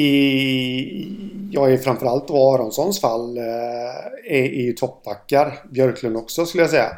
i, 0.00 1.18
ja, 1.50 1.70
i 1.70 1.78
framförallt 1.78 2.28
då 2.28 2.54
Aronssons 2.54 3.00
fall 3.00 3.38
eh, 3.38 3.44
är, 4.24 4.44
är 4.44 4.62
ju 4.62 4.72
toppbackar. 4.72 5.58
Björklund 5.70 6.16
också 6.16 6.46
skulle 6.46 6.62
jag 6.62 6.70
säga. 6.70 6.90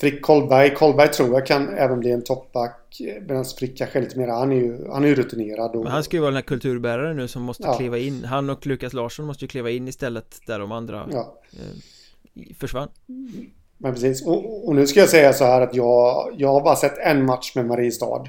Frick 0.00 0.22
Kollberg, 0.22 0.74
Kollberg 0.74 1.12
tror 1.12 1.34
jag 1.34 1.46
kan 1.46 1.68
även 1.68 2.00
bli 2.00 2.10
en 2.10 2.24
toppback. 2.24 3.00
Medan 3.20 3.44
Frick 3.44 3.78
kanske 3.78 3.98
är 3.98 4.02
lite 4.02 4.18
mer, 4.18 4.28
han 4.28 4.52
är 4.52 4.56
ju, 4.56 4.88
han 4.88 5.04
är 5.04 5.08
ju 5.08 5.14
rutinerad. 5.14 5.76
Och, 5.76 5.84
Men 5.84 5.92
han 5.92 6.04
ska 6.04 6.16
ju 6.16 6.20
vara 6.20 6.30
den 6.30 6.36
här 6.36 6.42
kulturbäraren 6.42 7.16
nu 7.16 7.28
som 7.28 7.42
måste 7.42 7.62
ja. 7.62 7.74
kliva 7.74 7.98
in. 7.98 8.24
Han 8.24 8.50
och 8.50 8.66
Lukas 8.66 8.92
Larsson 8.92 9.26
måste 9.26 9.44
ju 9.44 9.48
kliva 9.48 9.70
in 9.70 9.88
istället 9.88 10.40
där 10.46 10.58
de 10.58 10.72
andra 10.72 11.08
ja. 11.12 11.38
eh, 11.52 12.54
försvann. 12.58 12.88
Men 13.78 13.94
precis, 13.94 14.26
och, 14.26 14.68
och, 14.68 14.74
nu 14.74 14.86
ska 14.86 15.00
jag 15.00 15.08
säga 15.08 15.32
så 15.32 15.44
här 15.44 15.60
att 15.60 15.74
jag, 15.74 16.34
jag 16.38 16.48
har 16.48 16.60
bara 16.60 16.76
sett 16.76 16.98
en 16.98 17.24
match 17.24 17.52
med 17.54 17.66
Mariestad 17.66 18.28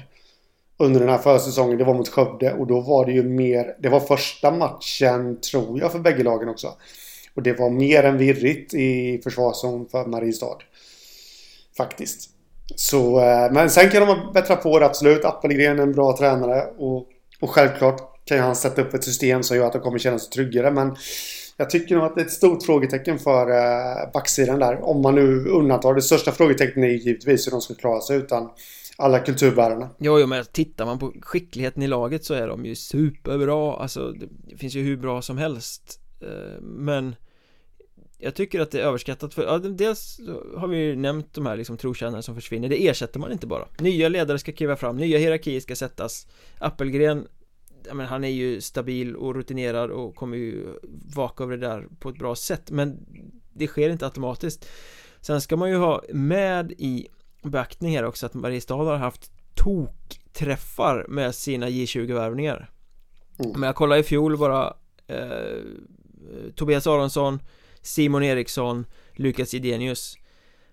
under 0.76 1.00
den 1.00 1.08
här 1.08 1.18
försäsongen. 1.18 1.78
Det 1.78 1.84
var 1.84 1.94
mot 1.94 2.08
Skövde 2.08 2.52
och 2.52 2.66
då 2.66 2.80
var 2.80 3.06
det 3.06 3.12
ju 3.12 3.22
mer, 3.22 3.76
det 3.78 3.88
var 3.88 4.00
första 4.00 4.50
matchen 4.50 5.40
tror 5.40 5.80
jag 5.80 5.92
för 5.92 5.98
bägge 5.98 6.22
lagen 6.22 6.48
också. 6.48 6.68
Och 7.34 7.42
det 7.42 7.52
var 7.52 7.70
mer 7.70 8.02
än 8.02 8.18
virrigt 8.18 8.74
i 8.74 9.20
försvarszon 9.24 9.88
för 9.88 10.06
Mariestad. 10.06 10.58
Faktiskt. 11.76 12.30
Så, 12.76 13.20
eh, 13.20 13.52
men 13.52 13.70
sen 13.70 13.90
kan 13.90 14.06
de 14.06 14.32
bättra 14.34 14.56
på 14.56 14.78
det 14.78 14.86
absolut. 14.86 15.24
Appelgren 15.24 15.78
är 15.78 15.82
en 15.82 15.92
bra 15.92 16.16
tränare 16.16 16.66
och, 16.78 17.06
och 17.40 17.50
självklart 17.50 18.12
kan 18.24 18.36
ju 18.36 18.42
han 18.42 18.56
sätta 18.56 18.82
upp 18.82 18.94
ett 18.94 19.04
system 19.04 19.42
som 19.42 19.56
gör 19.56 19.66
att 19.66 19.72
de 19.72 19.82
kommer 19.82 19.98
känna 19.98 20.18
sig 20.18 20.30
tryggare. 20.30 20.70
Men 20.70 20.96
jag 21.56 21.70
tycker 21.70 21.94
nog 21.94 22.04
att 22.04 22.14
det 22.14 22.20
är 22.20 22.24
ett 22.24 22.32
stort 22.32 22.62
frågetecken 22.62 23.18
för 23.18 23.50
eh, 23.50 24.12
backsidan 24.12 24.58
där. 24.58 24.84
Om 24.84 25.02
man 25.02 25.14
nu 25.14 25.44
undantar 25.44 25.94
det 25.94 26.02
största 26.02 26.32
frågetecknet 26.32 26.84
är 26.84 26.88
givetvis 26.88 27.46
hur 27.46 27.50
de 27.50 27.60
ska 27.60 27.74
klara 27.74 28.00
sig 28.00 28.16
utan 28.16 28.50
alla 28.96 29.18
kulturbärarna. 29.18 29.90
Jo, 29.98 30.20
jo, 30.20 30.26
men 30.26 30.44
tittar 30.44 30.86
man 30.86 30.98
på 30.98 31.12
skickligheten 31.22 31.82
i 31.82 31.86
laget 31.86 32.24
så 32.24 32.34
är 32.34 32.48
de 32.48 32.64
ju 32.64 32.74
superbra. 32.74 33.76
Alltså, 33.76 34.12
det 34.48 34.56
finns 34.56 34.74
ju 34.74 34.82
hur 34.82 34.96
bra 34.96 35.22
som 35.22 35.38
helst. 35.38 36.00
Eh, 36.22 36.62
men 36.62 37.14
jag 38.22 38.34
tycker 38.34 38.60
att 38.60 38.70
det 38.70 38.80
är 38.80 38.84
överskattat 38.84 39.34
för, 39.34 39.42
ja, 39.42 39.58
dels 39.58 40.20
har 40.56 40.68
vi 40.68 40.76
ju 40.76 40.96
nämnt 40.96 41.34
de 41.34 41.46
här 41.46 41.56
liksom 41.56 41.76
trotjänare 41.76 42.22
som 42.22 42.34
försvinner. 42.34 42.68
Det 42.68 42.88
ersätter 42.88 43.20
man 43.20 43.32
inte 43.32 43.46
bara. 43.46 43.68
Nya 43.78 44.08
ledare 44.08 44.38
ska 44.38 44.52
kliva 44.52 44.76
fram, 44.76 44.96
nya 44.96 45.18
hierarkier 45.18 45.60
ska 45.60 45.76
sättas. 45.76 46.26
Appelgren 46.58 47.26
ja, 47.86 47.94
men 47.94 48.06
han 48.06 48.24
är 48.24 48.28
ju 48.28 48.60
stabil 48.60 49.16
och 49.16 49.34
rutinerad 49.34 49.90
och 49.90 50.14
kommer 50.14 50.36
ju 50.36 50.66
vaka 51.14 51.44
över 51.44 51.56
det 51.56 51.66
där 51.66 51.86
på 51.98 52.08
ett 52.08 52.18
bra 52.18 52.34
sätt. 52.34 52.70
Men 52.70 53.06
det 53.52 53.66
sker 53.66 53.90
inte 53.90 54.04
automatiskt. 54.04 54.68
Sen 55.20 55.40
ska 55.40 55.56
man 55.56 55.70
ju 55.70 55.76
ha 55.76 56.02
med 56.12 56.72
i 56.72 57.08
beaktning 57.42 57.96
här 57.96 58.04
också 58.04 58.26
att 58.26 58.34
Mariestad 58.34 58.74
har 58.74 58.96
haft 58.96 59.30
tokträffar 59.54 61.06
med 61.08 61.34
sina 61.34 61.68
J20-värvningar 61.68 62.70
mm. 63.38 63.52
Men 63.52 63.62
jag 63.62 63.74
kollade 63.74 64.00
i 64.00 64.04
fjol 64.04 64.38
bara 64.38 64.74
eh, 65.06 65.58
Tobias 66.54 66.86
Aronsson 66.86 67.38
Simon 67.82 68.22
Eriksson 68.22 68.86
Lukas 69.12 69.54
Idenius 69.54 70.18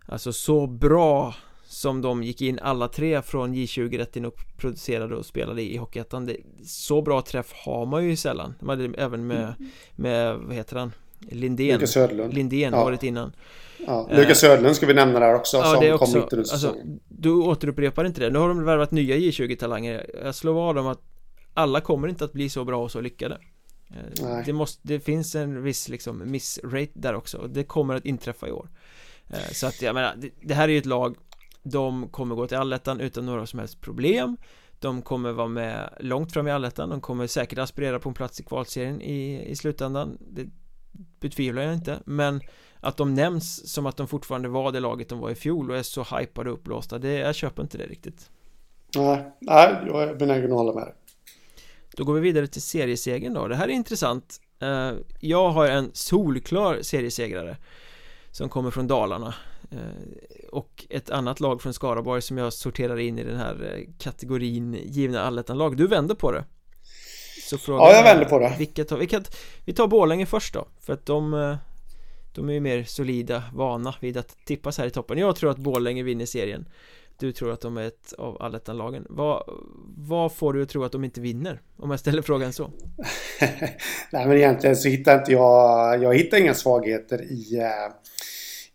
Alltså 0.06 0.34
så 0.34 0.68
bra 0.68 1.36
som 1.64 2.02
de 2.02 2.24
gick 2.24 2.42
in 2.42 2.60
alla 2.60 2.88
tre 2.88 3.22
från 3.22 3.56
J20 3.56 3.98
rätt 3.98 4.16
in 4.16 4.26
och 4.26 4.36
producerade 4.58 5.16
och 5.16 5.26
spelade 5.26 5.62
i 5.62 5.78
Hockeyettan. 5.78 6.30
Så 6.66 7.02
bra 7.02 7.22
träff 7.22 7.54
har 7.66 7.86
man 7.86 8.06
ju 8.06 8.16
sällan. 8.16 8.54
De 8.60 8.70
hade 8.70 8.94
även 8.98 9.28
med, 9.28 9.54
med 9.96 10.38
vad 10.38 10.56
heter 10.56 10.76
han? 10.76 10.92
Lindén. 11.20 11.74
Lukas 11.74 11.92
Södlund 11.92 12.34
Lindén 12.34 12.74
ja. 12.74 12.86
året 12.86 13.04
innan. 13.04 13.32
Ja. 13.88 14.10
Lukas 14.12 14.40
Södlund 14.40 14.76
ska 14.76 14.86
vi 14.86 14.94
nämna 14.94 15.20
där 15.20 15.36
också 15.36 15.58
Ja 15.58 15.64
som 15.64 15.80
det 15.80 15.88
är 15.88 15.94
också, 15.94 16.06
kom 16.06 16.22
mitt 16.22 16.34
under 16.34 16.52
alltså, 16.52 16.76
Du 17.08 17.32
återupprepar 17.32 18.06
inte 18.06 18.22
det. 18.22 18.30
Nu 18.30 18.40
har 18.40 18.48
de 18.48 18.64
värvat 18.64 18.92
nya 18.92 19.16
J20-talanger 19.16 20.10
Jag 20.24 20.36
slår 20.36 20.54
vad 20.54 20.78
om 20.78 20.88
att 20.88 21.02
Alla 21.54 21.82
kommer 21.82 22.08
inte 22.08 22.26
att 22.26 22.34
bli 22.34 22.50
så 22.50 22.66
bra 22.66 22.84
och 22.84 22.92
så 22.92 23.02
lyckade. 23.02 23.36
eh, 23.36 23.40
Nej. 24.22 24.44
Det, 24.46 24.54
måste, 24.54 24.80
det 24.88 25.00
finns 25.00 25.36
en 25.36 25.64
viss 25.64 25.90
liksom 25.90 26.32
missrate 26.32 26.92
där 26.94 27.14
också 27.14 27.48
Det 27.48 27.64
kommer 27.64 27.96
att 27.96 28.06
inträffa 28.06 28.48
i 28.48 28.52
år. 28.52 28.70
Eh, 29.30 29.52
Så 29.52 29.68
att 29.68 29.82
jag 29.82 29.96
menar, 29.96 30.16
det, 30.18 30.30
det 30.42 30.54
här 30.54 30.64
är 30.64 30.72
ju 30.72 30.78
ett 30.78 30.86
lag 30.86 31.16
De 31.64 32.08
kommer 32.10 32.36
gå 32.36 32.48
till 32.48 32.58
allettan 32.58 33.00
utan 33.00 33.26
några 33.26 33.46
som 33.46 33.60
helst 33.60 33.82
problem. 33.82 34.38
De 34.80 35.02
kommer 35.02 35.32
vara 35.32 35.48
med 35.48 35.90
långt 36.00 36.34
fram 36.34 36.48
i 36.48 36.52
allettan 36.52 36.90
De 36.90 37.02
kommer 37.02 37.28
säkert 37.28 37.60
aspirera 37.60 38.00
på 38.00 38.10
en 38.10 38.16
plats 38.16 38.40
i 38.40 38.44
kvalserien 38.44 39.02
i, 39.02 39.50
i 39.50 39.56
slutändan. 39.56 40.18
Det 40.20 40.50
betvivlar 41.20 41.62
jag 41.64 41.74
inte 41.74 42.00
Men 42.06 42.42
att 42.80 42.98
de 42.98 43.14
nämns 43.14 43.74
som 43.74 43.86
att 43.86 43.98
de 43.98 44.08
fortfarande 44.08 44.50
var 44.50 44.72
det 44.72 44.80
laget 44.80 45.10
de 45.10 45.20
var 45.20 45.30
i 45.30 45.36
fjol 45.36 45.72
och 45.72 45.78
är 45.78 45.84
så 45.84 46.04
hypade 46.04 46.50
och 46.50 46.56
uppblåsta 46.58 47.00
det, 47.00 47.14
Jag 47.14 47.36
köper 47.36 47.62
inte 47.62 47.78
det 47.78 47.88
riktigt. 47.88 48.30
Nej, 48.96 49.32
nej 49.40 49.84
jag 49.88 50.04
är 50.04 50.16
benägen 50.16 50.52
att 50.52 50.58
hålla 50.58 50.74
med 50.74 50.94
Då 51.98 52.04
går 52.04 52.14
vi 52.14 52.20
vidare 52.22 52.48
till 52.48 52.62
seriesegern 52.62 53.34
då. 53.34 53.48
Det 53.48 53.56
här 53.56 53.68
är 53.68 53.72
intressant. 53.72 54.42
Eh, 54.62 54.92
Jag 55.20 55.50
har 55.50 55.68
en 55.68 55.92
solklar 55.94 56.82
seriesegrare 56.82 57.58
Som 58.32 58.50
kommer 58.50 58.72
från 58.72 58.88
Dalarna 58.88 59.34
Eh, 59.72 60.48
och 60.52 60.86
ett 60.90 61.10
annat 61.10 61.40
lag 61.40 61.62
från 61.62 61.74
Skaraborg 61.74 62.22
som 62.22 62.38
jag 62.38 62.54
sorterar 62.54 62.98
in 63.00 63.20
i 63.20 63.24
den 63.24 63.38
här 63.38 63.74
eh, 63.76 63.90
kategorin 64.00 64.78
givna 64.84 65.22
allettan-lag. 65.22 65.78
Du 65.78 65.88
vänder 65.88 66.16
på 66.16 66.32
det. 66.32 66.46
Så 67.50 67.58
frågan 67.58 67.88
Ja, 67.88 67.96
jag 67.96 68.04
vänder 68.04 68.26
på 68.26 68.40
det. 68.40 68.56
vilka 68.60 68.86
tar, 68.86 68.98
vilka, 68.98 69.22
Vi 69.66 69.74
tar 69.74 69.88
Borlänge 69.88 70.26
först 70.26 70.54
då 70.54 70.68
För 70.82 70.94
att 70.94 71.06
de 71.06 71.58
De 72.36 72.50
är 72.50 72.54
ju 72.54 72.60
mer 72.60 72.84
solida, 72.84 73.44
vana 73.54 73.96
vid 74.00 74.18
att 74.18 74.38
tippas 74.46 74.78
här 74.78 74.86
i 74.88 74.92
toppen. 74.92 75.18
Jag 75.18 75.36
tror 75.36 75.52
att 75.52 75.58
Borlänge 75.58 76.04
vinner 76.04 76.26
serien 76.26 76.66
Du 77.20 77.32
tror 77.32 77.52
att 77.52 77.62
de 77.62 77.78
är 77.78 77.88
ett 77.88 78.14
av 78.18 78.42
allettan-lagen 78.42 79.06
vad, 79.10 79.44
vad 79.98 80.34
får 80.34 80.54
du 80.54 80.64
att 80.64 80.70
tro 80.70 80.84
att 80.84 80.92
de 80.92 81.04
inte 81.04 81.22
vinner? 81.22 81.62
Om 81.78 81.92
jag 81.92 82.00
ställer 82.00 82.22
frågan 82.22 82.54
så 82.54 82.64
Nej 84.12 84.28
men 84.28 84.38
egentligen 84.38 84.76
så 84.76 84.90
hittar 84.90 85.20
inte 85.20 85.32
jag 85.32 86.04
Jag 86.04 86.16
hittar 86.16 86.38
inga 86.38 86.54
svagheter 86.54 87.22
i 87.22 87.62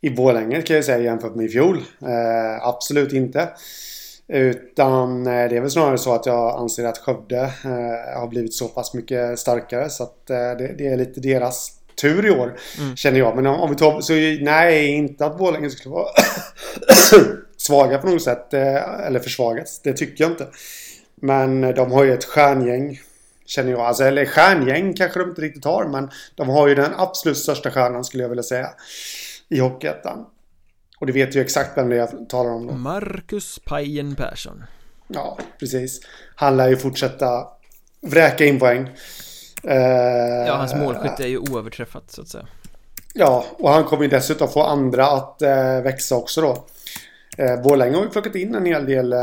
i 0.05 0.11
Borlänge 0.11 0.63
kan 0.63 0.77
jag 0.77 0.85
säga 0.85 0.99
jämfört 0.99 1.35
med 1.35 1.47
i 1.47 1.49
fjol. 1.49 1.77
Eh, 2.03 2.67
absolut 2.67 3.13
inte. 3.13 3.49
Utan 4.29 5.27
eh, 5.27 5.33
det 5.33 5.57
är 5.57 5.61
väl 5.61 5.71
snarare 5.71 5.99
så 5.99 6.15
att 6.15 6.27
jag 6.27 6.59
anser 6.59 6.85
att 6.85 6.99
Skövde 6.99 7.41
eh, 7.41 8.21
har 8.21 8.29
blivit 8.29 8.55
så 8.55 8.69
pass 8.69 8.95
mycket 8.95 9.39
starkare 9.39 9.91
så 9.91 10.03
att 10.03 10.31
eh, 10.31 10.37
det, 10.37 10.75
det, 10.79 10.87
är 10.87 10.97
lite 10.97 11.21
deras 11.21 11.73
tur 12.01 12.27
i 12.27 12.31
år. 12.31 12.59
Mm. 12.79 12.97
Känner 12.97 13.19
jag. 13.19 13.37
Men 13.37 13.47
om, 13.47 13.61
om, 13.61 13.71
vi 13.71 13.77
tar 13.77 14.01
så 14.01 14.13
nej, 14.45 14.87
inte 14.87 15.27
att 15.27 15.39
Borlänge 15.39 15.71
skulle 15.71 15.95
vara 15.95 16.09
svaga 17.67 17.99
på 17.99 18.07
något 18.07 18.23
sätt. 18.23 18.55
Eh, 18.55 19.07
eller 19.07 19.21
försvagats. 19.21 19.83
Det 19.83 19.93
tycker 19.93 20.25
jag 20.25 20.33
inte. 20.33 20.47
Men 21.15 21.61
de 21.61 21.93
har 21.93 22.05
ju 22.05 22.15
ett 22.15 22.25
stjärngäng. 22.25 23.01
Känner 23.47 23.71
jag. 23.71 23.81
Alltså, 23.81 24.05
eller 24.05 24.27
stjärngäng 24.27 24.95
kanske 24.95 25.19
de 25.19 25.29
inte 25.29 25.43
riktigt 25.43 25.65
har. 25.65 25.87
Men 25.87 26.11
de 26.35 26.49
har 26.49 26.69
ju 26.69 26.75
den 26.75 26.93
absolut 26.97 27.39
största 27.39 27.71
stjärnan 27.71 28.05
skulle 28.05 28.23
jag 28.23 28.29
vilja 28.29 28.43
säga 28.43 28.71
i 29.49 29.59
Hockeyettan. 29.59 30.27
Och 30.99 31.07
det 31.07 31.13
vet 31.13 31.37
ju 31.37 31.41
exakt 31.41 31.79
vem 31.79 31.89
det 31.89 31.97
är 31.97 31.99
jag 31.99 32.29
talar 32.29 32.51
om 32.51 32.67
då. 32.67 32.73
Marcus 32.73 33.59
Pajen 33.59 34.15
Persson. 34.15 34.65
Ja, 35.09 35.39
precis. 35.59 36.01
Han 36.35 36.57
lär 36.57 36.69
ju 36.69 36.77
fortsätta 36.77 37.47
vräka 38.01 38.45
in 38.45 38.59
poäng. 38.59 38.91
Uh, 39.69 39.75
ja, 40.47 40.55
hans 40.55 40.75
målskytte 40.75 41.25
är 41.25 41.29
ju 41.29 41.39
oöverträffat 41.39 42.11
så 42.11 42.23
att 42.23 42.29
säga. 42.29 42.47
Ja, 43.15 43.45
och 43.59 43.71
han 43.71 43.85
kommer 43.85 44.03
ju 44.03 44.09
dessutom 44.09 44.49
få 44.49 44.63
andra 44.63 45.07
att 45.07 45.43
uh, 45.43 45.83
växa 45.83 46.17
också 46.17 46.41
då. 46.41 46.67
Uh, 47.39 47.63
Borlänge 47.63 47.97
har 47.97 48.05
ju 48.05 48.11
plockat 48.11 48.35
in 48.35 48.55
en 48.55 48.67
hel 48.67 48.87
del 48.87 49.13
uh, 49.13 49.19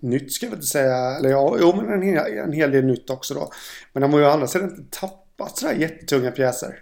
nytt 0.00 0.32
ska 0.32 0.46
jag 0.46 0.54
inte 0.54 0.66
säga. 0.66 0.96
Eller 0.96 1.30
ja, 1.30 1.56
jo 1.60 1.76
men 1.76 1.92
en 1.92 2.02
hel, 2.02 2.38
en 2.38 2.52
hel 2.52 2.70
del 2.70 2.84
nytt 2.84 3.10
också 3.10 3.34
då. 3.34 3.50
Men 3.92 4.00
de 4.00 4.12
har 4.12 4.20
ju 4.20 4.26
å 4.26 4.30
andra 4.30 4.46
sidan 4.46 4.70
inte 4.70 5.00
tappat 5.00 5.58
sådär 5.58 5.74
jättetunga 5.74 6.30
pjäser. 6.30 6.78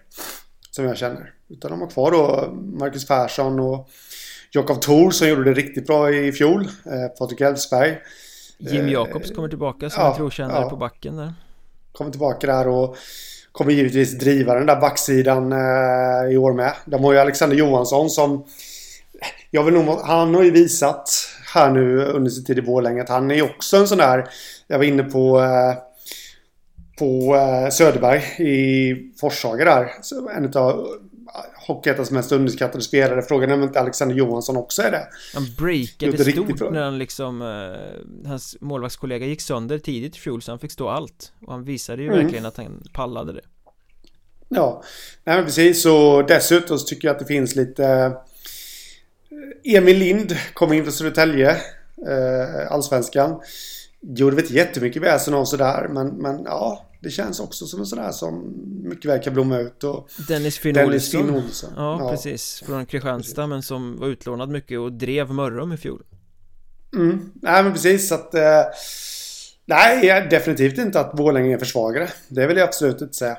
Som 0.71 0.85
jag 0.85 0.97
känner. 0.97 1.35
Utan 1.49 1.71
de 1.71 1.81
har 1.81 1.89
kvar 1.89 2.11
då 2.11 2.53
Marcus 2.53 3.09
Persson 3.09 3.61
och 3.61 3.89
Jakob 4.51 4.83
Thor 4.83 5.11
som 5.11 5.29
gjorde 5.29 5.45
det 5.45 5.53
riktigt 5.53 5.87
bra 5.87 6.11
i 6.11 6.33
fjol. 6.33 6.61
Eh, 6.61 7.09
Patrik 7.19 7.41
Elfsberg. 7.41 7.99
Jim 8.59 8.85
eh, 8.85 8.93
Jakobs 8.93 9.31
kommer 9.31 9.49
tillbaka 9.49 9.91
som 9.91 10.03
ja, 10.03 10.11
en 10.11 10.17
trotjänare 10.17 10.63
ja. 10.63 10.71
på 10.71 10.77
backen 10.77 11.17
där. 11.17 11.35
Kommer 11.93 12.11
tillbaka 12.11 12.47
där 12.47 12.69
och 12.69 12.97
kommer 13.53 13.73
givetvis 13.73 14.19
driva 14.19 14.55
den 14.55 14.67
där 14.67 14.81
backsidan 14.81 15.53
eh, 15.53 16.33
i 16.33 16.37
år 16.37 16.53
med. 16.53 16.75
De 16.85 17.05
har 17.05 17.13
ju 17.13 17.19
Alexander 17.19 17.57
Johansson 17.57 18.11
som 18.11 18.45
jag 19.51 19.65
vill 19.65 19.75
nog, 19.75 19.99
han 19.99 20.35
har 20.35 20.43
ju 20.43 20.51
visat 20.51 21.11
här 21.55 21.71
nu 21.71 22.05
under 22.05 22.31
sin 22.31 22.45
tid 22.45 22.59
i 22.59 22.63
Borlänge 22.63 23.03
att 23.03 23.09
han 23.09 23.31
är 23.31 23.43
också 23.43 23.77
en 23.77 23.89
sån 23.89 23.99
där 23.99 24.29
Jag 24.67 24.79
var 24.79 24.85
inne 24.85 25.03
på 25.03 25.41
eh, 25.41 25.75
på 26.99 27.35
eh, 27.37 27.71
Söderberg 27.71 28.23
i 28.39 28.95
Forshaga 29.21 29.65
där. 29.65 29.89
En 30.37 30.53
av 30.55 30.87
Hockeyettans 31.67 32.11
mest 32.11 32.33
underskattade 32.33 32.85
spelare. 32.85 33.23
Frågan 33.23 33.51
är 33.51 33.55
om 33.55 33.63
inte 33.63 33.81
Alexander 33.81 34.15
Johansson 34.15 34.57
också 34.57 34.83
är 34.83 34.91
det. 34.91 35.09
Han 35.35 35.47
breakade 35.59 36.33
stort 36.33 36.71
när 36.71 36.83
han 36.83 36.99
liksom 36.99 37.43
eh, 37.43 38.29
Hans 38.29 38.57
målvaktskollega 38.61 39.27
gick 39.27 39.41
sönder 39.41 39.79
tidigt 39.79 40.17
i 40.17 40.19
fjol 40.19 40.43
så 40.43 40.53
han 40.53 40.59
fick 40.59 40.73
stå 40.73 40.89
allt. 40.89 41.33
Och 41.47 41.53
han 41.53 41.65
visade 41.65 42.03
ju 42.03 42.09
mm. 42.09 42.21
verkligen 42.21 42.47
att 42.47 42.57
han 42.57 42.83
pallade 42.93 43.33
det. 43.33 43.41
Ja, 44.49 44.83
nej 45.25 45.37
men 45.37 45.45
precis. 45.45 45.87
Och 45.87 46.27
dessutom 46.27 46.79
så 46.79 46.87
tycker 46.87 47.09
jag 47.09 47.15
att 47.15 47.21
det 47.21 47.27
finns 47.27 47.57
lite 47.57 47.85
eh, 47.85 48.13
Emil 49.65 49.99
Lind 49.99 50.37
kom 50.55 50.73
in 50.73 50.85
för 50.85 50.91
Södertälje 50.91 51.51
eh, 52.09 52.73
Allsvenskan. 52.73 53.41
Gjorde 54.01 54.37
väl 54.37 54.45
inte 54.45 54.55
jättemycket 54.55 55.03
väsen 55.03 55.35
av 55.35 55.45
sådär 55.45 55.89
men, 55.89 56.09
men 56.09 56.43
ja 56.45 56.87
det 57.01 57.11
känns 57.11 57.41
också 57.41 57.67
som 57.67 57.81
en 57.81 57.87
sån 57.87 57.99
där 57.99 58.13
som 58.13 58.55
mycket 58.85 59.11
väl 59.11 59.23
kan 59.23 59.35
blomma 59.35 59.59
ut 59.59 59.85
och 59.85 60.09
Dennis 60.29 60.59
Finn 60.59 60.75
Dennis 60.75 61.11
Finn 61.11 61.31
Olsson. 61.31 61.71
Ja, 61.77 61.99
ja, 62.01 62.11
precis. 62.11 62.63
Från 62.67 62.87
Kristianstad 62.87 63.47
men 63.47 63.63
som 63.63 63.97
var 63.99 64.09
utlånad 64.09 64.49
mycket 64.49 64.79
och 64.79 64.93
drev 64.93 65.31
Mörrum 65.31 65.73
i 65.73 65.77
fjol. 65.77 66.03
Mm, 66.95 67.33
nej 67.35 67.63
men 67.63 67.73
precis 67.73 68.09
så 68.09 68.15
att 68.15 68.35
eh, 68.35 68.63
Nej, 69.65 70.27
definitivt 70.31 70.79
inte 70.79 71.01
att 71.01 71.13
Borlänge 71.13 71.55
är 71.55 71.59
försvagare. 71.59 72.09
Det 72.29 72.47
vill 72.47 72.57
jag 72.57 72.69
absolut 72.69 73.01
inte 73.01 73.15
säga 73.15 73.39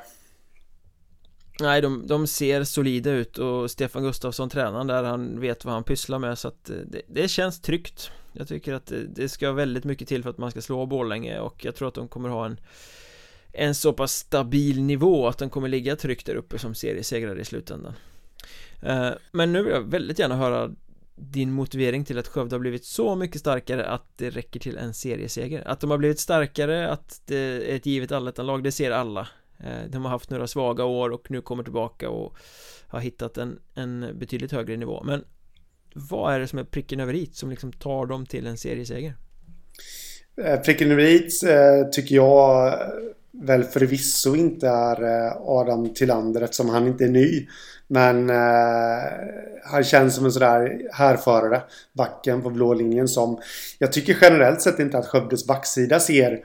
Nej, 1.62 1.82
de, 1.82 2.08
de 2.08 2.28
ser 2.28 2.64
solida 2.64 3.12
ut 3.12 3.38
och 3.38 3.72
Stefan 3.72 4.04
Gustafsson 4.04 4.50
tränaren 4.50 4.88
där, 4.88 5.04
han 5.04 5.40
vet 5.40 5.66
vad 5.66 5.74
han 5.74 5.84
pysslar 5.84 6.20
med 6.20 6.38
så 6.38 6.48
att 6.48 6.70
eh, 6.70 6.76
det, 6.76 7.02
det 7.08 7.28
känns 7.28 7.62
tryggt. 7.62 8.12
Jag 8.34 8.48
tycker 8.48 8.74
att 8.74 8.86
det, 8.86 9.08
det 9.08 9.30
ska 9.30 9.52
väldigt 9.52 9.84
mycket 9.84 10.08
till 10.08 10.24
för 10.24 10.30
att 10.30 10.38
man 10.38 10.52
ska 10.52 10.62
slå 10.62 10.86
Borlänge 10.86 11.40
och 11.40 11.66
jag 11.66 11.76
tror 11.76 11.88
att 11.88 11.94
de 11.94 12.08
kommer 12.08 12.30
ha 12.30 12.46
en 12.46 12.58
en 13.54 13.76
så 13.76 13.94
pass 13.94 14.14
stabil 14.14 14.82
nivå 14.82 15.28
att 15.28 15.38
de 15.38 15.50
kommer 15.50 15.68
ligga 15.68 15.96
tryggt 15.96 16.26
där 16.26 16.36
uppe 16.36 16.60
som 16.60 16.76
seriesegrare 16.76 17.42
i 17.42 17.46
slutändan. 17.46 17.94
Eh, 18.82 19.10
men 19.32 19.54
nu 19.54 19.64
vill 19.64 19.74
jag 19.74 19.92
väldigt 19.92 20.20
gärna 20.20 20.36
höra 20.36 20.72
din 21.16 21.52
motivering 21.52 22.06
till 22.06 22.18
att 22.18 22.28
Skövde 22.28 22.56
har 22.56 22.60
blivit 22.60 22.86
så 22.86 23.16
mycket 23.16 23.42
starkare 23.42 23.86
att 23.86 24.18
det 24.18 24.30
räcker 24.30 24.60
till 24.60 24.78
en 24.78 24.94
serieseger. 24.94 25.68
Att 25.68 25.80
de 25.80 25.92
har 25.92 25.98
blivit 25.98 26.20
starkare, 26.20 26.90
att 26.90 27.22
det 27.26 27.38
är 27.38 27.76
ett 27.76 27.86
givet 27.86 28.12
allettanlag, 28.12 28.64
det 28.64 28.72
ser 28.72 28.92
alla. 28.92 29.28
Eh, 29.64 29.90
de 29.90 30.06
har 30.06 30.12
haft 30.12 30.30
några 30.30 30.48
svaga 30.48 30.84
år 30.84 31.10
och 31.10 31.32
nu 31.32 31.42
kommer 31.42 31.64
tillbaka 31.64 32.10
och 32.10 32.38
har 32.88 33.00
hittat 33.00 33.38
en, 33.38 33.60
en 33.76 34.20
betydligt 34.20 34.52
högre 34.52 34.78
nivå 34.78 35.04
Men 35.04 35.24
vad 35.96 36.34
är 36.34 36.40
det 36.40 36.48
som 36.48 36.60
är 36.60 36.64
pricken 36.64 37.00
över 37.00 37.14
i 37.14 37.30
som 37.34 37.50
liksom 37.50 37.72
tar 37.72 38.06
dem 38.06 38.26
till 38.26 38.48
en 38.48 38.58
serieseger? 38.58 39.16
Eh, 40.44 40.60
pricken 40.60 40.92
över 40.92 41.04
i 41.04 41.30
eh, 41.46 41.90
tycker 41.92 42.16
jag 42.16 42.74
väl 43.32 43.64
förvisso 43.64 44.36
inte 44.36 44.68
är 44.68 45.32
Adam 45.60 45.94
Tillander 45.94 46.42
eftersom 46.42 46.70
han 46.70 46.88
inte 46.88 47.04
är 47.04 47.10
ny. 47.10 47.48
Men 47.88 48.30
eh, 48.30 48.36
han 49.64 49.84
känns 49.84 50.16
som 50.16 50.26
en 50.26 50.32
sådär 50.32 50.82
härförare, 50.94 51.62
backen 51.94 52.42
på 52.42 52.50
blå 52.50 52.74
linjen 52.74 53.08
som 53.08 53.40
jag 53.80 53.94
tycker 53.94 54.18
generellt 54.22 54.62
sett 54.62 54.80
inte 54.80 54.98
att 54.98 55.08
Skövdes 55.08 55.48
backsida 55.48 56.00
ser 56.00 56.42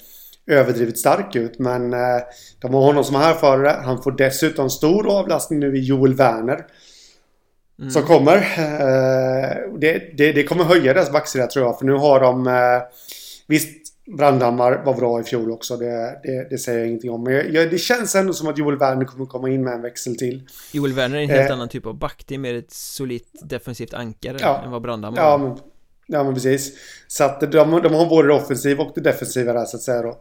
överdrivet 0.46 0.98
stark 0.98 1.36
ut. 1.36 1.58
Men 1.58 1.92
eh, 1.92 2.20
de 2.60 2.74
har 2.74 2.82
honom 2.82 3.04
som 3.04 3.16
härförare. 3.16 3.76
Han 3.84 4.02
får 4.02 4.12
dessutom 4.12 4.70
stor 4.70 5.18
avlastning 5.18 5.60
nu 5.60 5.76
i 5.76 5.80
Joel 5.80 6.14
Werner. 6.14 6.66
Mm. 7.78 7.90
Som 7.90 8.02
kommer. 8.02 8.36
Eh, 8.36 9.78
det, 9.78 10.16
det, 10.16 10.32
det, 10.32 10.42
kommer 10.42 10.64
höja 10.64 10.94
deras 10.94 11.12
backsida 11.12 11.46
tror 11.46 11.64
jag. 11.64 11.78
För 11.78 11.86
nu 11.86 11.92
har 11.92 12.20
de... 12.20 12.46
Eh, 12.46 12.82
visst, 13.46 13.86
Brandhammar 14.16 14.82
var 14.84 14.94
bra 14.94 15.20
i 15.20 15.24
fjol 15.24 15.50
också. 15.50 15.76
Det, 15.76 16.20
det, 16.22 16.50
det 16.50 16.58
säger 16.58 16.78
jag 16.78 16.88
ingenting 16.88 17.10
om. 17.10 17.22
Men 17.22 17.52
jag, 17.52 17.70
det 17.70 17.78
känns 17.78 18.14
ändå 18.14 18.32
som 18.32 18.48
att 18.48 18.58
Joel 18.58 18.78
Werner 18.78 19.04
kommer 19.04 19.26
komma 19.26 19.48
in 19.48 19.64
med 19.64 19.74
en 19.74 19.82
växel 19.82 20.16
till. 20.16 20.48
Joel 20.72 20.92
Werner 20.92 21.18
är 21.18 21.22
en 21.22 21.30
helt 21.30 21.50
eh, 21.50 21.56
annan 21.56 21.68
typ 21.68 21.86
av 21.86 21.98
back. 21.98 22.24
Det 22.26 22.34
är 22.34 22.38
mer 22.38 22.54
ett 22.54 22.72
solitt 22.72 23.28
defensivt 23.42 23.94
ankare 23.94 24.36
ja, 24.40 24.62
än 24.64 24.70
vad 24.70 24.82
Brandhammar 24.82 25.22
ja, 25.22 25.38
men, 25.38 25.58
ja, 26.06 26.24
men 26.24 26.34
precis. 26.34 26.72
Så 27.06 27.24
att 27.24 27.40
de, 27.40 27.48
de 27.50 27.94
har 27.94 28.08
både 28.08 28.28
det 28.28 28.34
offensiva 28.34 28.84
och 28.84 28.92
det 28.94 29.00
defensiva 29.00 29.52
där 29.52 29.64
så 29.64 29.76
att 29.76 29.82
säga 29.82 30.02
då 30.02 30.20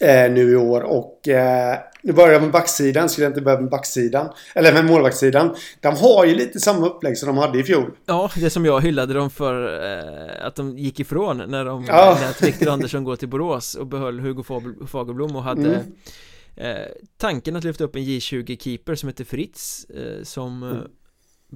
eh, 0.00 0.30
nu 0.32 0.50
i 0.50 0.56
år. 0.56 0.80
Och 0.80 1.28
eh, 1.28 1.78
nu 2.02 2.12
börjar 2.12 2.32
jag 2.32 2.42
med 2.42 2.50
backsidan, 2.50 3.08
skulle 3.08 3.24
jag 3.24 3.30
inte 3.30 3.40
börja 3.40 3.60
med 3.60 3.70
backsidan. 3.70 4.28
Eller 4.54 4.72
med 4.72 4.84
målvaktssidan. 4.84 5.54
De 5.80 5.96
har 5.96 6.24
ju 6.24 6.34
lite 6.34 6.60
samma 6.60 6.86
upplägg 6.86 7.18
som 7.18 7.26
de 7.26 7.38
hade 7.38 7.58
i 7.58 7.62
fjol. 7.62 7.90
Ja, 8.06 8.30
det 8.36 8.50
som 8.50 8.64
jag 8.64 8.80
hyllade 8.80 9.14
dem 9.14 9.30
för 9.30 9.84
eh, 9.84 10.46
att 10.46 10.54
de 10.54 10.78
gick 10.78 11.00
ifrån 11.00 11.42
när 11.48 11.64
de 11.64 11.84
ja. 11.84 12.18
lät 12.20 12.42
Viktor 12.42 12.68
Andersson 12.68 13.04
gå 13.04 13.16
till 13.16 13.28
Borås 13.28 13.74
och 13.74 13.86
behöll 13.86 14.20
Hugo 14.20 14.42
Fagerblom 14.86 15.36
och 15.36 15.42
hade 15.42 15.74
mm. 15.74 16.76
eh, 16.76 16.86
tanken 17.16 17.56
att 17.56 17.64
lyfta 17.64 17.84
upp 17.84 17.96
en 17.96 18.02
J20-keeper 18.02 18.94
som 18.94 19.08
heter 19.08 19.24
Fritz 19.24 19.84
eh, 19.84 20.22
som 20.22 20.62
mm. 20.62 20.78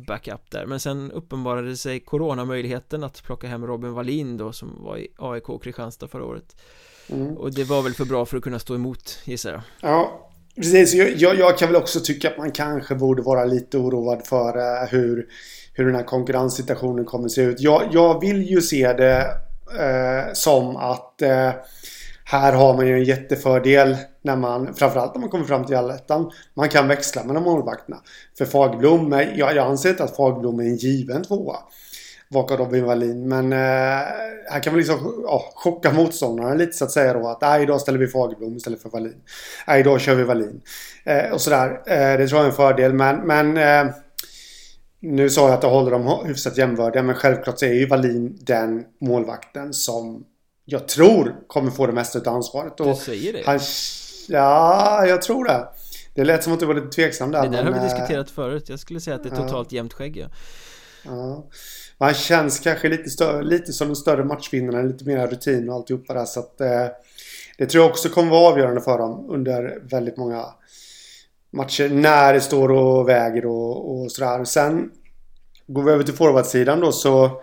Backup 0.06 0.50
där 0.50 0.66
men 0.66 0.80
sen 0.80 1.12
uppenbarade 1.12 1.76
sig 1.76 2.00
coronamöjligheten 2.00 3.04
att 3.04 3.22
plocka 3.22 3.46
hem 3.46 3.66
Robin 3.66 3.92
Wallin 3.92 4.36
då 4.36 4.52
som 4.52 4.84
var 4.84 4.96
i 4.96 5.08
AIK 5.18 5.62
Kristianstad 5.62 6.08
förra 6.08 6.24
året 6.24 6.56
Mm. 7.12 7.36
Och 7.36 7.54
det 7.54 7.64
var 7.64 7.82
väl 7.82 7.94
för 7.94 8.04
bra 8.04 8.26
för 8.26 8.36
att 8.36 8.42
kunna 8.42 8.58
stå 8.58 8.74
emot, 8.74 9.18
gissar 9.24 9.50
jag. 9.50 9.60
Ja, 9.80 10.30
precis. 10.56 10.94
Jag, 10.94 11.34
jag, 11.34 11.58
kan 11.58 11.68
väl 11.68 11.82
också 11.82 12.00
tycka 12.00 12.30
att 12.30 12.38
man 12.38 12.52
kanske 12.52 12.94
borde 12.94 13.22
vara 13.22 13.44
lite 13.44 13.78
oroad 13.78 14.26
för 14.26 14.56
uh, 14.56 14.88
hur, 14.90 15.26
hur 15.74 15.86
den 15.86 15.94
här 15.94 16.02
konkurrenssituationen 16.02 17.04
kommer 17.04 17.24
att 17.24 17.32
se 17.32 17.42
ut. 17.42 17.60
Jag, 17.60 17.82
jag 17.92 18.20
vill 18.20 18.50
ju 18.50 18.60
se 18.60 18.92
det 18.92 19.26
uh, 19.80 20.32
som 20.32 20.76
att 20.76 21.14
uh, 21.22 21.50
här 22.24 22.52
har 22.52 22.76
man 22.76 22.86
ju 22.86 22.94
en 22.94 23.04
jättefördel 23.04 23.96
när 24.22 24.36
man, 24.36 24.74
framförallt 24.74 25.14
när 25.14 25.20
man 25.20 25.30
kommer 25.30 25.44
fram 25.44 25.64
till 25.64 25.76
allettan. 25.76 26.30
Man 26.54 26.68
kan 26.68 26.88
växla 26.88 27.24
mellan 27.24 27.42
målvakterna. 27.42 28.00
För 28.38 28.44
Fagblom, 28.44 29.12
jag, 29.12 29.56
jag 29.56 29.58
anser 29.58 29.90
inte 29.90 30.04
att 30.04 30.16
Fagblom 30.16 30.60
är 30.60 30.64
en 30.64 30.76
given 30.76 31.22
tvåa 31.22 31.56
bakom 32.30 32.56
Robin 32.56 32.84
Wallin. 32.84 33.28
Men 33.28 33.52
eh, 33.52 33.58
här 34.50 34.62
kan 34.62 34.72
man 34.72 34.78
liksom 34.78 35.22
ja, 35.26 35.52
chocka 35.54 35.92
motståndarna 35.92 36.54
lite 36.54 36.72
så 36.72 36.84
att 36.84 36.90
säga 36.90 37.12
då. 37.12 37.28
Att 37.28 37.40
nej, 37.40 37.62
idag 37.62 37.80
ställer 37.80 37.98
vi 37.98 38.08
Fagerblom 38.08 38.56
istället 38.56 38.82
för 38.82 38.88
Wallin. 38.88 39.16
Nej, 39.66 39.80
idag 39.80 40.00
kör 40.00 40.14
vi 40.14 40.22
Wallin. 40.22 40.60
Eh, 41.04 41.32
och 41.32 41.40
sådär. 41.40 41.82
Eh, 41.86 42.18
det 42.18 42.28
tror 42.28 42.38
jag 42.38 42.46
är 42.46 42.50
en 42.50 42.56
fördel. 42.56 42.92
Men, 42.92 43.16
men 43.16 43.56
eh, 43.56 43.94
nu 45.00 45.30
sa 45.30 45.48
jag 45.48 45.54
att 45.54 45.62
jag 45.62 45.70
håller 45.70 45.90
dem 45.90 46.26
hyfsat 46.26 46.58
jämvördiga. 46.58 47.02
Men 47.02 47.14
självklart 47.14 47.58
så 47.58 47.64
är 47.64 47.72
ju 47.72 47.86
Wallin 47.86 48.38
den 48.40 48.84
målvakten 49.00 49.74
som 49.74 50.24
jag 50.64 50.88
tror 50.88 51.36
kommer 51.46 51.70
få 51.70 51.86
det 51.86 51.92
mesta 51.92 52.30
av 52.30 52.36
ansvaret. 52.36 52.80
Och 52.80 52.86
du 52.86 52.94
säger 52.94 53.32
det? 53.32 53.42
Han, 53.46 53.60
ja, 54.30 55.06
jag 55.06 55.22
tror 55.22 55.44
det. 55.44 55.68
Det 56.14 56.24
lät 56.24 56.44
som 56.44 56.52
att 56.52 56.60
du 56.60 56.66
var 56.66 56.74
lite 56.74 56.88
tveksam 56.88 57.30
där. 57.30 57.42
Det 57.42 57.48
där 57.48 57.64
men, 57.64 57.72
har 57.72 57.80
vi 57.80 57.88
diskuterat 57.88 58.30
förut. 58.30 58.68
Jag 58.68 58.78
skulle 58.78 59.00
säga 59.00 59.16
att 59.16 59.22
det 59.22 59.28
är 59.28 59.36
totalt 59.36 59.72
jämnt 59.72 59.92
skägg. 59.92 60.16
Ja. 60.16 60.28
ja. 61.04 61.48
Han 61.98 62.14
känns 62.14 62.60
kanske 62.60 62.88
lite, 62.88 63.10
större, 63.10 63.42
lite 63.42 63.72
som 63.72 63.88
en 63.88 63.96
större 63.96 64.24
matchvinnare, 64.24 64.86
lite 64.86 65.04
mer 65.04 65.26
rutin 65.26 65.68
och 65.68 65.74
alltihopa 65.74 66.14
där. 66.14 66.24
Så 66.24 66.40
att, 66.40 66.60
eh, 66.60 66.86
det 67.58 67.66
tror 67.66 67.84
jag 67.84 67.90
också 67.90 68.08
kommer 68.08 68.30
vara 68.30 68.52
avgörande 68.52 68.80
för 68.80 68.98
dem 68.98 69.26
under 69.28 69.78
väldigt 69.82 70.16
många 70.16 70.44
matcher. 71.52 71.88
När 71.88 72.32
det 72.32 72.40
står 72.40 72.70
och 72.70 73.08
väger 73.08 73.46
och, 73.46 73.90
och 73.90 74.12
sådär. 74.12 74.44
Sen 74.44 74.90
går 75.66 75.82
vi 75.82 75.92
över 75.92 76.04
till 76.04 76.14
forwardsidan 76.14 76.80
då 76.80 76.92
så 76.92 77.42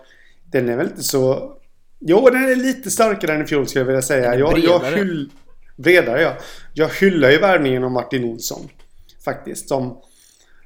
den 0.52 0.68
är 0.68 0.76
väl 0.76 0.86
inte 0.86 1.02
så... 1.02 1.54
Jo, 2.00 2.28
den 2.30 2.44
är 2.44 2.56
lite 2.56 2.90
starkare 2.90 3.34
än 3.34 3.42
i 3.42 3.46
fjol 3.46 3.68
skulle 3.68 3.80
jag 3.80 3.86
vilja 3.86 4.02
säga. 4.02 4.34
Jag, 4.34 4.58
jag 4.58 4.80
hyll... 4.80 5.30
Bredare 5.78 6.22
ja. 6.22 6.32
Jag 6.74 6.88
hyllar 6.88 7.30
ju 7.30 7.38
värvningen 7.38 7.84
av 7.84 7.90
Martin 7.90 8.24
Olsson. 8.24 8.68
Faktiskt. 9.24 9.68
Som 9.68 10.02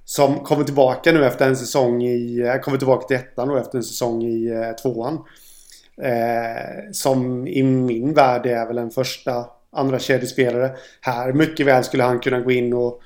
som 0.04 0.40
kommer 0.40 0.64
tillbaka 0.64 1.12
nu 1.12 1.26
efter 1.26 1.48
en 1.48 1.56
säsong 1.56 2.02
i... 2.02 2.40
Eh, 2.40 2.56
kommer 2.56 2.78
tillbaka 2.78 3.06
till 3.06 3.16
ettan 3.16 3.48
då 3.48 3.56
efter 3.56 3.78
en 3.78 3.84
säsong 3.84 4.22
i 4.22 4.50
eh, 4.50 4.72
tvåan. 4.72 5.24
Eh, 6.02 6.90
som 6.92 7.46
i 7.46 7.62
min 7.62 8.14
värld 8.14 8.46
är 8.46 8.66
väl 8.66 8.78
en 8.78 8.90
första 8.90 9.46
andra 9.72 9.98
kedjespelare. 9.98 10.70
Här 11.00 11.32
mycket 11.32 11.66
väl 11.66 11.84
skulle 11.84 12.02
han 12.02 12.20
kunna 12.20 12.40
gå 12.40 12.50
in 12.50 12.72
och 12.72 13.00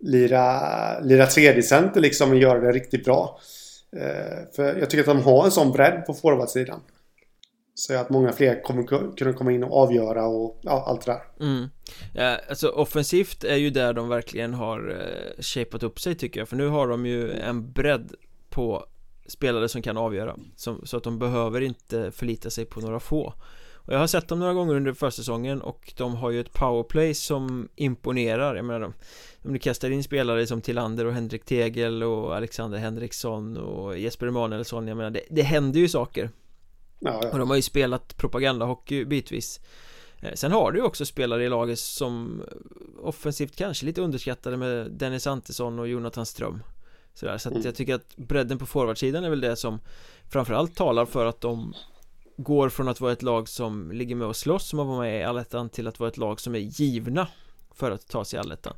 lira, 0.00 1.00
lira 1.00 1.26
tredje 1.26 1.62
center 1.62 2.00
liksom 2.00 2.30
och 2.30 2.36
göra 2.36 2.60
det 2.60 2.72
riktigt 2.72 3.04
bra. 3.04 3.40
Eh, 3.96 4.54
för 4.56 4.78
jag 4.78 4.90
tycker 4.90 5.00
att 5.00 5.16
de 5.16 5.22
har 5.22 5.44
en 5.44 5.50
sån 5.50 5.72
bredd 5.72 6.06
på 6.06 6.14
forwardsidan. 6.14 6.80
Så 7.78 7.94
att 7.94 8.10
många 8.10 8.32
fler 8.32 8.62
kommer 8.62 9.16
kunna 9.16 9.32
komma 9.32 9.52
in 9.52 9.64
och 9.64 9.76
avgöra 9.82 10.26
och 10.26 10.60
ja, 10.62 10.84
allt 10.86 11.06
det 11.06 11.12
där. 11.12 11.46
Mm. 11.46 11.68
ja, 12.14 12.38
Alltså 12.48 12.68
offensivt 12.68 13.44
är 13.44 13.56
ju 13.56 13.70
där 13.70 13.92
de 13.92 14.08
verkligen 14.08 14.54
har 14.54 14.90
eh, 14.90 15.42
shapat 15.42 15.82
upp 15.82 16.00
sig 16.00 16.14
tycker 16.14 16.40
jag. 16.40 16.48
För 16.48 16.56
nu 16.56 16.68
har 16.68 16.88
de 16.88 17.06
ju 17.06 17.32
en 17.32 17.72
bredd 17.72 18.14
på 18.50 18.86
spelare 19.26 19.68
som 19.68 19.82
kan 19.82 19.96
avgöra 19.96 20.36
som, 20.56 20.86
Så 20.86 20.96
att 20.96 21.02
de 21.02 21.18
behöver 21.18 21.60
inte 21.60 22.10
förlita 22.10 22.50
sig 22.50 22.64
på 22.64 22.80
några 22.80 23.00
få. 23.00 23.34
Och 23.74 23.94
jag 23.94 23.98
har 23.98 24.06
sett 24.06 24.28
dem 24.28 24.38
några 24.38 24.54
gånger 24.54 24.74
under 24.74 24.92
försäsongen 24.92 25.62
och 25.62 25.92
de 25.96 26.14
har 26.14 26.30
ju 26.30 26.40
ett 26.40 26.52
powerplay 26.52 27.14
som 27.14 27.68
imponerar. 27.76 28.56
Jag 28.56 28.64
menar 28.64 28.80
de, 28.80 28.92
om 29.44 29.52
du 29.52 29.58
kastar 29.58 29.90
in 29.90 30.04
spelare 30.04 30.46
som 30.46 30.60
Tillander 30.60 31.04
och 31.04 31.12
Henrik 31.12 31.44
Tegel 31.44 32.02
och 32.02 32.36
Alexander 32.36 32.78
Henriksson 32.78 33.56
och 33.56 33.98
Jesper 33.98 34.26
Emanuelsson. 34.26 34.88
Jag 34.88 34.96
menar 34.96 35.10
det, 35.10 35.22
det 35.30 35.42
händer 35.42 35.80
ju 35.80 35.88
saker. 35.88 36.30
Ja, 36.98 37.20
ja. 37.22 37.30
Och 37.30 37.38
de 37.38 37.48
har 37.48 37.56
ju 37.56 37.62
spelat 37.62 38.16
propagandahockey 38.16 39.04
bitvis 39.04 39.60
eh, 40.20 40.34
Sen 40.34 40.52
har 40.52 40.72
du 40.72 40.78
ju 40.78 40.84
också 40.84 41.06
spelare 41.06 41.44
i 41.44 41.48
laget 41.48 41.78
som 41.78 42.42
offensivt 43.02 43.56
kanske 43.56 43.86
lite 43.86 44.00
underskattade 44.00 44.56
med 44.56 44.90
Dennis 44.92 45.26
Antesson 45.26 45.78
och 45.78 45.88
Jonathan 45.88 46.26
Ström 46.26 46.62
Sådär, 47.14 47.38
så 47.38 47.48
att 47.48 47.54
mm. 47.54 47.66
jag 47.66 47.74
tycker 47.74 47.94
att 47.94 48.16
bredden 48.16 48.58
på 48.58 48.66
forwardsidan 48.66 49.24
är 49.24 49.30
väl 49.30 49.40
det 49.40 49.56
som 49.56 49.80
framförallt 50.28 50.76
talar 50.76 51.06
för 51.06 51.26
att 51.26 51.40
de 51.40 51.74
går 52.36 52.68
från 52.68 52.88
att 52.88 53.00
vara 53.00 53.12
ett 53.12 53.22
lag 53.22 53.48
som 53.48 53.92
ligger 53.92 54.14
med 54.14 54.26
och 54.26 54.36
slåss 54.36 54.68
som 54.68 54.78
att 54.78 54.86
vara 54.86 55.00
med 55.00 55.20
i 55.20 55.22
allettan 55.22 55.68
till 55.68 55.86
att 55.86 56.00
vara 56.00 56.08
ett 56.08 56.16
lag 56.16 56.40
som 56.40 56.54
är 56.54 56.58
givna 56.58 57.28
för 57.70 57.90
att 57.90 58.08
ta 58.08 58.24
sig 58.24 58.36
i 58.36 58.40
allettan 58.40 58.74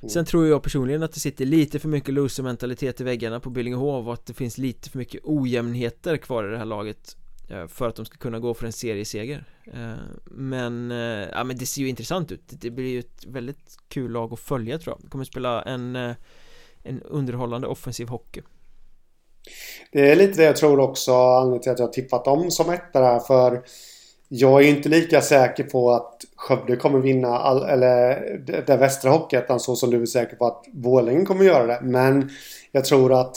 mm. 0.00 0.10
Sen 0.10 0.24
tror 0.24 0.46
jag 0.46 0.62
personligen 0.62 1.02
att 1.02 1.12
det 1.12 1.20
sitter 1.20 1.46
lite 1.46 1.78
för 1.78 1.88
mycket 1.88 2.14
loser-mentalitet 2.14 3.00
i 3.00 3.04
väggarna 3.04 3.40
på 3.40 3.50
Billingehov 3.50 4.08
och 4.08 4.14
att 4.14 4.26
det 4.26 4.34
finns 4.34 4.58
lite 4.58 4.90
för 4.90 4.98
mycket 4.98 5.20
ojämnheter 5.24 6.16
kvar 6.16 6.44
i 6.44 6.50
det 6.50 6.58
här 6.58 6.64
laget 6.64 7.16
Eh, 7.20 7.29
Eh, 7.50 7.66
för 7.66 7.88
att 7.88 7.96
de 7.96 8.04
ska 8.04 8.18
kunna 8.18 8.38
gå 8.38 8.54
för 8.54 8.66
en 8.66 8.72
serieseger. 8.72 9.44
Eh, 9.74 9.94
men, 10.24 10.90
eh, 10.90 11.28
ja 11.32 11.44
men 11.44 11.56
det 11.56 11.66
ser 11.66 11.82
ju 11.82 11.88
intressant 11.88 12.32
ut. 12.32 12.42
Det 12.46 12.70
blir 12.70 12.88
ju 12.88 12.98
ett 12.98 13.24
väldigt 13.26 13.76
kul 13.88 14.10
lag 14.10 14.32
att 14.32 14.40
följa 14.40 14.78
tror 14.78 14.94
jag. 14.94 15.02
De 15.02 15.10
kommer 15.10 15.24
spela 15.24 15.62
en, 15.62 15.96
en 16.82 17.02
underhållande 17.04 17.66
offensiv 17.66 18.08
hockey. 18.08 18.40
Det 19.92 20.10
är 20.10 20.16
lite 20.16 20.36
det 20.36 20.44
jag 20.44 20.56
tror 20.56 20.80
också 20.80 21.12
anledningen 21.12 21.62
till 21.62 21.72
att 21.72 21.78
jag 21.78 21.86
har 21.86 21.92
tippat 21.92 22.24
dem 22.24 22.50
som 22.50 22.70
ett 22.70 22.92
där 22.92 23.18
för 23.18 23.62
Jag 24.28 24.62
är 24.62 24.68
inte 24.68 24.88
lika 24.88 25.20
säker 25.20 25.64
på 25.64 25.90
att 25.90 26.24
Skövde 26.36 26.76
kommer 26.76 26.98
vinna 26.98 27.38
all, 27.38 27.62
eller 27.62 28.20
det 28.66 28.76
västra 28.76 29.10
hockeyettan 29.10 29.60
så 29.60 29.76
som 29.76 29.90
du 29.90 30.02
är 30.02 30.06
säker 30.06 30.36
på 30.36 30.46
att 30.46 30.64
Borlänge 30.72 31.24
kommer 31.24 31.44
göra 31.44 31.66
det. 31.66 31.80
Men 31.82 32.30
Jag 32.72 32.84
tror 32.84 33.20
att 33.20 33.36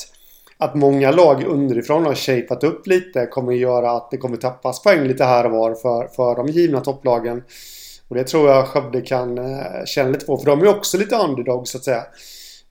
att 0.57 0.75
många 0.75 1.11
lag 1.11 1.43
underifrån 1.43 2.05
har 2.05 2.15
shapat 2.15 2.63
upp 2.63 2.87
lite 2.87 3.25
kommer 3.25 3.53
göra 3.53 3.91
att 3.91 4.11
det 4.11 4.17
kommer 4.17 4.37
tappas 4.37 4.83
poäng 4.83 5.07
lite 5.07 5.23
här 5.23 5.45
och 5.45 5.51
var 5.51 5.75
för, 5.75 6.07
för 6.07 6.35
de 6.35 6.47
givna 6.47 6.79
topplagen. 6.79 7.43
Och 8.07 8.15
det 8.15 8.23
tror 8.23 8.49
jag 8.49 8.67
Skövde 8.67 9.01
kan 9.01 9.37
eh, 9.37 9.85
känna 9.85 10.09
lite 10.09 10.25
på. 10.25 10.37
För 10.37 10.45
de 10.45 10.61
är 10.61 10.67
också 10.67 10.97
lite 10.97 11.15
underdog 11.15 11.67
så 11.67 11.77
att 11.77 11.83
säga. 11.83 12.03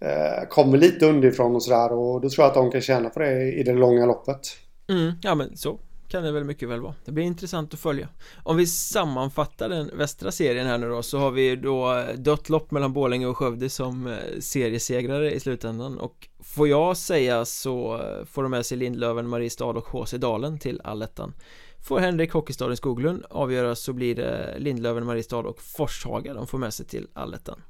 Eh, 0.00 0.48
kommer 0.48 0.78
lite 0.78 1.06
underifrån 1.06 1.54
och 1.54 1.62
sådär. 1.62 1.92
Och 1.92 2.20
då 2.20 2.30
tror 2.30 2.44
jag 2.44 2.48
att 2.48 2.54
de 2.54 2.70
kan 2.70 2.80
känna 2.80 3.08
på 3.08 3.20
det 3.20 3.52
i 3.52 3.62
det 3.62 3.72
långa 3.72 4.06
loppet. 4.06 4.40
Mm, 4.88 5.12
ja 5.22 5.34
men 5.34 5.56
så 5.56 5.78
kan 6.12 6.24
det 6.24 6.32
väl 6.32 6.44
mycket 6.44 6.68
väl 6.68 6.80
vara. 6.80 6.94
Det 7.04 7.12
blir 7.12 7.24
intressant 7.24 7.74
att 7.74 7.80
följa. 7.80 8.08
Om 8.42 8.56
vi 8.56 8.66
sammanfattar 8.66 9.68
den 9.68 9.90
västra 9.98 10.32
serien 10.32 10.66
här 10.66 10.78
nu 10.78 10.88
då 10.88 11.02
så 11.02 11.18
har 11.18 11.30
vi 11.30 11.56
då 11.56 12.04
dött 12.16 12.48
lopp 12.48 12.70
mellan 12.70 12.92
Borlänge 12.92 13.26
och 13.26 13.36
Skövde 13.36 13.68
som 13.68 14.06
eh, 14.06 14.16
seriesegrare 14.40 15.32
i 15.32 15.40
slutändan. 15.40 15.98
Och 15.98 16.28
får 16.40 16.68
jag 16.68 16.96
säga 16.96 17.44
så 17.44 17.94
eh, 17.94 18.24
får 18.24 18.42
de 18.42 18.50
med 18.50 18.66
sig 18.66 18.78
Lindlöven, 18.78 19.28
Mariestad 19.28 19.64
och 19.64 19.86
HC 19.86 20.12
Dalen 20.12 20.58
till 20.58 20.80
allettan. 20.84 21.34
Får 21.80 21.98
Henrik 21.98 22.32
Hockeystaden 22.32 22.76
Skoglund 22.76 23.24
avgöra 23.30 23.74
så 23.74 23.92
blir 23.92 24.14
det 24.14 24.54
Lindlöven, 24.58 25.06
Mariestad 25.06 25.38
och 25.38 25.62
Forshaga 25.62 26.34
de 26.34 26.46
får 26.46 26.58
med 26.58 26.74
sig 26.74 26.86
till 26.86 27.08
allettan. 27.12 27.62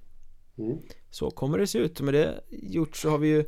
Mm. 0.58 0.78
Så 1.10 1.30
kommer 1.30 1.58
det 1.58 1.66
se 1.66 1.78
ut. 1.78 2.00
Med 2.00 2.14
det 2.14 2.40
gjort 2.50 2.96
så 2.96 3.10
har 3.10 3.18
vi 3.18 3.28
ju 3.28 3.44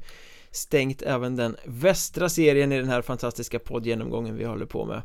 stängt 0.54 1.02
även 1.02 1.36
den 1.36 1.56
västra 1.64 2.28
serien 2.28 2.72
i 2.72 2.78
den 2.78 2.88
här 2.88 3.02
fantastiska 3.02 3.58
poddgenomgången 3.58 4.36
vi 4.36 4.44
håller 4.44 4.66
på 4.66 4.84
med. 4.84 5.02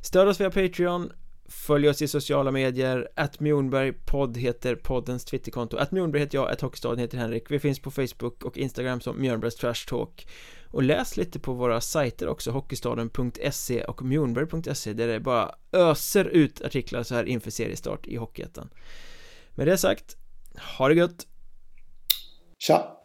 Stöd 0.00 0.28
oss 0.28 0.40
via 0.40 0.50
Patreon 0.50 1.12
Följ 1.52 1.88
oss 1.88 2.02
i 2.02 2.08
sociala 2.08 2.50
medier, 2.50 3.08
att 3.14 3.40
Mjornberg 3.40 3.92
podd 3.92 4.36
heter 4.36 4.74
poddens 4.74 5.24
twitterkonto 5.24 5.76
Att 5.76 5.92
Mjornberg 5.92 6.22
heter 6.22 6.38
jag, 6.38 6.50
att 6.50 6.60
Hockeystaden 6.60 6.98
heter 6.98 7.18
Henrik. 7.18 7.50
Vi 7.50 7.58
finns 7.58 7.80
på 7.80 7.90
Facebook 7.90 8.44
och 8.44 8.58
Instagram 8.58 9.00
som 9.00 9.20
Mjörnbergs 9.20 9.54
Trash 9.54 9.88
Talk. 9.88 10.26
Och 10.70 10.82
läs 10.82 11.16
lite 11.16 11.40
på 11.40 11.52
våra 11.52 11.80
sajter 11.80 12.28
också 12.28 12.50
Hockeystaden.se 12.50 13.84
och 13.84 14.02
Mjornberg.se 14.02 14.92
där 14.92 15.08
det 15.08 15.20
bara 15.20 15.54
öser 15.72 16.24
ut 16.24 16.62
artiklar 16.62 17.02
så 17.02 17.14
här 17.14 17.24
inför 17.24 17.50
seriestart 17.50 18.06
i 18.06 18.16
Hockeyettan. 18.16 18.70
Med 19.54 19.66
det 19.66 19.78
sagt 19.78 20.16
Ha 20.78 20.88
det 20.88 20.94
gött! 20.94 21.26
Tja! 22.58 23.01